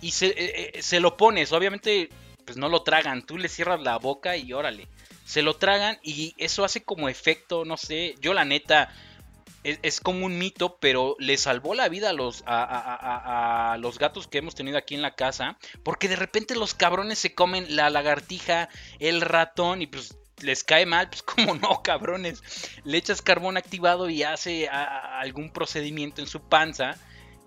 y 0.00 0.10
se, 0.10 0.26
eh, 0.28 0.72
eh, 0.74 0.82
se 0.82 1.00
lo 1.00 1.16
pones. 1.16 1.52
Obviamente, 1.52 2.08
pues 2.44 2.56
no 2.56 2.68
lo 2.68 2.82
tragan. 2.82 3.24
Tú 3.24 3.38
le 3.38 3.48
cierras 3.48 3.80
la 3.80 3.98
boca 3.98 4.36
y 4.36 4.52
órale. 4.52 4.88
Se 5.24 5.42
lo 5.42 5.56
tragan 5.56 5.98
y 6.02 6.34
eso 6.38 6.64
hace 6.64 6.82
como 6.82 7.08
efecto, 7.08 7.64
no 7.64 7.76
sé. 7.76 8.14
Yo 8.20 8.32
la 8.34 8.44
neta 8.44 8.92
es, 9.62 9.78
es 9.82 10.00
como 10.00 10.24
un 10.26 10.38
mito, 10.38 10.78
pero 10.80 11.14
le 11.18 11.36
salvó 11.36 11.74
la 11.74 11.88
vida 11.88 12.10
a 12.10 12.12
los, 12.14 12.42
a- 12.46 12.64
a- 12.64 13.72
a 13.74 13.76
los 13.76 13.98
gatos 13.98 14.26
que 14.26 14.38
hemos 14.38 14.54
tenido 14.54 14.78
aquí 14.78 14.94
en 14.94 15.02
la 15.02 15.14
casa. 15.14 15.58
Porque 15.84 16.08
de 16.08 16.16
repente 16.16 16.56
los 16.56 16.74
cabrones 16.74 17.18
se 17.18 17.34
comen 17.34 17.76
la 17.76 17.90
lagartija, 17.90 18.68
el 18.98 19.20
ratón 19.20 19.82
y 19.82 19.86
pues 19.86 20.16
les 20.42 20.64
cae 20.64 20.86
mal. 20.86 21.08
Pues 21.08 21.22
como 21.24 21.54
no, 21.54 21.82
cabrones. 21.82 22.42
Le 22.84 22.98
echas 22.98 23.22
carbón 23.22 23.56
activado 23.56 24.08
y 24.10 24.22
hace 24.22 24.68
a- 24.68 24.84
a- 24.84 25.20
algún 25.20 25.50
procedimiento 25.50 26.20
en 26.20 26.26
su 26.26 26.40
panza 26.40 26.96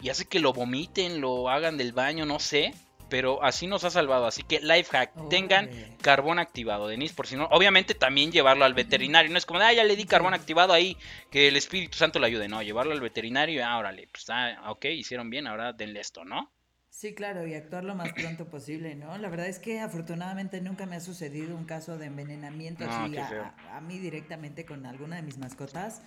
y 0.01 0.09
hace 0.09 0.25
que 0.25 0.39
lo 0.39 0.53
vomiten, 0.53 1.21
lo 1.21 1.49
hagan 1.49 1.77
del 1.77 1.93
baño, 1.93 2.25
no 2.25 2.39
sé. 2.39 2.73
Pero 3.09 3.43
así 3.43 3.67
nos 3.67 3.83
ha 3.83 3.89
salvado. 3.89 4.25
Así 4.25 4.41
que 4.41 4.61
life 4.61 4.89
hack, 4.89 5.11
tengan 5.29 5.69
carbón 6.01 6.39
activado, 6.39 6.87
Denise, 6.87 7.13
por 7.13 7.27
si 7.27 7.35
no. 7.35 7.43
Obviamente 7.51 7.93
también 7.93 8.31
llevarlo 8.31 8.63
al 8.63 8.73
veterinario. 8.73 9.29
No 9.29 9.37
es 9.37 9.45
como, 9.45 9.59
ah, 9.59 9.73
ya 9.73 9.83
le 9.83 9.97
di 9.97 10.05
carbón 10.05 10.33
activado 10.33 10.71
ahí, 10.71 10.95
que 11.29 11.49
el 11.49 11.57
Espíritu 11.57 11.97
Santo 11.97 12.19
le 12.19 12.27
ayude. 12.27 12.47
No, 12.47 12.61
llevarlo 12.63 12.93
al 12.93 13.01
veterinario 13.01 13.65
ah, 13.65 13.77
órale, 13.77 14.07
pues, 14.13 14.29
ah, 14.29 14.63
ok, 14.69 14.85
hicieron 14.85 15.29
bien, 15.29 15.45
ahora 15.45 15.73
denle 15.73 15.99
esto, 15.99 16.23
¿no? 16.23 16.53
Sí, 16.91 17.15
claro, 17.15 17.47
y 17.47 17.55
actuar 17.55 17.85
lo 17.85 17.95
más 17.95 18.11
pronto 18.11 18.45
posible, 18.49 18.95
¿no? 18.95 19.17
La 19.17 19.29
verdad 19.29 19.47
es 19.47 19.59
que 19.59 19.79
afortunadamente 19.79 20.59
nunca 20.59 20.85
me 20.85 20.97
ha 20.97 20.99
sucedido 20.99 21.55
un 21.55 21.63
caso 21.63 21.97
de 21.97 22.07
envenenamiento 22.07 22.85
No, 22.85 22.91
así 22.91 23.17
a, 23.17 23.55
a 23.71 23.81
mí 23.81 23.97
directamente 23.97 24.65
con 24.65 24.85
alguna 24.85 25.15
de 25.15 25.21
mis 25.21 25.37
mascotas, 25.37 26.01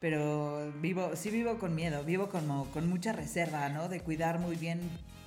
pero 0.00 0.72
vivo, 0.80 1.14
sí 1.14 1.30
vivo 1.30 1.58
con 1.58 1.74
miedo, 1.74 2.02
vivo 2.04 2.30
como 2.30 2.64
con 2.72 2.88
mucha 2.88 3.12
reserva, 3.12 3.68
¿no? 3.68 3.88
De 3.88 4.00
cuidar 4.00 4.38
muy 4.38 4.56
bien 4.56 4.80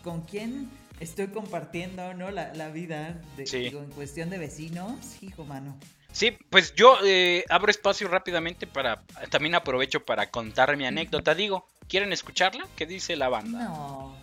con 0.04 0.22
quién 0.22 0.70
estoy 1.00 1.28
compartiendo, 1.28 2.16
¿no? 2.16 2.32
La, 2.32 2.54
la 2.56 2.70
vida, 2.70 3.22
de, 3.38 3.46
Sí. 3.46 3.60
digo, 3.60 3.84
en 3.84 3.92
cuestión 3.92 4.32
de 4.32 4.40
vecinos, 4.40 5.22
hijo, 5.22 5.46
mano. 5.46 5.78
Sí, 6.12 6.36
pues 6.50 6.74
yo 6.74 6.98
eh, 7.06 7.46
abro 7.50 7.70
espacio 7.70 8.08
rápidamente 8.08 8.66
para. 8.66 9.04
También 9.30 9.54
aprovecho 9.54 10.04
para 10.04 10.32
contar 10.32 10.76
mi 10.76 10.88
anécdota. 10.88 11.36
Digo, 11.36 11.68
¿quieren 11.88 12.12
escucharla? 12.12 12.68
¿Qué 12.76 12.88
dice 12.88 13.16
la 13.16 13.30
banda? 13.30 13.66
No. 13.66 14.16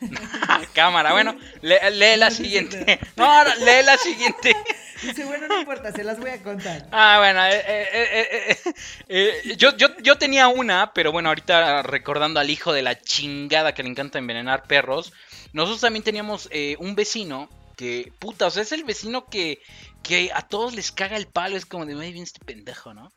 Cámara, 0.74 1.12
bueno, 1.12 1.36
le- 1.62 1.90
lee 1.92 2.16
la 2.16 2.30
siguiente. 2.30 2.98
No, 3.16 3.44
no, 3.44 3.54
lee 3.56 3.82
la 3.84 3.96
siguiente. 3.96 4.54
Dice, 5.02 5.24
bueno, 5.24 5.48
no 5.48 5.60
importa, 5.60 5.92
se 5.92 6.04
las 6.04 6.18
voy 6.20 6.30
a 6.30 6.42
contar. 6.42 6.86
Ah, 6.92 7.16
bueno, 7.18 7.42
eh, 7.46 7.64
eh, 7.66 7.88
eh, 7.92 8.28
eh, 8.30 8.58
eh, 8.66 8.74
eh, 9.08 9.56
yo, 9.56 9.74
yo, 9.76 9.88
yo 10.02 10.16
tenía 10.18 10.48
una, 10.48 10.92
pero 10.92 11.10
bueno, 11.10 11.30
ahorita 11.30 11.82
recordando 11.82 12.38
al 12.38 12.50
hijo 12.50 12.72
de 12.74 12.82
la 12.82 13.00
chingada 13.00 13.72
que 13.72 13.82
le 13.82 13.88
encanta 13.88 14.18
envenenar 14.18 14.64
perros, 14.64 15.12
nosotros 15.54 15.80
también 15.80 16.02
teníamos 16.02 16.48
eh, 16.52 16.76
un 16.80 16.94
vecino 16.96 17.48
que, 17.78 18.12
puta, 18.18 18.46
o 18.46 18.50
sea, 18.50 18.62
es 18.62 18.72
el 18.72 18.84
vecino 18.84 19.24
que, 19.24 19.62
que 20.02 20.30
a 20.34 20.42
todos 20.42 20.74
les 20.74 20.92
caga 20.92 21.16
el 21.16 21.26
palo, 21.26 21.56
es 21.56 21.64
como 21.64 21.86
de, 21.86 21.94
ay, 21.98 22.12
bien 22.12 22.24
este 22.24 22.44
pendejo, 22.44 22.92
¿no? 22.92 23.10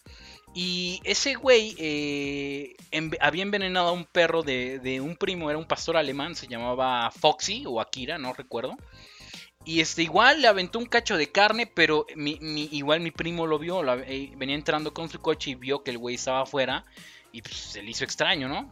Y 0.53 1.01
ese 1.03 1.33
güey 1.33 1.75
eh, 1.79 2.75
había 3.19 3.41
envenenado 3.43 3.87
a 3.89 3.91
un 3.91 4.05
perro 4.05 4.43
de, 4.43 4.77
de 4.79 5.01
un 5.01 5.15
primo, 5.15 5.49
era 5.49 5.57
un 5.57 5.65
pastor 5.65 5.97
alemán, 5.97 6.35
se 6.35 6.47
llamaba 6.47 7.09
Foxy 7.11 7.63
o 7.65 7.81
Akira, 7.81 8.17
no 8.19 8.33
recuerdo. 8.33 8.77
Y 9.65 9.79
este 9.79 10.03
igual 10.03 10.41
le 10.41 10.47
aventó 10.47 10.77
un 10.77 10.85
cacho 10.85 11.17
de 11.17 11.31
carne, 11.31 11.65
pero 11.65 12.05
mi, 12.15 12.37
mi- 12.41 12.69
igual 12.71 12.99
mi 12.99 13.11
primo 13.11 13.47
lo 13.47 13.57
vio, 13.57 13.81
lo- 13.81 13.97
eh, 14.01 14.31
venía 14.35 14.55
entrando 14.55 14.93
con 14.93 15.09
su 15.09 15.19
coche 15.19 15.51
y 15.51 15.55
vio 15.55 15.83
que 15.83 15.91
el 15.91 15.97
güey 15.97 16.15
estaba 16.15 16.41
afuera 16.41 16.83
y 17.31 17.41
pues 17.41 17.55
se 17.55 17.81
le 17.81 17.89
hizo 17.89 18.03
extraño, 18.03 18.47
¿no? 18.47 18.71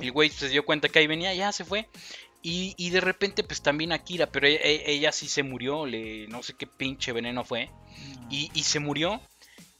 El 0.00 0.10
güey 0.12 0.30
se 0.30 0.48
dio 0.48 0.64
cuenta 0.64 0.88
que 0.88 0.98
ahí 0.98 1.06
venía, 1.06 1.32
ya 1.34 1.52
se 1.52 1.64
fue. 1.64 1.88
Y, 2.42 2.74
y 2.76 2.90
de 2.90 3.00
repente 3.00 3.44
pues 3.44 3.62
también 3.62 3.92
Akira, 3.92 4.26
pero 4.26 4.46
e- 4.48 4.54
e- 4.54 4.90
ella, 4.92 5.12
sí 5.12 5.28
se 5.28 5.42
murió, 5.42 5.86
le, 5.86 6.26
no 6.28 6.42
sé 6.42 6.54
qué 6.54 6.66
pinche 6.66 7.12
veneno 7.12 7.44
fue. 7.44 7.70
Y, 8.30 8.50
y 8.54 8.62
se 8.64 8.80
murió. 8.80 9.20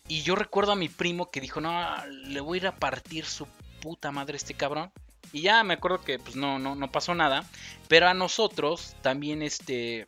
Y 0.07 0.23
yo 0.23 0.37
recuerdo 0.37 0.73
a 0.73 0.77
mi 0.77 0.89
primo 0.89 1.31
que 1.31 1.41
dijo, 1.41 1.61
no, 1.61 1.73
le 2.07 2.41
voy 2.41 2.59
a 2.59 2.61
ir 2.63 2.67
a 2.67 2.77
partir 2.77 3.25
su 3.25 3.47
puta 3.81 4.11
madre 4.11 4.35
a 4.35 4.37
este 4.37 4.55
cabrón. 4.55 4.93
Y 5.33 5.41
ya 5.41 5.65
me 5.65 5.75
acuerdo 5.75 6.03
que 6.03 6.19
pues 6.19 6.37
no, 6.37 6.59
no, 6.59 6.75
no 6.75 6.93
pasó 6.93 7.15
nada. 7.15 7.49
Pero 7.89 8.09
a 8.09 8.15
nosotros 8.15 8.95
también 9.03 9.43
este... 9.43 10.07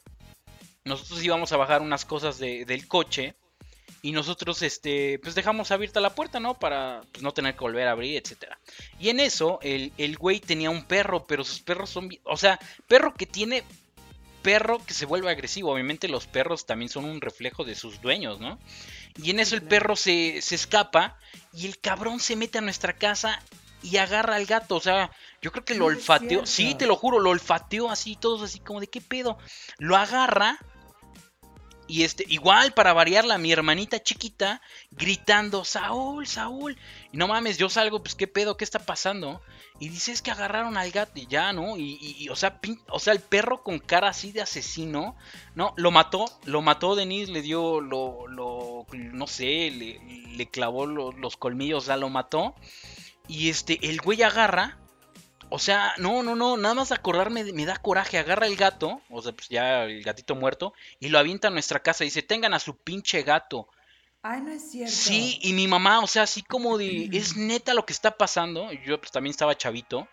Nosotros 0.84 1.24
íbamos 1.24 1.50
a 1.52 1.56
bajar 1.56 1.82
unas 1.82 2.04
cosas 2.04 2.38
de- 2.38 2.64
del 2.64 2.86
coche. 2.86 3.34
Y 4.02 4.12
nosotros, 4.12 4.62
este, 4.62 5.18
pues 5.20 5.34
dejamos 5.34 5.70
abierta 5.72 5.98
la 6.00 6.14
puerta, 6.14 6.38
¿no? 6.38 6.54
Para 6.54 7.00
pues, 7.10 7.22
no 7.22 7.32
tener 7.32 7.54
que 7.54 7.60
volver 7.60 7.88
a 7.88 7.92
abrir, 7.92 8.20
etcétera. 8.22 8.58
Y 9.00 9.08
en 9.08 9.18
eso, 9.18 9.58
el, 9.62 9.92
el 9.96 10.16
güey 10.16 10.38
tenía 10.38 10.70
un 10.70 10.84
perro, 10.84 11.26
pero 11.26 11.42
sus 11.42 11.60
perros 11.60 11.90
son... 11.90 12.10
O 12.24 12.36
sea, 12.36 12.60
perro 12.86 13.14
que 13.14 13.26
tiene... 13.26 13.64
Perro 14.42 14.84
que 14.84 14.94
se 14.94 15.06
vuelve 15.06 15.30
agresivo. 15.30 15.72
Obviamente 15.72 16.06
los 16.06 16.26
perros 16.28 16.66
también 16.66 16.90
son 16.90 17.06
un 17.06 17.20
reflejo 17.20 17.64
de 17.64 17.74
sus 17.74 18.00
dueños, 18.00 18.38
¿no? 18.38 18.60
Y 19.22 19.30
en 19.30 19.40
eso 19.40 19.54
el 19.54 19.62
perro 19.62 19.96
se, 19.96 20.40
se 20.42 20.54
escapa 20.54 21.18
y 21.52 21.66
el 21.66 21.78
cabrón 21.78 22.20
se 22.20 22.36
mete 22.36 22.58
a 22.58 22.62
nuestra 22.62 22.94
casa 22.94 23.40
y 23.82 23.96
agarra 23.96 24.36
al 24.36 24.46
gato. 24.46 24.76
O 24.76 24.80
sea, 24.80 25.10
yo 25.40 25.52
creo 25.52 25.64
que 25.64 25.74
lo 25.74 25.86
olfateó. 25.86 26.44
Sí, 26.46 26.74
te 26.74 26.86
lo 26.86 26.96
juro, 26.96 27.18
lo 27.18 27.30
olfateó 27.30 27.90
así, 27.90 28.16
todos 28.16 28.42
así 28.42 28.60
como 28.60 28.80
de 28.80 28.88
qué 28.88 29.00
pedo. 29.00 29.38
Lo 29.78 29.96
agarra 29.96 30.58
y 31.88 32.02
este, 32.04 32.24
igual 32.28 32.72
para 32.74 32.92
variarla, 32.92 33.38
mi 33.38 33.52
hermanita 33.52 34.02
chiquita 34.02 34.60
gritando, 34.90 35.64
Saúl, 35.64 36.26
Saúl. 36.26 36.76
Y 37.12 37.16
no 37.16 37.28
mames, 37.28 37.58
yo 37.58 37.68
salgo, 37.68 38.02
pues 38.02 38.14
qué 38.14 38.26
pedo, 38.26 38.56
qué 38.56 38.64
está 38.64 38.80
pasando. 38.80 39.40
Y 39.78 39.88
dice, 39.90 40.10
es 40.12 40.22
que 40.22 40.30
agarraron 40.30 40.76
al 40.76 40.90
gato 40.90 41.20
ya, 41.28 41.52
¿no? 41.52 41.76
Y, 41.76 42.28
o, 42.30 42.36
sea, 42.36 42.60
pin- 42.60 42.80
o 42.88 42.98
sea, 42.98 43.12
el 43.12 43.20
perro 43.20 43.62
con 43.62 43.78
cara 43.78 44.08
así 44.08 44.32
de 44.32 44.40
asesino, 44.42 45.16
¿no? 45.54 45.74
Lo 45.76 45.90
mató, 45.90 46.24
lo 46.44 46.62
mató 46.62 46.94
Denise, 46.96 47.30
le 47.30 47.42
dio, 47.42 47.80
lo, 47.80 48.26
lo 48.26 48.86
no 48.92 49.26
sé, 49.26 49.70
le, 49.70 50.46
clavó 50.50 50.86
lo- 50.86 51.12
los 51.12 51.36
colmillos, 51.36 51.84
o 51.84 51.86
sea, 51.86 51.96
lo 51.96 52.08
mató. 52.08 52.54
Y 53.28 53.50
este, 53.50 53.78
el 53.88 54.00
güey 54.00 54.22
agarra, 54.22 54.78
o 55.48 55.58
sea, 55.58 55.94
no, 55.98 56.22
no, 56.22 56.34
no, 56.34 56.56
nada 56.56 56.74
más 56.74 56.92
acordarme 56.92 57.44
me 57.52 57.66
da 57.66 57.76
coraje, 57.76 58.18
agarra 58.18 58.46
el 58.46 58.56
gato, 58.56 59.00
o 59.10 59.22
sea, 59.22 59.32
pues 59.32 59.48
ya 59.48 59.84
el 59.84 60.02
gatito 60.02 60.34
muerto, 60.34 60.74
y 61.00 61.08
lo 61.08 61.18
avienta 61.18 61.48
a 61.48 61.50
nuestra 61.50 61.80
casa 61.80 62.04
y 62.04 62.08
dice, 62.08 62.22
tengan 62.22 62.54
a 62.54 62.58
su 62.58 62.76
pinche 62.76 63.22
gato. 63.22 63.68
Ay, 64.22 64.40
no 64.40 64.50
es 64.50 64.70
cierto. 64.70 64.92
Sí, 64.92 65.38
y 65.42 65.52
mi 65.52 65.68
mamá, 65.68 66.00
o 66.00 66.06
sea, 66.08 66.22
así 66.22 66.42
como 66.42 66.78
de, 66.78 67.08
es 67.12 67.36
neta 67.36 67.74
lo 67.74 67.86
que 67.86 67.92
está 67.92 68.16
pasando. 68.16 68.72
Yo 68.84 69.00
pues 69.00 69.12
también 69.12 69.30
estaba 69.30 69.56
chavito. 69.56 70.08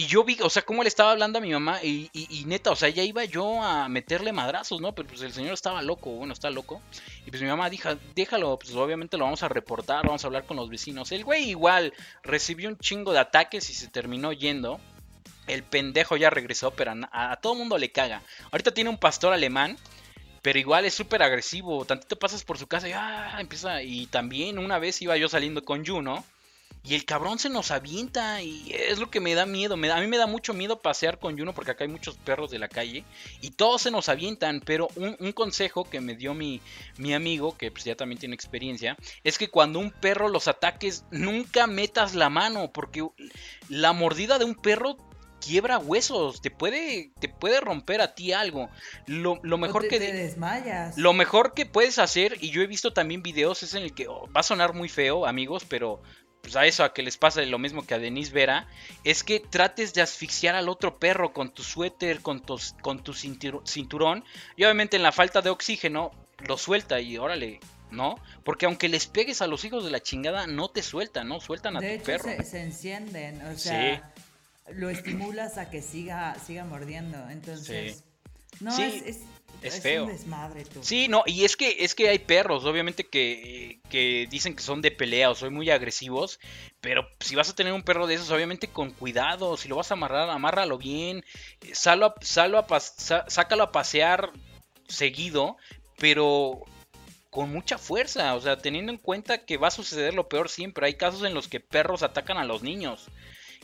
Y 0.00 0.06
yo 0.06 0.24
vi, 0.24 0.38
o 0.40 0.48
sea, 0.48 0.62
cómo 0.62 0.82
le 0.82 0.88
estaba 0.88 1.10
hablando 1.10 1.40
a 1.40 1.42
mi 1.42 1.50
mamá 1.50 1.78
y, 1.82 2.08
y, 2.14 2.44
neta, 2.46 2.70
o 2.70 2.74
sea, 2.74 2.88
ya 2.88 3.02
iba 3.02 3.22
yo 3.26 3.62
a 3.62 3.86
meterle 3.90 4.32
madrazos, 4.32 4.80
¿no? 4.80 4.94
Pero 4.94 5.06
pues 5.10 5.20
el 5.20 5.34
señor 5.34 5.52
estaba 5.52 5.82
loco, 5.82 6.08
bueno, 6.12 6.32
está 6.32 6.48
loco. 6.48 6.80
Y 7.26 7.30
pues 7.30 7.42
mi 7.42 7.48
mamá 7.48 7.68
dijo, 7.68 7.90
déjalo, 8.14 8.58
pues 8.58 8.74
obviamente 8.74 9.18
lo 9.18 9.24
vamos 9.24 9.42
a 9.42 9.48
reportar, 9.50 10.06
vamos 10.06 10.24
a 10.24 10.28
hablar 10.28 10.46
con 10.46 10.56
los 10.56 10.70
vecinos. 10.70 11.12
El 11.12 11.22
güey 11.22 11.50
igual 11.50 11.92
recibió 12.22 12.70
un 12.70 12.78
chingo 12.78 13.12
de 13.12 13.18
ataques 13.18 13.68
y 13.68 13.74
se 13.74 13.88
terminó 13.88 14.32
yendo. 14.32 14.80
El 15.46 15.64
pendejo 15.64 16.16
ya 16.16 16.30
regresó, 16.30 16.70
pero 16.70 16.94
a, 17.12 17.36
todo 17.36 17.54
mundo 17.54 17.76
le 17.76 17.92
caga. 17.92 18.22
Ahorita 18.52 18.72
tiene 18.72 18.88
un 18.88 18.96
pastor 18.96 19.34
alemán 19.34 19.76
pero 20.40 20.58
igual 20.58 20.86
es 20.86 20.94
súper 20.94 21.22
agresivo. 21.22 21.84
Tantito 21.84 22.18
pasas 22.18 22.42
por 22.42 22.56
su 22.56 22.66
casa 22.66 22.88
y 22.88 22.92
ah, 22.92 23.36
empieza. 23.38 23.82
Y 23.82 24.06
también 24.06 24.58
una 24.58 24.78
vez 24.78 25.02
iba 25.02 25.14
yo 25.18 25.28
saliendo 25.28 25.62
con 25.62 25.84
Juno. 25.84 26.24
Y 26.82 26.94
el 26.94 27.04
cabrón 27.04 27.38
se 27.38 27.50
nos 27.50 27.70
avienta 27.70 28.42
y 28.42 28.72
es 28.72 28.98
lo 28.98 29.10
que 29.10 29.20
me 29.20 29.34
da 29.34 29.44
miedo. 29.44 29.76
Me 29.76 29.90
a 29.90 30.00
mí 30.00 30.06
me 30.06 30.16
da 30.16 30.26
mucho 30.26 30.54
miedo 30.54 30.80
pasear 30.80 31.18
con 31.18 31.38
Juno 31.38 31.54
porque 31.54 31.72
acá 31.72 31.84
hay 31.84 31.90
muchos 31.90 32.16
perros 32.16 32.50
de 32.50 32.58
la 32.58 32.68
calle 32.68 33.04
y 33.42 33.50
todos 33.50 33.82
se 33.82 33.90
nos 33.90 34.08
avientan. 34.08 34.62
Pero 34.64 34.88
un, 34.96 35.32
consejo 35.32 35.88
que 35.88 36.00
me 36.00 36.16
dio 36.16 36.34
mi, 36.34 36.60
mi 36.96 37.14
amigo, 37.14 37.56
que 37.56 37.70
pues 37.70 37.84
ya 37.84 37.94
también 37.96 38.18
tiene 38.18 38.34
experiencia, 38.34 38.96
es 39.24 39.38
que 39.38 39.48
cuando 39.48 39.78
un 39.78 39.90
perro 39.90 40.28
los 40.28 40.48
ataques, 40.48 41.04
nunca 41.10 41.66
metas 41.66 42.14
la 42.14 42.30
mano 42.30 42.70
porque 42.72 43.06
la 43.68 43.92
mordida 43.92 44.38
de 44.38 44.44
un 44.44 44.54
perro 44.54 44.96
quiebra 45.40 45.78
huesos, 45.78 46.40
te 46.40 46.50
puede, 46.50 47.10
te 47.18 47.28
puede 47.28 47.60
romper 47.60 48.00
a 48.00 48.14
ti 48.14 48.32
algo. 48.32 48.68
Lo, 49.06 49.40
mejor 49.58 49.88
que... 49.88 49.98
Te 49.98 50.12
desmayas. 50.12 50.96
Lo 50.96 51.12
mejor 51.12 51.54
que 51.54 51.66
puedes 51.66 51.98
hacer, 51.98 52.36
y 52.40 52.50
yo 52.50 52.62
he 52.62 52.66
visto 52.66 52.92
también 52.92 53.22
videos, 53.22 53.62
es 53.62 53.74
en 53.74 53.82
el 53.82 53.94
que 53.94 54.06
oh, 54.06 54.28
va 54.34 54.40
a 54.40 54.44
sonar 54.44 54.74
muy 54.74 54.88
feo, 54.88 55.26
amigos, 55.26 55.64
pero 55.68 56.02
pues 56.42 56.56
a 56.56 56.66
eso, 56.66 56.84
a 56.84 56.92
que 56.92 57.02
les 57.02 57.16
pasa 57.16 57.42
lo 57.42 57.58
mismo 57.58 57.86
que 57.86 57.94
a 57.94 57.98
Denise 57.98 58.32
Vera, 58.32 58.68
es 59.04 59.24
que 59.24 59.40
trates 59.40 59.94
de 59.94 60.02
asfixiar 60.02 60.54
al 60.54 60.68
otro 60.68 60.98
perro 60.98 61.32
con 61.32 61.50
tu 61.50 61.62
suéter, 61.62 62.20
con 62.20 62.40
tu, 62.40 62.58
con 62.82 63.02
tu 63.02 63.12
cinturón, 63.12 64.24
y 64.56 64.64
obviamente 64.64 64.96
en 64.96 65.02
la 65.02 65.12
falta 65.12 65.42
de 65.42 65.50
oxígeno 65.50 66.10
lo 66.46 66.56
suelta 66.56 67.00
y 67.00 67.18
órale, 67.18 67.60
¿no? 67.90 68.18
Porque 68.44 68.66
aunque 68.66 68.88
les 68.88 69.06
pegues 69.06 69.42
a 69.42 69.46
los 69.46 69.64
hijos 69.64 69.84
de 69.84 69.90
la 69.90 70.00
chingada, 70.00 70.46
no 70.46 70.70
te 70.70 70.82
sueltan, 70.82 71.28
¿no? 71.28 71.40
Sueltan 71.40 71.76
a 71.76 71.80
tu 71.80 72.02
perro. 72.04 72.24
Se, 72.24 72.44
se 72.44 72.62
encienden, 72.62 73.42
o 73.42 73.56
sea, 73.56 74.12
lo 74.72 74.88
estimulas 74.88 75.58
a 75.58 75.70
que 75.70 75.82
siga, 75.82 76.36
siga 76.46 76.64
mordiendo. 76.64 77.28
Entonces, 77.30 78.04
no, 78.60 78.76
es, 78.78 79.02
es, 79.02 79.20
feo. 79.60 80.04
Un 80.04 80.12
desmadre, 80.12 80.64
tú. 80.64 80.80
Sí, 80.82 81.08
no, 81.08 81.22
y 81.26 81.44
es 81.44 81.56
que, 81.56 81.76
es 81.80 81.94
que 81.94 82.08
hay 82.08 82.18
perros, 82.18 82.64
obviamente, 82.64 83.04
que, 83.04 83.80
que 83.90 84.26
dicen 84.30 84.56
que 84.56 84.62
son 84.62 84.80
de 84.80 84.90
pelea 84.90 85.30
o 85.30 85.34
son 85.34 85.54
muy 85.54 85.70
agresivos. 85.70 86.40
Pero 86.80 87.06
si 87.20 87.34
vas 87.34 87.50
a 87.50 87.54
tener 87.54 87.72
un 87.72 87.82
perro 87.82 88.06
de 88.06 88.14
esos, 88.14 88.30
obviamente 88.30 88.68
con 88.68 88.90
cuidado. 88.90 89.56
Si 89.56 89.68
lo 89.68 89.76
vas 89.76 89.90
a 89.90 89.94
amarrar, 89.94 90.30
amárralo 90.30 90.78
bien. 90.78 91.24
Salo 91.72 92.06
a, 92.06 92.14
sácalo 92.20 93.62
a 93.62 93.72
pasear 93.72 94.30
seguido. 94.88 95.56
Pero 95.98 96.62
con 97.30 97.52
mucha 97.52 97.78
fuerza, 97.78 98.34
o 98.34 98.40
sea, 98.40 98.58
teniendo 98.58 98.90
en 98.90 98.98
cuenta 98.98 99.44
que 99.44 99.56
va 99.56 99.68
a 99.68 99.72
suceder 99.72 100.14
lo 100.14 100.28
peor 100.28 100.48
siempre. 100.48 100.86
Hay 100.86 100.94
casos 100.94 101.22
en 101.24 101.34
los 101.34 101.48
que 101.48 101.60
perros 101.60 102.02
atacan 102.02 102.38
a 102.38 102.44
los 102.44 102.62
niños. 102.62 103.08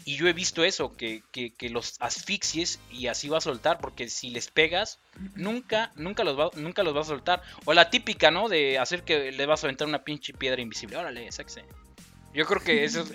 Y 0.04 0.16
yo 0.16 0.28
he 0.28 0.32
visto 0.32 0.62
eso, 0.62 0.92
que, 0.92 1.22
los 1.70 1.96
asfixies 2.00 2.78
y 2.90 3.08
así 3.08 3.28
va 3.28 3.38
a 3.38 3.40
soltar, 3.40 3.78
porque 3.78 4.08
si 4.08 4.30
les 4.30 4.48
pegas, 4.48 5.00
nunca, 5.34 5.90
nunca 5.96 6.22
los, 6.22 6.38
va, 6.38 6.50
nunca 6.56 6.82
los 6.82 6.94
va 6.94 7.00
a 7.00 7.04
soltar. 7.04 7.42
O 7.64 7.74
la 7.74 7.90
típica, 7.90 8.30
¿no? 8.30 8.48
De 8.48 8.78
hacer 8.78 9.02
que 9.02 9.32
le 9.32 9.46
vas 9.46 9.64
a 9.64 9.66
aventar 9.66 9.88
una 9.88 10.04
pinche 10.04 10.32
piedra 10.32 10.62
invisible. 10.62 10.96
Órale, 10.96 11.30
sexe. 11.32 11.64
Yo 12.32 12.44
creo 12.46 12.62
que 12.62 12.84
ese 12.84 13.00
es 13.00 13.12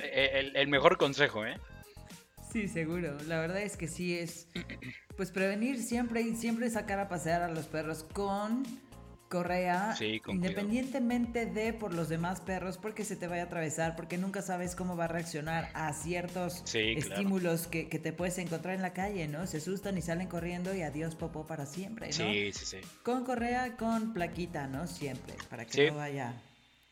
el 0.56 0.68
mejor 0.68 0.98
consejo, 0.98 1.46
¿eh? 1.46 1.58
Sí, 2.52 2.68
seguro. 2.68 3.18
La 3.28 3.40
verdad 3.40 3.62
es 3.62 3.78
que 3.78 3.88
sí 3.88 4.18
es, 4.18 4.48
pues 5.16 5.32
prevenir 5.32 5.82
siempre 5.82 6.22
y 6.22 6.36
siempre 6.36 6.70
sacar 6.70 7.00
a 7.00 7.08
pasear 7.08 7.44
a 7.44 7.48
los 7.48 7.68
perros 7.68 8.04
con 8.12 8.64
correa, 9.32 9.96
independientemente 10.28 11.46
de 11.46 11.72
por 11.72 11.94
los 11.94 12.10
demás 12.10 12.42
perros, 12.42 12.78
porque 12.78 13.06
se 13.06 13.16
te 13.16 13.28
vaya 13.28 13.44
a 13.44 13.46
atravesar, 13.46 13.96
porque 13.96 14.18
nunca 14.18 14.42
sabes 14.42 14.76
cómo 14.76 14.98
va 14.98 15.06
a 15.06 15.08
reaccionar 15.08 15.72
a 15.74 15.94
ciertos 15.94 16.64
estímulos 16.76 17.68
que, 17.68 17.86
te 17.86 18.12
puedes 18.12 18.38
encontrar 18.40 18.76
en 18.76 18.82
la 18.82 18.92
calle, 18.92 19.30
¿no? 19.30 19.48
Se 19.48 19.58
asustan 19.58 19.98
y 19.98 20.02
salen 20.02 20.28
corriendo 20.28 20.76
y 20.76 20.82
adiós 20.82 21.16
popó 21.16 21.48
para 21.48 21.66
siempre, 21.66 22.08
¿no? 22.08 22.14
Sí, 22.14 22.52
sí, 22.52 22.66
sí. 22.66 22.78
Con 23.04 23.24
correa, 23.24 23.78
con 23.78 24.14
plaquita, 24.14 24.68
¿no? 24.68 24.86
Siempre, 24.86 25.36
para 25.50 25.66
que 25.66 25.90
no 25.90 25.98
vaya, 25.98 26.34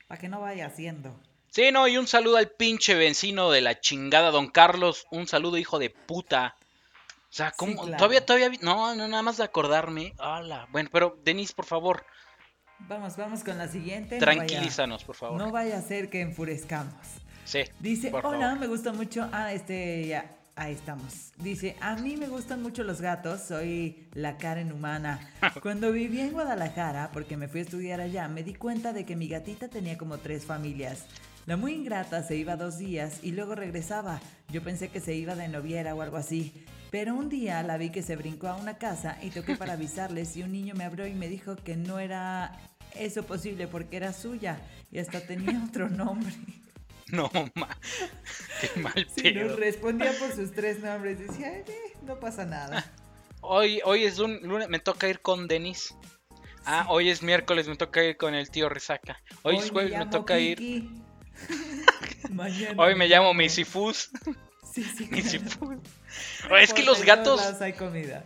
para 0.08 0.22
que 0.22 0.30
no 0.30 0.40
vaya 0.40 0.68
haciendo. 0.68 1.14
Sí, 1.50 1.72
no, 1.74 1.88
y 1.90 1.98
un 1.98 2.08
saludo 2.08 2.38
al 2.38 2.50
pinche 2.52 2.96
vecino 2.96 3.52
de 3.52 3.60
la 3.60 3.82
chingada, 3.82 4.32
don 4.32 4.48
Carlos, 4.48 5.06
un 5.12 5.28
saludo 5.28 5.58
hijo 5.58 5.78
de 5.78 5.90
puta. 5.90 6.56
O 7.30 7.34
sea, 7.34 7.52
¿cómo? 7.52 7.86
Todavía, 7.86 8.26
todavía, 8.26 8.52
no, 8.62 8.96
no, 8.96 9.08
nada 9.10 9.22
más 9.22 9.38
de 9.38 9.44
acordarme. 9.44 10.14
Hola. 10.20 10.68
Bueno, 10.72 10.90
pero 10.92 11.18
Denis, 11.24 11.54
por 11.54 11.66
favor, 11.66 12.06
Vamos, 12.88 13.18
vamos 13.18 13.44
con 13.44 13.58
la 13.58 13.68
siguiente. 13.68 14.18
Tranquilízanos, 14.18 15.04
por 15.04 15.16
favor. 15.16 15.38
No 15.38 15.52
vaya 15.52 15.78
a 15.78 15.82
ser 15.82 16.10
que 16.10 16.22
enfurezcamos. 16.22 16.94
Sí. 17.46 17.62
Dice, 17.80 18.12
hola, 18.12 18.56
me 18.56 18.68
gusta 18.68 18.94
mucho. 18.94 19.28
Ah, 19.32 19.54
este, 19.54 20.08
ya, 20.08 20.30
ahí 20.56 20.74
estamos. 20.74 21.32
Dice, 21.38 21.76
a 21.82 21.96
mí 21.96 22.18
me 22.18 22.28
gustan 22.28 22.62
mucho 22.62 22.84
los 22.84 23.02
gatos, 23.02 23.42
soy 23.42 24.08
la 24.14 24.38
Karen 24.38 24.72
humana. 24.72 25.20
Cuando 25.62 25.92
viví 25.92 26.20
en 26.20 26.32
Guadalajara, 26.32 27.10
porque 27.12 27.38
me 27.38 27.48
fui 27.48 27.62
a 27.62 27.64
estudiar 27.64 28.02
allá, 28.02 28.28
me 28.28 28.44
di 28.44 28.54
cuenta 28.54 28.94
de 28.94 29.06
que 29.06 29.16
mi 29.16 29.28
gatita 29.28 29.68
tenía 29.68 29.98
como 29.98 30.18
tres 30.18 30.46
familias. 30.46 31.06
La 31.46 31.58
muy 31.58 31.74
ingrata 31.74 32.22
se 32.22 32.36
iba 32.36 32.56
dos 32.58 32.78
días 32.78 33.20
y 33.24 33.32
luego 33.32 33.56
regresaba. 33.56 34.20
Yo 34.50 34.62
pensé 34.62 34.90
que 34.90 35.00
se 35.00 35.16
iba 35.16 35.36
de 35.36 35.48
noviera 35.48 35.96
o 35.96 36.02
algo 36.02 36.18
así. 36.18 36.54
Pero 36.92 37.14
un 37.14 37.30
día 37.30 37.62
la 37.64 37.78
vi 37.78 37.92
que 37.92 38.02
se 38.02 38.16
brincó 38.16 38.48
a 38.48 38.56
una 38.56 38.78
casa 38.78 39.18
y 39.22 39.30
toqué 39.30 39.56
para 39.56 39.74
avisarles 39.74 40.36
y 40.36 40.44
un 40.44 40.52
niño 40.52 40.74
me 40.76 40.86
abrió 40.86 41.06
y 41.06 41.14
me 41.14 41.28
dijo 41.28 41.56
que 41.56 41.76
no 41.76 42.00
era 42.00 42.58
eso 42.96 43.24
posible 43.24 43.68
porque 43.68 43.98
era 43.98 44.14
suya 44.14 44.60
y 44.92 45.00
hasta 45.00 45.22
tenía 45.22 45.64
otro 45.70 45.90
nombre. 45.90 46.34
No, 47.12 47.30
ma. 47.56 47.76
Qué 48.62 48.80
mal 48.80 49.08
sí, 49.16 49.34
nos 49.34 49.58
respondía 49.58 50.12
por 50.20 50.32
sus 50.32 50.52
tres 50.52 50.80
nombres. 50.80 51.20
Decía, 51.20 51.58
eh, 51.58 51.66
no 52.04 52.20
pasa 52.20 52.46
nada. 52.46 52.86
Hoy, 53.42 53.80
hoy 53.86 54.04
es 54.04 54.20
un 54.20 54.42
lunes, 54.42 54.68
me 54.68 54.80
toca 54.80 55.08
ir 55.08 55.22
con 55.22 55.48
Denis. 55.48 55.96
Ah, 56.66 56.88
hoy 56.90 57.10
es 57.10 57.24
miércoles, 57.24 57.70
me 57.70 57.78
toca 57.78 58.04
ir 58.04 58.18
con 58.18 58.36
el 58.36 58.52
tío 58.52 58.68
Resaca. 58.68 59.18
Hoy, 59.44 59.56
es 59.56 59.72
jueves, 59.72 59.98
me, 59.98 60.06
toca 60.08 60.38
ir. 60.38 60.60
hoy 62.78 62.96
me 62.96 63.08
llamo 63.08 63.34
Misifus. 63.34 64.12
Sí, 64.74 64.84
sí. 64.84 65.10
es 66.60 66.74
que 66.74 66.84
los 66.84 67.04
gatos. 67.04 67.62
Hay 67.62 67.74
comida 67.74 68.24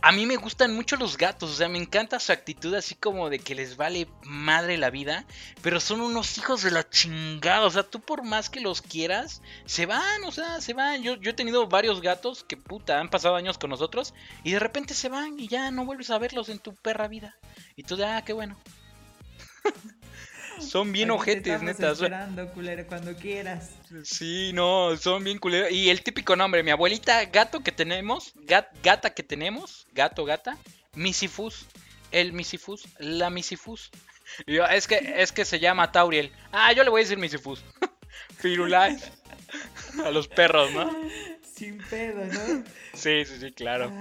a 0.00 0.12
mí 0.12 0.26
me 0.26 0.36
gustan 0.36 0.74
mucho 0.74 0.96
los 0.96 1.16
gatos, 1.16 1.50
o 1.50 1.54
sea, 1.54 1.68
me 1.68 1.78
encanta 1.78 2.20
su 2.20 2.30
actitud 2.30 2.74
así 2.74 2.94
como 2.94 3.30
de 3.30 3.38
que 3.38 3.54
les 3.54 3.76
vale 3.76 4.08
madre 4.22 4.76
la 4.78 4.90
vida, 4.90 5.24
pero 5.62 5.80
son 5.80 6.00
unos 6.00 6.38
hijos 6.38 6.62
de 6.62 6.70
la 6.70 6.88
chingada, 6.88 7.66
o 7.66 7.70
sea, 7.70 7.82
tú 7.82 8.00
por 8.00 8.24
más 8.24 8.48
que 8.48 8.60
los 8.60 8.80
quieras, 8.80 9.42
se 9.64 9.86
van, 9.86 10.24
o 10.24 10.32
sea, 10.32 10.60
se 10.60 10.72
van. 10.72 11.02
Yo, 11.02 11.16
yo 11.16 11.30
he 11.30 11.34
tenido 11.34 11.66
varios 11.66 12.00
gatos 12.00 12.44
que 12.44 12.56
puta, 12.56 13.00
han 13.00 13.10
pasado 13.10 13.34
años 13.36 13.58
con 13.58 13.70
nosotros 13.70 14.14
y 14.44 14.52
de 14.52 14.58
repente 14.60 14.94
se 14.94 15.08
van 15.08 15.38
y 15.38 15.48
ya 15.48 15.70
no 15.70 15.84
vuelves 15.84 16.10
a 16.10 16.18
verlos 16.18 16.48
en 16.48 16.58
tu 16.58 16.74
perra 16.74 17.08
vida. 17.08 17.36
Y 17.76 17.82
tú 17.82 17.96
de, 17.96 18.04
ah, 18.04 18.22
qué 18.24 18.32
bueno. 18.32 18.56
Son 20.60 20.92
bien 20.92 21.10
ojetes, 21.10 21.62
neta. 21.62 21.92
esperando, 21.92 22.48
culero, 22.52 22.86
cuando 22.86 23.14
quieras. 23.14 23.70
Sí, 24.04 24.52
no, 24.52 24.96
son 24.96 25.24
bien 25.24 25.38
culeros. 25.38 25.70
Y 25.70 25.90
el 25.90 26.02
típico 26.02 26.36
nombre, 26.36 26.62
mi 26.62 26.70
abuelita, 26.70 27.24
gato 27.26 27.60
que 27.60 27.72
tenemos, 27.72 28.32
gata 28.82 29.10
que 29.10 29.22
tenemos, 29.22 29.86
gato, 29.92 30.24
gata, 30.24 30.58
Misifus. 30.94 31.66
El 32.10 32.32
Misifus, 32.32 32.88
la 32.98 33.28
Misifus. 33.30 33.90
yo, 34.46 34.64
es 34.66 34.86
que, 34.86 35.14
es 35.16 35.32
que 35.32 35.44
se 35.44 35.60
llama 35.60 35.92
Tauriel. 35.92 36.32
Ah, 36.52 36.72
yo 36.72 36.82
le 36.84 36.90
voy 36.90 37.02
a 37.02 37.04
decir 37.04 37.18
Misifus. 37.18 37.62
Firulais. 38.38 39.10
a 40.04 40.10
los 40.10 40.28
perros, 40.28 40.72
¿no? 40.72 40.90
Sin 41.42 41.78
pedo, 41.78 42.24
¿no? 42.24 42.64
Sí, 42.94 43.24
sí, 43.24 43.38
sí, 43.40 43.52
claro. 43.52 43.92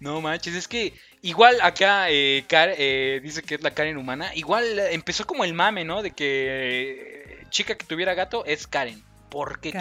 No 0.00 0.20
manches, 0.22 0.54
es 0.54 0.66
que 0.66 0.94
igual 1.20 1.60
acá 1.62 2.10
eh, 2.10 2.44
eh, 2.50 3.20
dice 3.22 3.42
que 3.42 3.56
es 3.56 3.62
la 3.62 3.72
Karen 3.72 3.98
humana. 3.98 4.34
Igual 4.34 4.78
empezó 4.90 5.26
como 5.26 5.44
el 5.44 5.52
mame, 5.52 5.84
¿no? 5.84 6.02
De 6.02 6.10
que 6.12 7.42
eh, 7.42 7.46
chica 7.50 7.76
que 7.76 7.84
tuviera 7.84 8.14
gato 8.14 8.44
es 8.46 8.66
Karen. 8.66 9.04
¿Por 9.28 9.60
qué? 9.60 9.72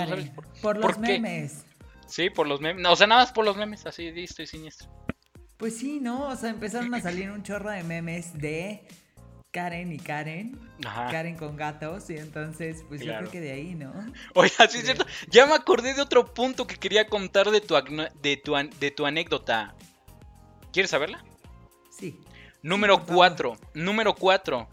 por, 0.62 0.78
los 0.78 1.00
memes. 1.00 1.64
Sí, 2.06 2.30
por 2.30 2.48
los 2.48 2.60
memes. 2.60 2.86
o 2.86 2.96
sea, 2.96 3.08
nada 3.08 3.22
más 3.22 3.32
por 3.32 3.46
los 3.46 3.56
memes, 3.56 3.86
así 3.86 4.08
estoy 4.08 4.46
siniestro. 4.46 4.90
Pues 5.58 5.78
sí, 5.78 6.00
¿no? 6.02 6.28
O 6.28 6.36
sea, 6.36 6.50
empezaron 6.50 6.94
a 6.94 7.02
salir 7.02 7.32
un 7.32 7.44
chorro 7.44 7.72
de 7.72 7.84
memes 7.84 8.38
de 8.38 8.86
Karen 9.52 9.92
y 9.92 9.98
Karen. 9.98 10.60
Karen 10.82 11.36
con 11.36 11.56
gatos. 11.56 12.10
Y 12.10 12.18
entonces, 12.18 12.84
pues 12.88 13.02
yo 13.02 13.18
creo 13.18 13.32
que 13.32 13.40
de 13.40 13.52
ahí, 13.54 13.76
¿no? 13.76 13.94
Oye, 14.36 14.52
sí 14.70 14.80
es 14.80 14.84
cierto. 14.84 15.06
Ya 15.30 15.46
me 15.46 15.54
acordé 15.54 15.94
de 15.94 16.02
otro 16.02 16.34
punto 16.34 16.68
que 16.68 16.76
quería 16.76 17.08
contar 17.08 17.50
de 17.52 17.62
tu, 17.62 17.76
de 18.22 18.38
tu, 18.38 18.56
de 18.80 18.92
tu 18.92 19.06
anécdota. 19.06 19.76
¿Quieres 20.72 20.92
saberla? 20.92 21.24
Sí. 21.90 22.20
Número 22.62 23.06
4. 23.06 23.58
Número 23.74 24.16
4. 24.16 24.68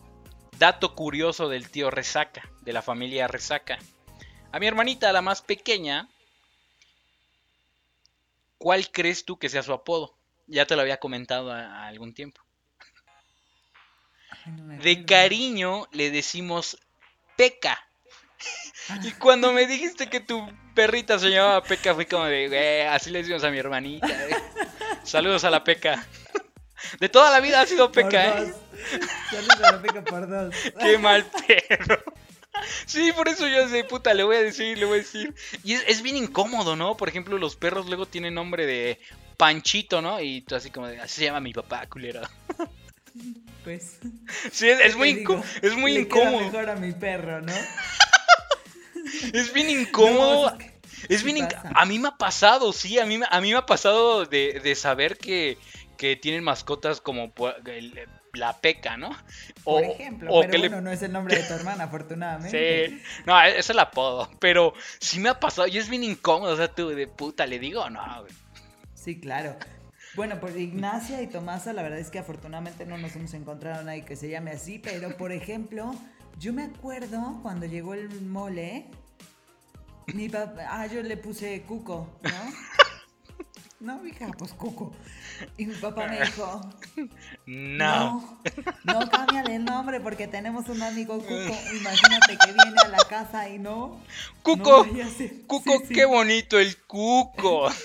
dato 0.59 0.94
curioso 0.94 1.49
del 1.49 1.70
tío 1.70 1.90
Resaca, 1.90 2.51
de 2.62 2.72
la 2.72 2.82
familia 2.82 3.28
Resaca. 3.28 3.78
A 4.53 4.59
mi 4.59 4.66
hermanita, 4.66 5.12
la 5.12 5.22
más 5.22 5.42
pequeña, 5.42 6.09
¿cuál 8.59 8.90
crees 8.90 9.24
tú 9.24 9.38
que 9.38 9.49
sea 9.49 9.62
su 9.62 9.72
apodo? 9.72 10.16
Ya 10.47 10.66
te 10.66 10.76
lo 10.76 10.82
había 10.82 10.99
comentado 10.99 11.53
a, 11.53 11.86
algún 11.86 12.14
tiempo. 12.14 12.40
de 14.47 15.05
cariño 15.05 15.86
le 15.92 16.11
decimos 16.11 16.78
Peca. 17.36 17.78
Y 19.03 19.12
cuando 19.12 19.53
me 19.53 19.66
dijiste 19.66 20.09
que 20.09 20.20
tu 20.20 20.47
perrita 20.74 21.18
se 21.18 21.30
llamaba 21.30 21.62
Peca, 21.62 21.94
fui 21.94 22.07
como 22.07 22.24
de, 22.24 22.86
así 22.88 23.11
le 23.11 23.18
decimos 23.18 23.44
a 23.44 23.51
mi 23.51 23.59
hermanita. 23.59 24.09
Saludos 25.07 25.44
a 25.44 25.50
la 25.50 25.62
Peca. 25.62 26.04
De 27.00 27.09
toda 27.09 27.30
la 27.30 27.40
vida 27.40 27.61
ha 27.61 27.66
sido 27.66 27.90
Peca, 27.92 28.42
¿eh? 28.42 28.54
Saludos 29.30 29.62
a 29.62 29.72
la 29.72 29.82
Peca 29.82 30.04
por 30.04 30.28
dos. 30.28 30.54
Qué 30.78 30.98
mal 30.98 31.24
perro. 31.46 32.02
Sí, 32.86 33.12
por 33.12 33.28
eso 33.28 33.46
yo 33.46 33.68
sé, 33.68 33.84
puta, 33.84 34.14
le 34.14 34.24
voy 34.24 34.36
a 34.36 34.42
decir, 34.42 34.78
le 34.78 34.84
voy 34.84 34.98
a 34.98 35.02
decir. 35.02 35.34
Y 35.62 35.74
es, 35.74 36.02
bien 36.02 36.16
incómodo, 36.16 36.74
¿no? 36.74 36.96
Por 36.96 37.09
ejemplo, 37.09 37.38
los 37.38 37.54
perros 37.54 37.86
luego 37.86 38.07
tienen 38.07 38.34
nombre 38.34 38.66
de 38.66 38.98
Panchito, 39.36 40.02
¿no? 40.02 40.20
Y 40.20 40.40
tú 40.42 40.54
así 40.54 40.70
como 40.70 40.88
de, 40.88 40.98
así 40.98 41.20
se 41.20 41.24
llama 41.24 41.40
mi 41.40 41.52
papá, 41.52 41.86
culero. 41.86 42.22
Pues. 43.64 43.98
Sí, 44.52 44.68
es, 44.68 44.96
muy, 44.96 45.24
es 45.61 45.76
muy 45.76 45.96
incómodo. 45.96 46.40
mejor 46.40 46.70
a 46.70 46.76
mi 46.76 46.92
perro, 46.92 47.42
¿no? 47.42 47.52
es 49.32 49.52
bien 49.52 49.70
incómodo. 49.70 50.57
es, 50.59 50.76
bien 51.24 51.49
A 51.74 51.84
mí 51.84 51.99
me 51.99 52.09
ha 52.09 52.16
pasado, 52.16 52.72
sí, 52.72 52.99
a 52.99 53.07
mí, 53.07 53.20
a 53.28 53.40
mí 53.40 53.51
me 53.53 53.59
ha 53.59 53.66
pasado 53.66 54.24
de, 54.24 54.61
de 54.62 54.74
saber 54.74 55.18
que, 55.18 55.59
que 55.97 56.16
tienen 56.16 56.44
mascotas 56.44 57.01
como 57.01 57.32
la 58.32 58.61
peca, 58.61 58.97
¿no? 58.97 59.11
O, 59.64 59.76
Por 59.76 59.84
ejemplo, 59.84 60.30
pero 60.40 60.59
bueno, 60.59 60.80
no 60.80 60.90
es 60.90 61.03
el 61.03 61.12
nombre 61.12 61.36
de 61.36 61.42
tu 61.44 61.55
hermana, 61.55 61.84
afortunadamente. 61.84 62.88
Sí, 62.88 63.03
no, 63.24 63.40
es 63.42 63.70
el 63.70 63.78
apodo, 63.78 64.30
pero 64.38 64.74
sí 65.01 65.18
me 65.18 65.28
ha 65.28 65.40
pasado 65.40 65.66
y 65.68 65.78
es 65.78 65.88
bien 65.88 66.05
incómodo, 66.05 66.53
o 66.53 66.57
sea, 66.57 66.68
tú 66.68 66.88
de 66.88 67.07
puta, 67.07 67.47
¿le 67.47 67.59
digo 67.59 67.82
o 67.82 67.90
no? 67.90 68.03
Sí, 68.94 69.18
claro. 69.20 69.57
Bueno, 70.14 70.40
por 70.40 70.57
Ignacia 70.57 71.20
y 71.20 71.26
Tomasa, 71.26 71.72
la 71.72 71.82
verdad 71.82 71.99
es 71.99 72.11
que 72.11 72.18
afortunadamente 72.18 72.86
no 72.86 72.97
nos 72.97 73.14
hemos 73.16 73.34
encontrado 73.34 73.80
a 73.80 73.84
nadie 73.84 74.05
que 74.05 74.16
se 74.16 74.30
llame 74.30 74.51
así, 74.51 74.78
pero 74.78 75.16
por 75.16 75.30
ejemplo, 75.30 75.94
yo 76.38 76.53
me 76.53 76.64
acuerdo 76.64 77.38
cuando 77.42 77.66
llegó 77.66 77.94
el 77.94 78.22
mole, 78.22 78.86
mi 80.14 80.28
papá, 80.28 80.66
ah, 80.68 80.86
yo 80.86 81.02
le 81.02 81.16
puse 81.16 81.62
Cuco, 81.62 82.18
¿no? 82.22 82.76
No, 83.78 84.07
hija, 84.07 84.28
pues 84.38 84.52
Cuco. 84.52 84.94
Y 85.59 85.66
mi 85.66 85.74
papá 85.74 86.07
me 86.09 86.20
dijo, 86.20 86.72
no, 87.46 88.40
no, 88.84 89.00
no 89.00 89.11
cámbiale 89.11 89.57
el 89.57 89.64
nombre 89.64 90.00
porque 90.00 90.26
tenemos 90.26 90.68
un 90.68 90.82
amigo 90.82 91.18
Cuco. 91.18 91.59
Imagínate 91.74 92.38
que 92.38 92.52
viene 92.52 92.80
a 92.84 92.88
la 92.88 93.04
casa 93.09 93.48
y 93.48 93.59
no. 93.59 94.02
Cuco, 94.42 94.86
Cuco, 95.46 95.82
qué 95.88 96.04
bonito 96.04 96.59
el 96.59 96.76
Cuco. 96.84 97.70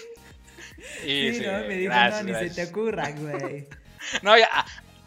Y 1.05 1.35
sí, 1.35 1.43
no, 1.45 1.59
me 1.67 1.75
dijo, 1.75 1.93
no, 1.93 2.23
ni 2.23 2.33
se 2.33 2.49
te 2.49 2.63
ocurra, 2.63 3.11
güey. 3.11 3.67
No, 4.23 4.35
ya, 4.35 4.49
ah, 4.51 4.65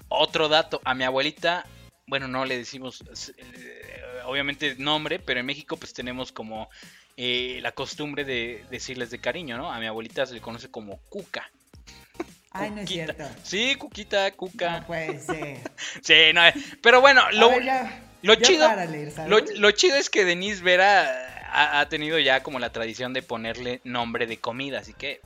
otro 0.08 0.48
dato, 0.48 0.80
a 0.84 0.94
mi 0.94 1.02
abuelita, 1.02 1.66
bueno, 2.06 2.28
no 2.28 2.44
le 2.44 2.56
decimos, 2.56 3.02
eh, 3.36 4.02
obviamente 4.26 4.76
nombre, 4.78 5.18
pero 5.18 5.40
en 5.40 5.46
México 5.46 5.76
pues 5.76 5.92
tenemos 5.92 6.30
como 6.30 6.68
eh, 7.16 7.60
la 7.62 7.72
costumbre 7.72 8.24
de 8.24 8.64
decirles 8.70 9.10
de 9.10 9.20
cariño, 9.20 9.56
¿no? 9.56 9.72
A 9.72 9.78
mi 9.78 9.86
abuelita 9.86 10.26
se 10.26 10.34
le 10.34 10.40
conoce 10.40 10.70
como 10.70 10.98
Cuca. 11.08 11.50
Ay, 12.50 12.70
no 12.70 12.80
es 12.82 12.88
cierto. 12.88 13.24
Sí, 13.42 13.74
Cuquita, 13.76 14.30
Cuca. 14.32 14.80
No 14.80 14.86
puede 14.86 15.18
ser. 15.18 15.58
sí, 16.02 16.32
no, 16.32 16.42
pero 16.82 17.00
bueno, 17.00 17.22
lo, 17.32 17.50
lo 18.22 18.34
chido, 18.36 18.68
lo, 19.26 19.70
chido 19.72 19.96
es 19.96 20.08
que 20.08 20.24
Denise 20.24 20.62
Vera 20.62 21.34
ha, 21.52 21.88
tenido 21.88 22.18
ya 22.18 22.42
como 22.42 22.58
la 22.58 22.70
tradición 22.70 23.12
de 23.12 23.22
ponerle 23.22 23.80
nombre 23.84 24.26
de 24.26 24.38
comida, 24.38 24.80
así 24.80 24.92
que 24.92 25.20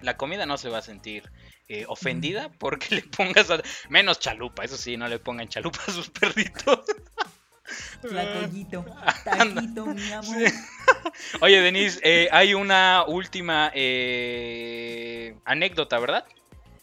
la 0.00 0.16
comida 0.16 0.46
no 0.46 0.56
se 0.56 0.68
va 0.68 0.78
a 0.78 0.82
sentir 0.82 1.30
eh, 1.68 1.84
ofendida 1.88 2.50
porque 2.58 2.94
le 2.94 3.02
pongas 3.02 3.48
menos 3.88 4.18
chalupa, 4.18 4.64
eso 4.64 4.76
sí, 4.76 4.96
no 4.96 5.08
le 5.08 5.18
pongan 5.18 5.48
chalupa 5.48 5.80
a 5.86 5.92
sus 5.92 6.10
perritos. 6.10 6.80
Tlacoyito, 8.02 8.84
taquito, 9.24 9.86
mi 9.86 10.12
amor. 10.12 10.36
Oye, 11.40 11.60
Denise, 11.60 12.00
eh, 12.02 12.28
hay 12.30 12.54
una 12.54 13.04
última 13.06 13.70
eh, 13.74 15.36
anécdota, 15.44 15.98
¿verdad? 15.98 16.24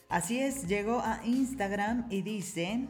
Así 0.09 0.39
es, 0.39 0.67
llegó 0.67 0.99
a 0.99 1.21
Instagram 1.25 2.07
y 2.09 2.21
dice, 2.21 2.87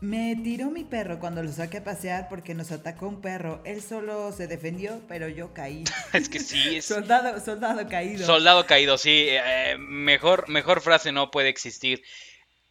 me 0.00 0.36
tiró 0.36 0.70
mi 0.70 0.84
perro 0.84 1.18
cuando 1.18 1.42
lo 1.42 1.50
saqué 1.50 1.78
a 1.78 1.84
pasear 1.84 2.28
porque 2.28 2.54
nos 2.54 2.70
atacó 2.70 3.08
un 3.08 3.22
perro. 3.22 3.62
Él 3.64 3.80
solo 3.80 4.30
se 4.30 4.46
defendió, 4.46 5.00
pero 5.08 5.28
yo 5.28 5.54
caí. 5.54 5.84
es 6.12 6.28
que 6.28 6.38
sí, 6.38 6.76
es... 6.76 6.84
soldado, 6.84 7.40
soldado 7.40 7.88
caído. 7.88 8.26
Soldado 8.26 8.66
caído, 8.66 8.98
sí. 8.98 9.26
Eh, 9.28 9.76
mejor, 9.78 10.50
mejor 10.50 10.82
frase 10.82 11.12
no 11.12 11.30
puede 11.30 11.48
existir. 11.48 12.02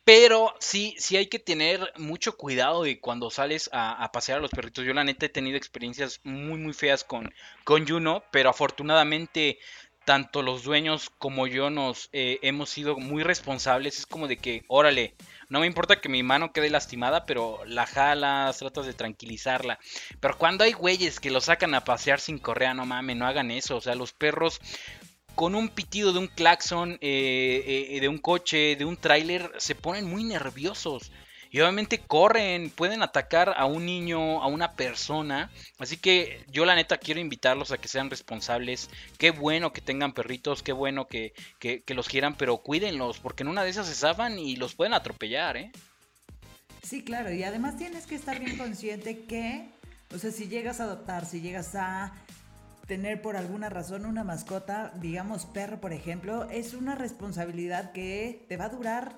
Pero 0.06 0.54
sí, 0.60 0.96
sí 1.00 1.18
hay 1.18 1.26
que 1.26 1.40
tener 1.40 1.92
mucho 1.98 2.38
cuidado 2.38 2.84
de 2.84 3.00
cuando 3.00 3.32
sales 3.32 3.72
a, 3.74 4.12
pasear 4.12 4.38
a 4.38 4.42
los 4.42 4.52
perritos. 4.52 4.86
Yo 4.86 4.94
la 4.94 5.04
neta 5.04 5.26
he 5.26 5.30
tenido 5.30 5.58
experiencias 5.58 6.22
muy, 6.24 6.60
muy 6.60 6.74
feas 6.74 7.04
con, 7.04 7.34
con 7.64 7.88
Juno, 7.88 8.24
pero 8.32 8.52
afortunadamente 8.52 9.58
tanto 10.06 10.44
los 10.44 10.64
dueños 10.64 11.10
como 11.18 11.48
yo 11.48 11.72
nos 11.72 12.10
eh, 12.14 12.38
hemos 12.44 12.70
sido 12.70 12.98
muy 12.98 13.24
responsables. 13.24 13.98
Es 13.98 14.06
como 14.06 14.28
de 14.28 14.38
que, 14.38 14.64
órale, 14.68 15.16
no 15.50 15.60
me 15.60 15.66
importa 15.66 16.00
que 16.00 16.08
mi 16.08 16.22
mano 16.22 16.54
quede 16.54 16.70
lastimada, 16.70 17.26
pero 17.26 17.66
la 17.66 17.88
jalas, 17.88 18.60
tratas 18.60 18.86
de 18.86 18.94
tranquilizarla. 18.94 19.80
Pero 20.20 20.38
cuando 20.38 20.64
hay 20.64 20.74
güeyes 20.74 21.20
que 21.20 21.32
lo 21.32 21.42
sacan 21.42 21.74
a 21.74 21.84
pasear 21.84 22.20
sin 22.20 22.38
correa, 22.38 22.76
no 22.76 22.86
mames, 22.86 23.18
no 23.18 23.26
hagan 23.26 23.50
eso. 23.50 23.78
O 23.78 23.82
sea, 23.82 23.96
los 23.96 24.14
perros 24.14 24.62
con 25.36 25.54
un 25.54 25.70
pitido 25.70 26.14
de 26.14 26.20
un 26.20 26.28
claxon, 26.28 26.98
eh, 27.02 27.90
eh, 27.92 28.00
de 28.00 28.08
un 28.08 28.18
coche, 28.18 28.76
de 28.76 28.86
un 28.86 28.98
tráiler, 28.98 29.52
se 29.58 29.76
ponen 29.76 30.06
muy 30.06 30.24
nerviosos. 30.24 31.12
Y 31.52 31.62
obviamente 31.62 32.00
corren, 32.00 32.70
pueden 32.70 33.02
atacar 33.02 33.54
a 33.56 33.66
un 33.66 33.86
niño, 33.86 34.44
a 34.44 34.48
una 34.48 34.74
persona. 34.74 35.50
Así 35.78 35.96
que 35.96 36.44
yo 36.52 36.66
la 36.66 36.76
neta 36.76 36.98
quiero 36.98 37.22
invitarlos 37.22 37.72
a 37.72 37.78
que 37.78 37.88
sean 37.88 38.10
responsables. 38.10 38.90
Qué 39.18 39.32
bueno 39.32 39.72
que 39.72 39.80
tengan 39.80 40.14
perritos, 40.14 40.64
qué 40.64 40.74
bueno 40.74 41.08
que, 41.08 41.34
que, 41.60 41.84
los 41.94 42.10
quieran, 42.10 42.36
pero 42.36 42.58
cuídenlos, 42.58 43.20
porque 43.20 43.44
en 43.44 43.50
una 43.50 43.64
de 43.64 43.70
esas 43.70 43.88
se 43.88 43.96
zafan 43.96 44.38
y 44.38 44.58
los 44.58 44.76
pueden 44.76 44.94
atropellar, 44.94 45.56
¿eh? 45.56 45.72
Sí, 46.84 47.04
claro, 47.04 47.32
y 47.32 47.44
además 47.44 47.78
tienes 47.78 48.06
que 48.06 48.16
estar 48.16 48.38
bien 48.38 48.58
consciente 48.58 49.24
que, 49.26 49.70
o 50.14 50.18
sea, 50.20 50.32
si 50.32 50.50
llegas 50.50 50.82
a 50.82 50.84
adoptar, 50.84 51.26
si 51.26 51.40
llegas 51.40 51.74
a 51.76 52.14
tener 52.88 53.22
por 53.22 53.36
alguna 53.36 53.70
razón 53.70 54.06
una 54.06 54.24
mascota, 54.24 54.94
digamos 55.02 55.46
perro 55.46 55.82
por 55.82 55.94
ejemplo, 55.94 56.50
es 56.50 56.74
una 56.74 56.96
responsabilidad 56.96 57.92
que 57.92 58.46
te 58.48 58.58
va 58.58 58.66
a 58.66 58.70
durar, 58.70 59.18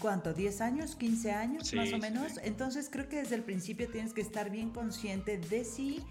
¿cuánto? 0.00 0.34
¿10 0.34 0.60
años? 0.60 0.98
¿15 0.98 1.32
años 1.32 1.74
más 1.74 1.92
o 1.92 1.98
menos? 1.98 2.32
Entonces 2.42 2.88
creo 2.90 3.08
que 3.08 3.16
desde 3.16 3.36
el 3.36 3.42
principio 3.42 3.88
tienes 3.88 4.12
que 4.12 4.20
estar 4.20 4.50
bien 4.50 4.70
consciente 4.70 5.38
de 5.38 5.64
si 5.64 6.04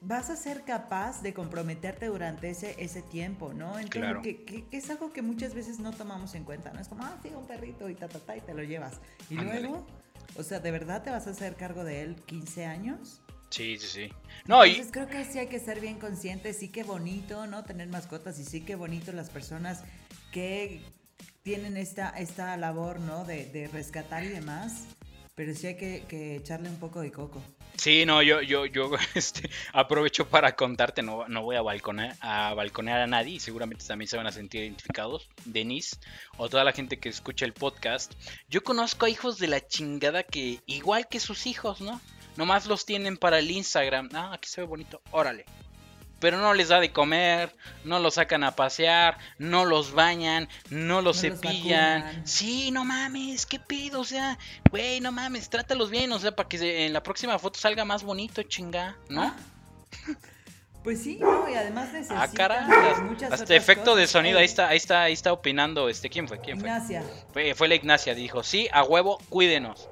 vas 0.00 0.30
a 0.30 0.36
ser 0.36 0.62
capaz 0.62 1.22
de 1.22 1.34
comprometerte 1.34 2.06
durante 2.06 2.50
ese, 2.50 2.76
ese 2.78 3.02
tiempo, 3.02 3.52
¿no? 3.52 3.78
Entonces, 3.78 4.18
que, 4.22 4.64
es 4.70 4.88
algo 4.90 5.12
que 5.12 5.20
muchas 5.20 5.54
veces 5.54 5.80
no 5.80 5.92
tomamos 5.92 6.34
en 6.34 6.44
cuenta, 6.44 6.72
¿no? 6.72 6.80
Es 6.80 6.88
como, 6.88 7.04
ah, 7.04 7.18
sí, 7.22 7.30
un 7.36 7.46
perrito 7.46 7.88
y 7.88 7.94
ta, 7.94 8.08
ta, 8.08 8.20
ta, 8.20 8.36
y 8.36 8.40
te 8.40 8.54
lo 8.54 8.62
llevas. 8.62 9.00
Y 9.30 9.34
luego, 9.34 9.84
o 10.36 10.42
sea, 10.42 10.60
¿de 10.60 10.70
verdad 10.70 11.02
te 11.02 11.10
vas 11.10 11.26
a 11.26 11.30
hacer 11.30 11.56
cargo 11.56 11.82
de 11.82 12.02
él 12.02 12.16
15 12.26 12.66
años? 12.66 13.20
Sí, 13.50 13.78
sí, 13.78 13.86
sí. 13.86 14.12
No, 14.46 14.64
Entonces 14.64 14.92
creo 14.92 15.08
que 15.08 15.24
sí 15.24 15.38
hay 15.38 15.48
que 15.48 15.58
ser 15.58 15.80
bien 15.80 15.98
conscientes, 15.98 16.58
sí 16.58 16.68
que 16.68 16.84
bonito, 16.84 17.46
¿no? 17.46 17.64
Tener 17.64 17.88
mascotas 17.88 18.38
y 18.38 18.44
sí 18.44 18.60
que 18.60 18.74
bonito 18.74 19.12
las 19.12 19.30
personas 19.30 19.82
que 20.32 20.82
tienen 21.42 21.76
esta, 21.76 22.10
esta 22.10 22.56
labor, 22.56 23.00
¿no? 23.00 23.24
De, 23.24 23.70
rescatar 23.72 24.24
y 24.24 24.28
demás, 24.28 24.86
pero 25.34 25.54
sí 25.54 25.68
hay 25.68 25.76
que, 25.76 26.36
echarle 26.36 26.68
un 26.68 26.78
poco 26.78 27.00
de 27.00 27.12
coco. 27.12 27.42
Sí, 27.76 28.04
no, 28.06 28.22
yo, 28.22 28.40
yo, 28.42 28.66
yo 28.66 28.90
este, 29.14 29.48
aprovecho 29.72 30.28
para 30.28 30.56
contarte, 30.56 31.02
no, 31.02 31.28
no 31.28 31.42
voy 31.42 31.56
a 31.56 31.62
balconear, 31.62 32.16
a 32.20 32.54
balconear 32.54 33.00
a 33.00 33.06
nadie 33.06 33.34
y 33.34 33.40
seguramente 33.40 33.84
también 33.86 34.08
se 34.08 34.16
van 34.16 34.26
a 34.26 34.32
sentir 34.32 34.62
identificados, 34.62 35.28
Denise, 35.44 35.96
o 36.36 36.48
toda 36.48 36.64
la 36.64 36.72
gente 36.72 36.98
que 36.98 37.08
escucha 37.08 37.44
el 37.44 37.52
podcast. 37.52 38.14
Yo 38.48 38.64
conozco 38.64 39.06
a 39.06 39.10
hijos 39.10 39.38
de 39.38 39.46
la 39.46 39.64
chingada 39.64 40.22
que, 40.22 40.60
igual 40.66 41.06
que 41.08 41.20
sus 41.20 41.46
hijos, 41.46 41.80
¿no? 41.80 42.00
Nomás 42.36 42.66
los 42.66 42.84
tienen 42.84 43.16
para 43.16 43.38
el 43.38 43.50
Instagram. 43.50 44.10
Ah, 44.14 44.32
aquí 44.34 44.48
se 44.48 44.60
ve 44.60 44.66
bonito. 44.66 45.00
Órale. 45.10 45.46
Pero 46.18 46.38
no 46.38 46.54
les 46.54 46.68
da 46.68 46.80
de 46.80 46.92
comer, 46.92 47.54
no 47.84 47.98
los 47.98 48.14
sacan 48.14 48.42
a 48.42 48.56
pasear, 48.56 49.18
no 49.38 49.66
los 49.66 49.92
bañan, 49.92 50.48
no 50.70 51.02
los 51.02 51.20
cepillan. 51.20 52.26
sí, 52.26 52.70
no 52.70 52.86
mames, 52.86 53.44
qué 53.44 53.60
pedo, 53.60 54.00
o 54.00 54.04
sea, 54.04 54.38
güey, 54.70 55.00
no 55.00 55.12
mames, 55.12 55.50
trátalos 55.50 55.90
bien, 55.90 56.10
o 56.12 56.18
sea, 56.18 56.34
para 56.34 56.48
que 56.48 56.86
en 56.86 56.94
la 56.94 57.02
próxima 57.02 57.38
foto 57.38 57.58
salga 57.58 57.84
más 57.84 58.02
bonito, 58.02 58.42
chinga, 58.42 58.96
¿no? 59.08 59.22
Ah. 59.24 59.36
Pues 60.82 61.02
sí, 61.02 61.16
no, 61.16 61.50
y 61.50 61.54
además 61.54 61.92
necesitan 61.92 62.18
ah, 62.22 62.30
caray, 62.32 63.02
muchas 63.02 63.32
hasta 63.32 63.56
efecto 63.56 63.96
de 63.96 64.06
sonido, 64.06 64.38
ahí 64.38 64.44
está, 64.44 64.68
ahí 64.68 64.76
está, 64.76 65.02
ahí 65.02 65.14
está 65.14 65.32
opinando, 65.32 65.88
este, 65.88 66.08
¿quién 66.08 66.28
fue? 66.28 66.40
¿Quién 66.40 66.58
Ignacia. 66.58 67.02
Fue, 67.32 67.56
fue 67.56 67.66
la 67.66 67.74
Ignacia, 67.74 68.14
dijo, 68.14 68.44
sí, 68.44 68.68
a 68.70 68.84
huevo, 68.84 69.18
cuídenos. 69.28 69.88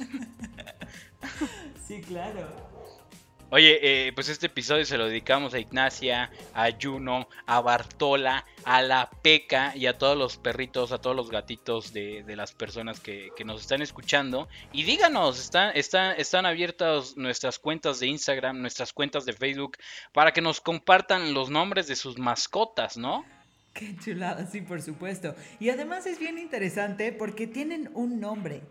Sí, 1.92 2.00
claro. 2.00 2.48
Oye, 3.50 3.78
eh, 3.82 4.12
pues 4.14 4.30
este 4.30 4.46
episodio 4.46 4.86
se 4.86 4.96
lo 4.96 5.08
dedicamos 5.08 5.52
a 5.52 5.58
Ignacia, 5.58 6.30
a 6.54 6.70
Juno, 6.80 7.28
a 7.44 7.60
Bartola, 7.60 8.46
a 8.64 8.80
la 8.80 9.10
Peca 9.22 9.76
y 9.76 9.84
a 9.84 9.98
todos 9.98 10.16
los 10.16 10.38
perritos, 10.38 10.90
a 10.90 11.02
todos 11.02 11.14
los 11.14 11.30
gatitos 11.30 11.92
de, 11.92 12.24
las 12.34 12.52
personas 12.52 12.98
que, 12.98 13.30
nos 13.44 13.60
están 13.60 13.82
escuchando. 13.82 14.48
Y 14.72 14.84
díganos, 14.84 15.38
están, 15.38 15.76
están, 15.76 16.18
están 16.18 16.46
abiertas 16.46 17.14
nuestras 17.18 17.58
cuentas 17.58 18.00
de 18.00 18.06
Instagram, 18.06 18.62
nuestras 18.62 18.94
cuentas 18.94 19.26
de 19.26 19.34
Facebook, 19.34 19.76
para 20.14 20.32
que 20.32 20.40
nos 20.40 20.62
compartan 20.62 21.34
los 21.34 21.50
nombres 21.50 21.88
de 21.88 21.96
sus 21.96 22.16
mascotas, 22.18 22.96
¿no? 22.96 23.26
Qué 23.74 23.94
chulada, 24.02 24.46
sí, 24.46 24.62
por 24.62 24.80
supuesto. 24.80 25.34
Y 25.60 25.68
además 25.68 26.06
es 26.06 26.18
bien 26.18 26.38
interesante 26.38 27.12
porque 27.12 27.46
tienen 27.46 27.90
un 27.92 28.18
nombre. 28.18 28.62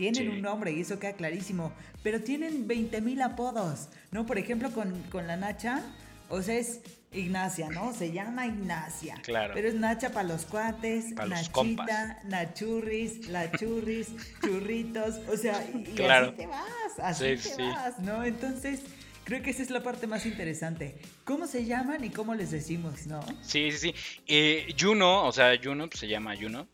Tienen 0.00 0.30
un 0.30 0.40
nombre 0.40 0.72
y 0.72 0.80
eso 0.80 0.98
queda 0.98 1.12
clarísimo. 1.12 1.74
Pero 2.02 2.22
tienen 2.22 2.66
20 2.66 3.02
mil 3.02 3.20
apodos, 3.20 3.88
¿no? 4.12 4.24
Por 4.24 4.38
ejemplo, 4.38 4.70
con, 4.70 5.26
la 5.26 5.36
Nacha, 5.36 5.82
o 6.30 6.40
sea, 6.40 6.54
es 6.54 6.80
Ignacia, 7.12 7.68
¿no? 7.68 7.92
Se 7.92 8.10
llama 8.10 8.46
Ignacia. 8.46 9.16
Claro. 9.22 9.52
Pero 9.52 9.68
es 9.68 9.74
Nacha 9.74 10.08
para 10.08 10.26
los 10.26 10.46
cuates, 10.46 11.10
Nachita, 11.10 12.18
Nachurris, 12.24 13.28
La 13.28 13.52
Churris, 13.52 14.08
Churritos. 14.42 15.16
O 15.28 15.36
sea, 15.36 15.62
y, 15.74 16.02
así 16.02 16.32
te 16.32 16.46
vas, 16.46 16.98
así 17.02 17.36
te 17.36 17.62
vas, 17.62 17.98
¿no? 17.98 18.24
Entonces. 18.24 18.80
Creo 19.22 19.42
que 19.42 19.50
esa 19.50 19.62
es 19.62 19.70
la 19.70 19.80
parte 19.80 20.08
más 20.08 20.26
interesante. 20.26 20.98
¿Cómo 21.24 21.46
se 21.46 21.64
llaman 21.64 22.02
y 22.02 22.10
cómo 22.10 22.34
les 22.34 22.50
decimos, 22.50 23.06
no? 23.06 23.20
Sí, 23.42 23.70
sí, 23.70 23.78
sí. 23.78 23.94
Eh, 24.26 24.74
Juno, 24.76 25.24
o 25.24 25.30
sea, 25.30 25.52
Juno 25.62 25.88
pues, 25.88 26.00
se 26.00 26.08
llama 26.08 26.34
Juno 26.36 26.66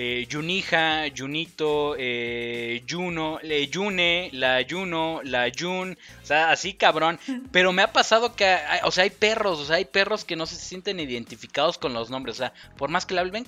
eh, 0.00 0.28
Junija, 0.30 1.06
Junito, 1.10 1.96
eh, 1.98 2.84
Juno, 2.88 3.40
le 3.42 3.68
June, 3.72 4.30
la 4.32 4.64
Juno, 4.68 5.20
la 5.24 5.50
Jun, 5.50 5.98
o 6.22 6.24
sea, 6.24 6.52
así 6.52 6.74
cabrón. 6.74 7.18
Pero 7.50 7.72
me 7.72 7.82
ha 7.82 7.92
pasado 7.92 8.36
que, 8.36 8.58
o 8.84 8.92
sea, 8.92 9.02
hay 9.02 9.10
perros, 9.10 9.58
o 9.58 9.64
sea, 9.64 9.74
hay 9.74 9.86
perros 9.86 10.24
que 10.24 10.36
no 10.36 10.46
se 10.46 10.54
sienten 10.54 11.00
identificados 11.00 11.78
con 11.78 11.94
los 11.94 12.10
nombres, 12.10 12.36
o 12.36 12.38
sea, 12.38 12.52
por 12.76 12.90
más 12.90 13.06
que 13.06 13.14
le 13.14 13.20
hablen, 13.22 13.44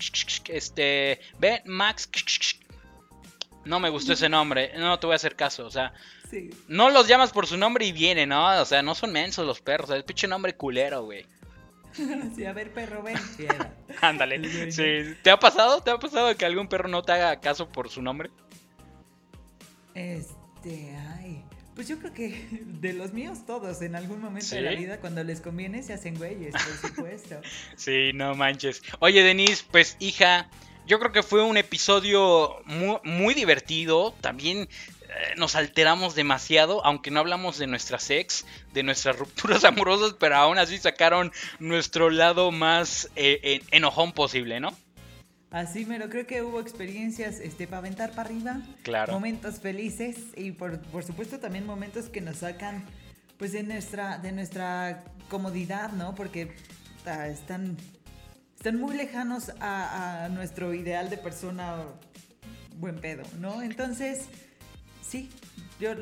este, 0.49 1.21
ven, 1.39 1.63
Max, 1.67 2.11
no 3.65 3.79
me 3.79 3.91
gustó 3.91 4.15
ese 4.15 4.29
nombre, 4.29 4.73
no 4.77 4.99
te 4.99 5.07
voy 5.07 5.13
a 5.13 5.17
hacer 5.17 5.37
caso, 5.37 5.65
o 5.65 5.71
sea, 5.71 5.93
no 6.67 6.91
los 6.91 7.07
llamas 7.07 7.31
por 7.31 7.47
su 7.47 7.57
nombre 7.59 7.87
y 7.87 7.93
vienen, 7.93 8.31
¿no? 8.31 8.61
O 8.61 8.65
sea, 8.65 8.83
no 8.83 8.97
son 8.97 9.13
mensos 9.13 9.47
los 9.47 9.61
perros, 9.61 9.85
o 9.85 9.89
sea, 9.93 9.99
el 9.99 10.05
pinche 10.05 10.27
nombre 10.27 10.57
culero, 10.57 11.05
güey. 11.05 11.25
sí, 12.37 12.45
a 12.45 12.53
ver, 12.53 12.73
perro, 12.73 13.03
ven. 13.03 13.17
Ándale. 14.01 14.71
Sí. 14.71 15.15
¿Te 15.23 15.31
ha 15.31 15.39
pasado? 15.39 15.83
¿Te 15.83 15.91
ha 15.91 15.99
pasado 15.99 16.37
que 16.37 16.45
algún 16.45 16.69
perro 16.69 16.89
no 16.89 17.03
te 17.03 17.13
haga 17.13 17.41
caso 17.41 17.69
por 17.69 17.89
su 17.89 18.03
nombre? 18.03 18.31
Este, 19.95 20.97
ay. 21.17 21.45
Pues 21.75 21.89
yo 21.89 21.99
creo 21.99 22.13
que 22.13 22.49
de 22.81 22.93
los 22.93 23.13
míos 23.13 23.47
todos, 23.47 23.81
en 23.83 23.97
algún 23.97 24.21
momento 24.21 24.55
de 24.55 24.63
la 24.63 24.73
vida, 24.73 25.01
cuando 25.01 25.25
les 25.25 25.41
conviene, 25.41 25.83
se 25.83 25.93
hacen 25.93 26.17
güeyes, 26.17 26.53
por 26.53 26.91
supuesto. 26.91 27.41
sí, 27.77 28.13
no 28.15 28.35
manches. 28.35 28.83
Oye, 28.99 29.23
Denise, 29.23 29.65
pues 29.71 29.97
hija, 29.99 30.49
yo 30.87 30.99
creo 30.99 31.13
que 31.13 31.23
fue 31.23 31.43
un 31.43 31.57
episodio 31.57 32.57
muy, 32.67 32.99
muy 33.05 33.35
divertido. 33.35 34.13
También 34.21 34.69
nos 35.37 35.55
alteramos 35.57 36.15
demasiado, 36.15 36.85
aunque 36.85 37.11
no 37.11 37.21
hablamos 37.21 37.59
de 37.59 37.67
nuestras 37.67 38.11
ex, 38.11 38.45
de 38.73 38.83
nuestras 38.83 39.19
rupturas 39.19 39.65
amorosas, 39.65 40.15
pero 40.19 40.37
aún 40.37 40.59
así 40.59 40.79
sacaron 40.79 41.33
nuestro 41.59 42.11
lado 42.11 42.51
más 42.51 43.11
eh, 43.17 43.63
enojón 43.71 44.13
posible, 44.13 44.61
¿no? 44.61 44.77
Así, 45.51 45.85
pero 45.85 46.09
creo 46.09 46.27
que 46.29 46.43
hubo 46.43 46.61
experiencias 46.61 47.41
este, 47.41 47.67
para 47.67 47.79
aventar 47.79 48.11
para 48.11 48.29
arriba. 48.29 48.61
Claro. 48.83 49.13
Momentos 49.13 49.59
felices 49.59 50.17
y 50.37 50.53
por, 50.53 50.81
supuesto 51.05 51.41
también 51.41 51.67
momentos 51.67 52.09
que 52.09 52.21
nos 52.21 52.39
sacan 52.39 52.85
pues 53.37 53.53
de 53.53 53.65
nuestra, 53.65 54.19
de 54.19 54.31
nuestra 54.31 55.03
comodidad, 55.29 55.91
¿no? 55.93 56.15
Porque 56.15 56.55
están, 57.33 57.77
están 58.57 58.79
muy 58.79 58.97
lejanos 58.97 59.51
a, 59.59 60.25
a 60.25 60.29
nuestro 60.29 60.73
ideal 60.73 61.11
de 61.11 61.17
persona 61.17 61.85
buen 62.77 63.01
pedo, 63.01 63.25
¿no? 63.41 63.61
Entonces, 63.63 64.29
sí, 65.03 65.31
yo 65.81 65.95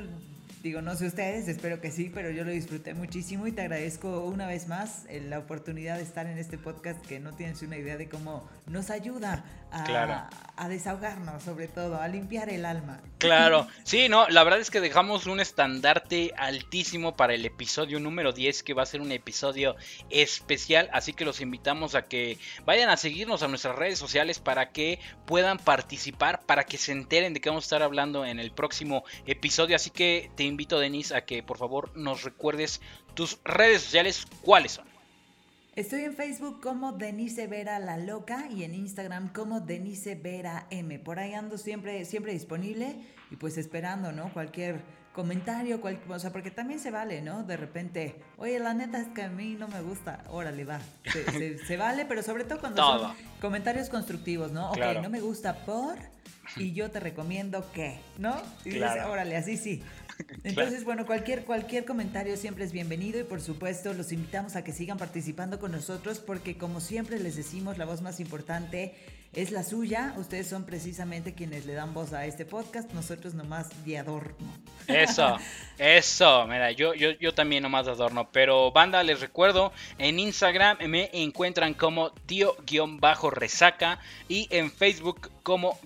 digo, 0.62 0.82
no 0.82 0.94
sé 0.96 1.06
ustedes, 1.06 1.48
espero 1.48 1.80
que 1.80 1.90
sí, 1.90 2.10
pero 2.12 2.30
yo 2.30 2.44
lo 2.44 2.50
disfruté 2.50 2.94
muchísimo 2.94 3.46
y 3.46 3.52
te 3.52 3.62
agradezco 3.62 4.24
una 4.24 4.46
vez 4.46 4.68
más 4.68 5.04
la 5.28 5.38
oportunidad 5.38 5.96
de 5.96 6.02
estar 6.02 6.26
en 6.26 6.38
este 6.38 6.58
podcast 6.58 7.04
que 7.06 7.20
no 7.20 7.32
tienes 7.34 7.62
una 7.62 7.76
idea 7.76 7.96
de 7.96 8.08
cómo 8.08 8.48
nos 8.68 8.90
ayuda 8.90 9.44
a, 9.70 10.68
desahogarnos, 10.68 11.42
sobre 11.42 11.68
todo, 11.68 12.00
a 12.00 12.08
limpiar 12.08 12.48
el 12.48 12.64
alma. 12.64 13.00
Claro, 13.18 13.66
sí, 13.84 14.08
no, 14.08 14.28
la 14.28 14.44
verdad 14.44 14.60
es 14.60 14.70
que 14.70 14.80
dejamos 14.80 15.26
un 15.26 15.40
estandarte 15.40 16.32
altísimo 16.36 17.16
para 17.16 17.34
el 17.34 17.44
episodio 17.44 18.00
número 18.00 18.32
10, 18.32 18.62
que 18.62 18.74
va 18.74 18.82
a 18.82 18.86
ser 18.86 19.00
un 19.00 19.12
episodio 19.12 19.76
especial, 20.10 20.88
así 20.92 21.12
que 21.12 21.24
los 21.24 21.40
invitamos 21.40 21.94
a 21.94 22.02
que 22.02 22.38
vayan 22.64 22.88
a 22.88 22.96
seguirnos 22.96 23.42
a 23.42 23.48
nuestras 23.48 23.76
redes 23.76 23.98
sociales 23.98 24.38
para 24.38 24.70
que 24.70 25.00
puedan 25.26 25.58
participar, 25.58 26.40
para 26.46 26.64
que 26.64 26.78
se 26.78 26.92
enteren 26.92 27.34
de 27.34 27.40
qué 27.40 27.50
vamos 27.50 27.64
a 27.64 27.66
estar 27.66 27.82
hablando 27.82 28.24
en 28.24 28.40
el 28.40 28.52
próximo 28.52 29.04
episodio, 29.26 29.76
así 29.76 29.90
que 29.90 30.30
te 30.34 30.44
invito, 30.44 30.78
Denise, 30.78 31.14
a 31.14 31.24
que 31.24 31.42
por 31.42 31.58
favor 31.58 31.96
nos 31.96 32.22
recuerdes 32.24 32.80
tus 33.14 33.38
redes 33.44 33.82
sociales, 33.82 34.26
¿cuáles 34.42 34.72
son? 34.72 34.87
Estoy 35.78 36.02
en 36.02 36.12
Facebook 36.12 36.60
como 36.60 36.90
Denise 36.90 37.46
Vera 37.46 37.78
La 37.78 37.98
Loca 37.98 38.48
y 38.50 38.64
en 38.64 38.74
Instagram 38.74 39.32
como 39.32 39.60
Denise 39.60 40.16
Vera 40.16 40.66
M. 40.70 40.98
Por 40.98 41.20
ahí 41.20 41.34
ando 41.34 41.56
siempre, 41.56 42.04
siempre 42.04 42.32
disponible 42.32 42.96
y 43.30 43.36
pues 43.36 43.56
esperando, 43.58 44.10
¿no? 44.10 44.32
Cualquier 44.32 44.80
comentario, 45.12 45.80
cualquier, 45.80 46.10
o 46.10 46.18
sea, 46.18 46.32
porque 46.32 46.50
también 46.50 46.80
se 46.80 46.90
vale, 46.90 47.22
¿no? 47.22 47.44
De 47.44 47.56
repente, 47.56 48.16
oye, 48.38 48.58
la 48.58 48.74
neta 48.74 48.98
es 48.98 49.06
que 49.06 49.22
a 49.22 49.28
mí 49.28 49.54
no 49.54 49.68
me 49.68 49.80
gusta, 49.80 50.24
órale, 50.30 50.64
va. 50.64 50.80
Se, 51.04 51.76
vale, 51.76 52.06
pero 52.06 52.24
sobre 52.24 52.42
todo 52.42 52.58
cuando 52.58 52.82
son 52.82 53.12
comentarios 53.40 53.88
constructivos, 53.88 54.50
¿no? 54.50 54.72
Ok, 54.72 54.80
no 55.00 55.10
me 55.10 55.20
gusta 55.20 55.64
por 55.64 55.96
y 56.56 56.72
yo 56.72 56.90
te 56.90 56.98
recomiendo 56.98 57.70
que, 57.70 58.00
¿no? 58.18 58.34
Y 58.64 58.70
dices, 58.70 59.04
órale, 59.06 59.36
así 59.36 59.56
sí. 59.56 59.84
Entonces, 60.44 60.84
bueno, 60.84 61.06
cualquier, 61.06 61.44
cualquier 61.44 61.84
comentario 61.84 62.36
siempre 62.36 62.64
es 62.64 62.72
bienvenido 62.72 63.20
y 63.20 63.24
por 63.24 63.40
supuesto 63.40 63.92
los 63.94 64.12
invitamos 64.12 64.56
a 64.56 64.64
que 64.64 64.72
sigan 64.72 64.98
participando 64.98 65.58
con 65.58 65.72
nosotros 65.72 66.18
porque 66.18 66.56
como 66.56 66.80
siempre 66.80 67.18
les 67.18 67.36
decimos, 67.36 67.78
la 67.78 67.84
voz 67.84 68.02
más 68.02 68.20
importante 68.20 68.94
es 69.34 69.50
la 69.50 69.62
suya. 69.62 70.14
Ustedes 70.16 70.48
son 70.48 70.64
precisamente 70.64 71.34
quienes 71.34 71.66
le 71.66 71.74
dan 71.74 71.92
voz 71.94 72.12
a 72.12 72.26
este 72.26 72.44
podcast, 72.44 72.92
nosotros 72.92 73.34
nomás 73.34 73.68
de 73.84 73.98
adorno. 73.98 74.34
Eso, 74.86 75.36
eso, 75.78 76.46
mira, 76.46 76.72
yo, 76.72 76.94
yo, 76.94 77.10
yo 77.10 77.34
también 77.34 77.62
nomás 77.62 77.86
de 77.86 77.92
adorno. 77.92 78.30
Pero 78.32 78.72
banda, 78.72 79.02
les 79.02 79.20
recuerdo, 79.20 79.72
en 79.98 80.18
Instagram 80.18 80.78
me 80.88 81.10
encuentran 81.12 81.74
como 81.74 82.10
tío-resaca 82.10 84.00
y 84.28 84.48
en 84.50 84.72
Facebook 84.72 85.30
como 85.42 85.78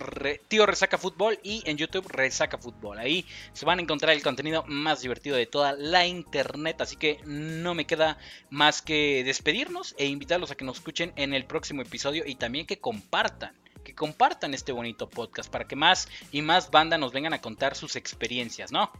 tío 0.48 0.66
resaca 0.66 0.98
fútbol 0.98 1.38
y 1.42 1.62
en 1.66 1.76
YouTube 1.76 2.08
resaca 2.08 2.58
fútbol. 2.58 2.98
Ahí 2.98 3.26
se 3.52 3.64
van 3.64 3.78
a 3.78 3.82
encontrar 3.82 4.14
el 4.14 4.22
contenido 4.22 4.64
más 4.66 5.02
divertido 5.02 5.36
de 5.36 5.46
toda 5.46 5.72
la 5.72 6.06
internet. 6.06 6.80
Así 6.80 6.96
que 6.96 7.20
no 7.24 7.74
me 7.74 7.86
queda 7.86 8.18
más 8.50 8.82
que 8.82 9.22
despedirnos 9.24 9.94
e 9.98 10.06
invitarlos 10.06 10.50
a 10.50 10.54
que 10.54 10.64
nos 10.64 10.78
escuchen 10.78 11.12
en 11.16 11.34
el 11.34 11.44
próximo 11.44 11.82
episodio 11.82 12.24
y 12.26 12.34
también 12.36 12.66
que 12.66 12.78
compartan 12.78 13.54
que 13.82 13.94
compartan 13.96 14.54
este 14.54 14.70
bonito 14.70 15.08
podcast 15.08 15.50
para 15.50 15.66
que 15.66 15.74
más 15.74 16.08
y 16.30 16.40
más 16.40 16.70
bandas 16.70 17.00
nos 17.00 17.12
vengan 17.12 17.32
a 17.32 17.40
contar 17.40 17.74
sus 17.74 17.96
experiencias, 17.96 18.70
¿no? 18.70 18.92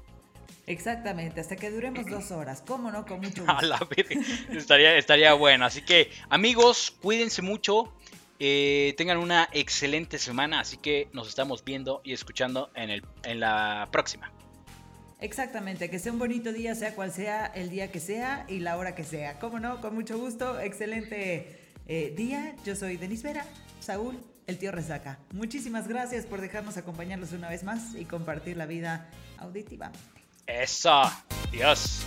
Exactamente, 0.67 1.41
hasta 1.41 1.57
que 1.57 1.71
duremos 1.71 2.07
dos 2.07 2.31
horas. 2.31 2.63
¿Cómo 2.67 2.91
no? 2.91 3.05
Con 3.05 3.21
mucho 3.21 3.45
gusto. 3.47 3.89
estaría, 4.51 4.97
estaría 4.97 5.33
bueno. 5.35 5.65
Así 5.65 5.83
que, 5.83 6.11
amigos, 6.29 6.95
cuídense 7.01 7.43
mucho. 7.43 7.93
Eh, 8.45 8.95
tengan 8.97 9.19
una 9.19 9.49
excelente 9.53 10.19
semana. 10.19 10.59
Así 10.59 10.77
que 10.77 11.09
nos 11.13 11.29
estamos 11.29 11.65
viendo 11.65 12.01
y 12.03 12.13
escuchando 12.13 12.71
en, 12.75 12.91
el, 12.91 13.05
en 13.23 13.39
la 13.39 13.89
próxima. 13.93 14.33
Exactamente, 15.21 15.89
que 15.89 16.01
sea 16.01 16.11
un 16.11 16.19
bonito 16.19 16.53
día, 16.53 16.75
sea 16.75 16.97
cual 16.97 17.13
sea 17.13 17.47
el 17.47 17.71
día 17.71 17.93
que 17.93 18.01
sea 18.01 18.45
y 18.49 18.59
la 18.59 18.77
hora 18.79 18.97
que 18.97 19.05
sea. 19.05 19.39
¿Cómo 19.39 19.61
no? 19.61 19.81
Con 19.81 19.95
mucho 19.95 20.19
gusto. 20.19 20.59
Excelente 20.59 21.57
eh, 21.87 22.13
día. 22.17 22.57
Yo 22.65 22.75
soy 22.75 22.97
Denis 22.97 23.23
Vera. 23.23 23.47
Saúl, 23.79 24.19
el 24.49 24.59
tío 24.59 24.73
Resaca. 24.73 25.21
Muchísimas 25.31 25.87
gracias 25.87 26.27
por 26.27 26.41
dejarnos 26.41 26.77
acompañarlos 26.77 27.31
una 27.31 27.49
vez 27.49 27.63
más 27.63 27.95
y 27.95 28.07
compartir 28.07 28.57
la 28.57 28.67
vida 28.67 29.09
auditiva. 29.39 29.93
Eso, 30.49 31.03
Dios. 31.53 32.05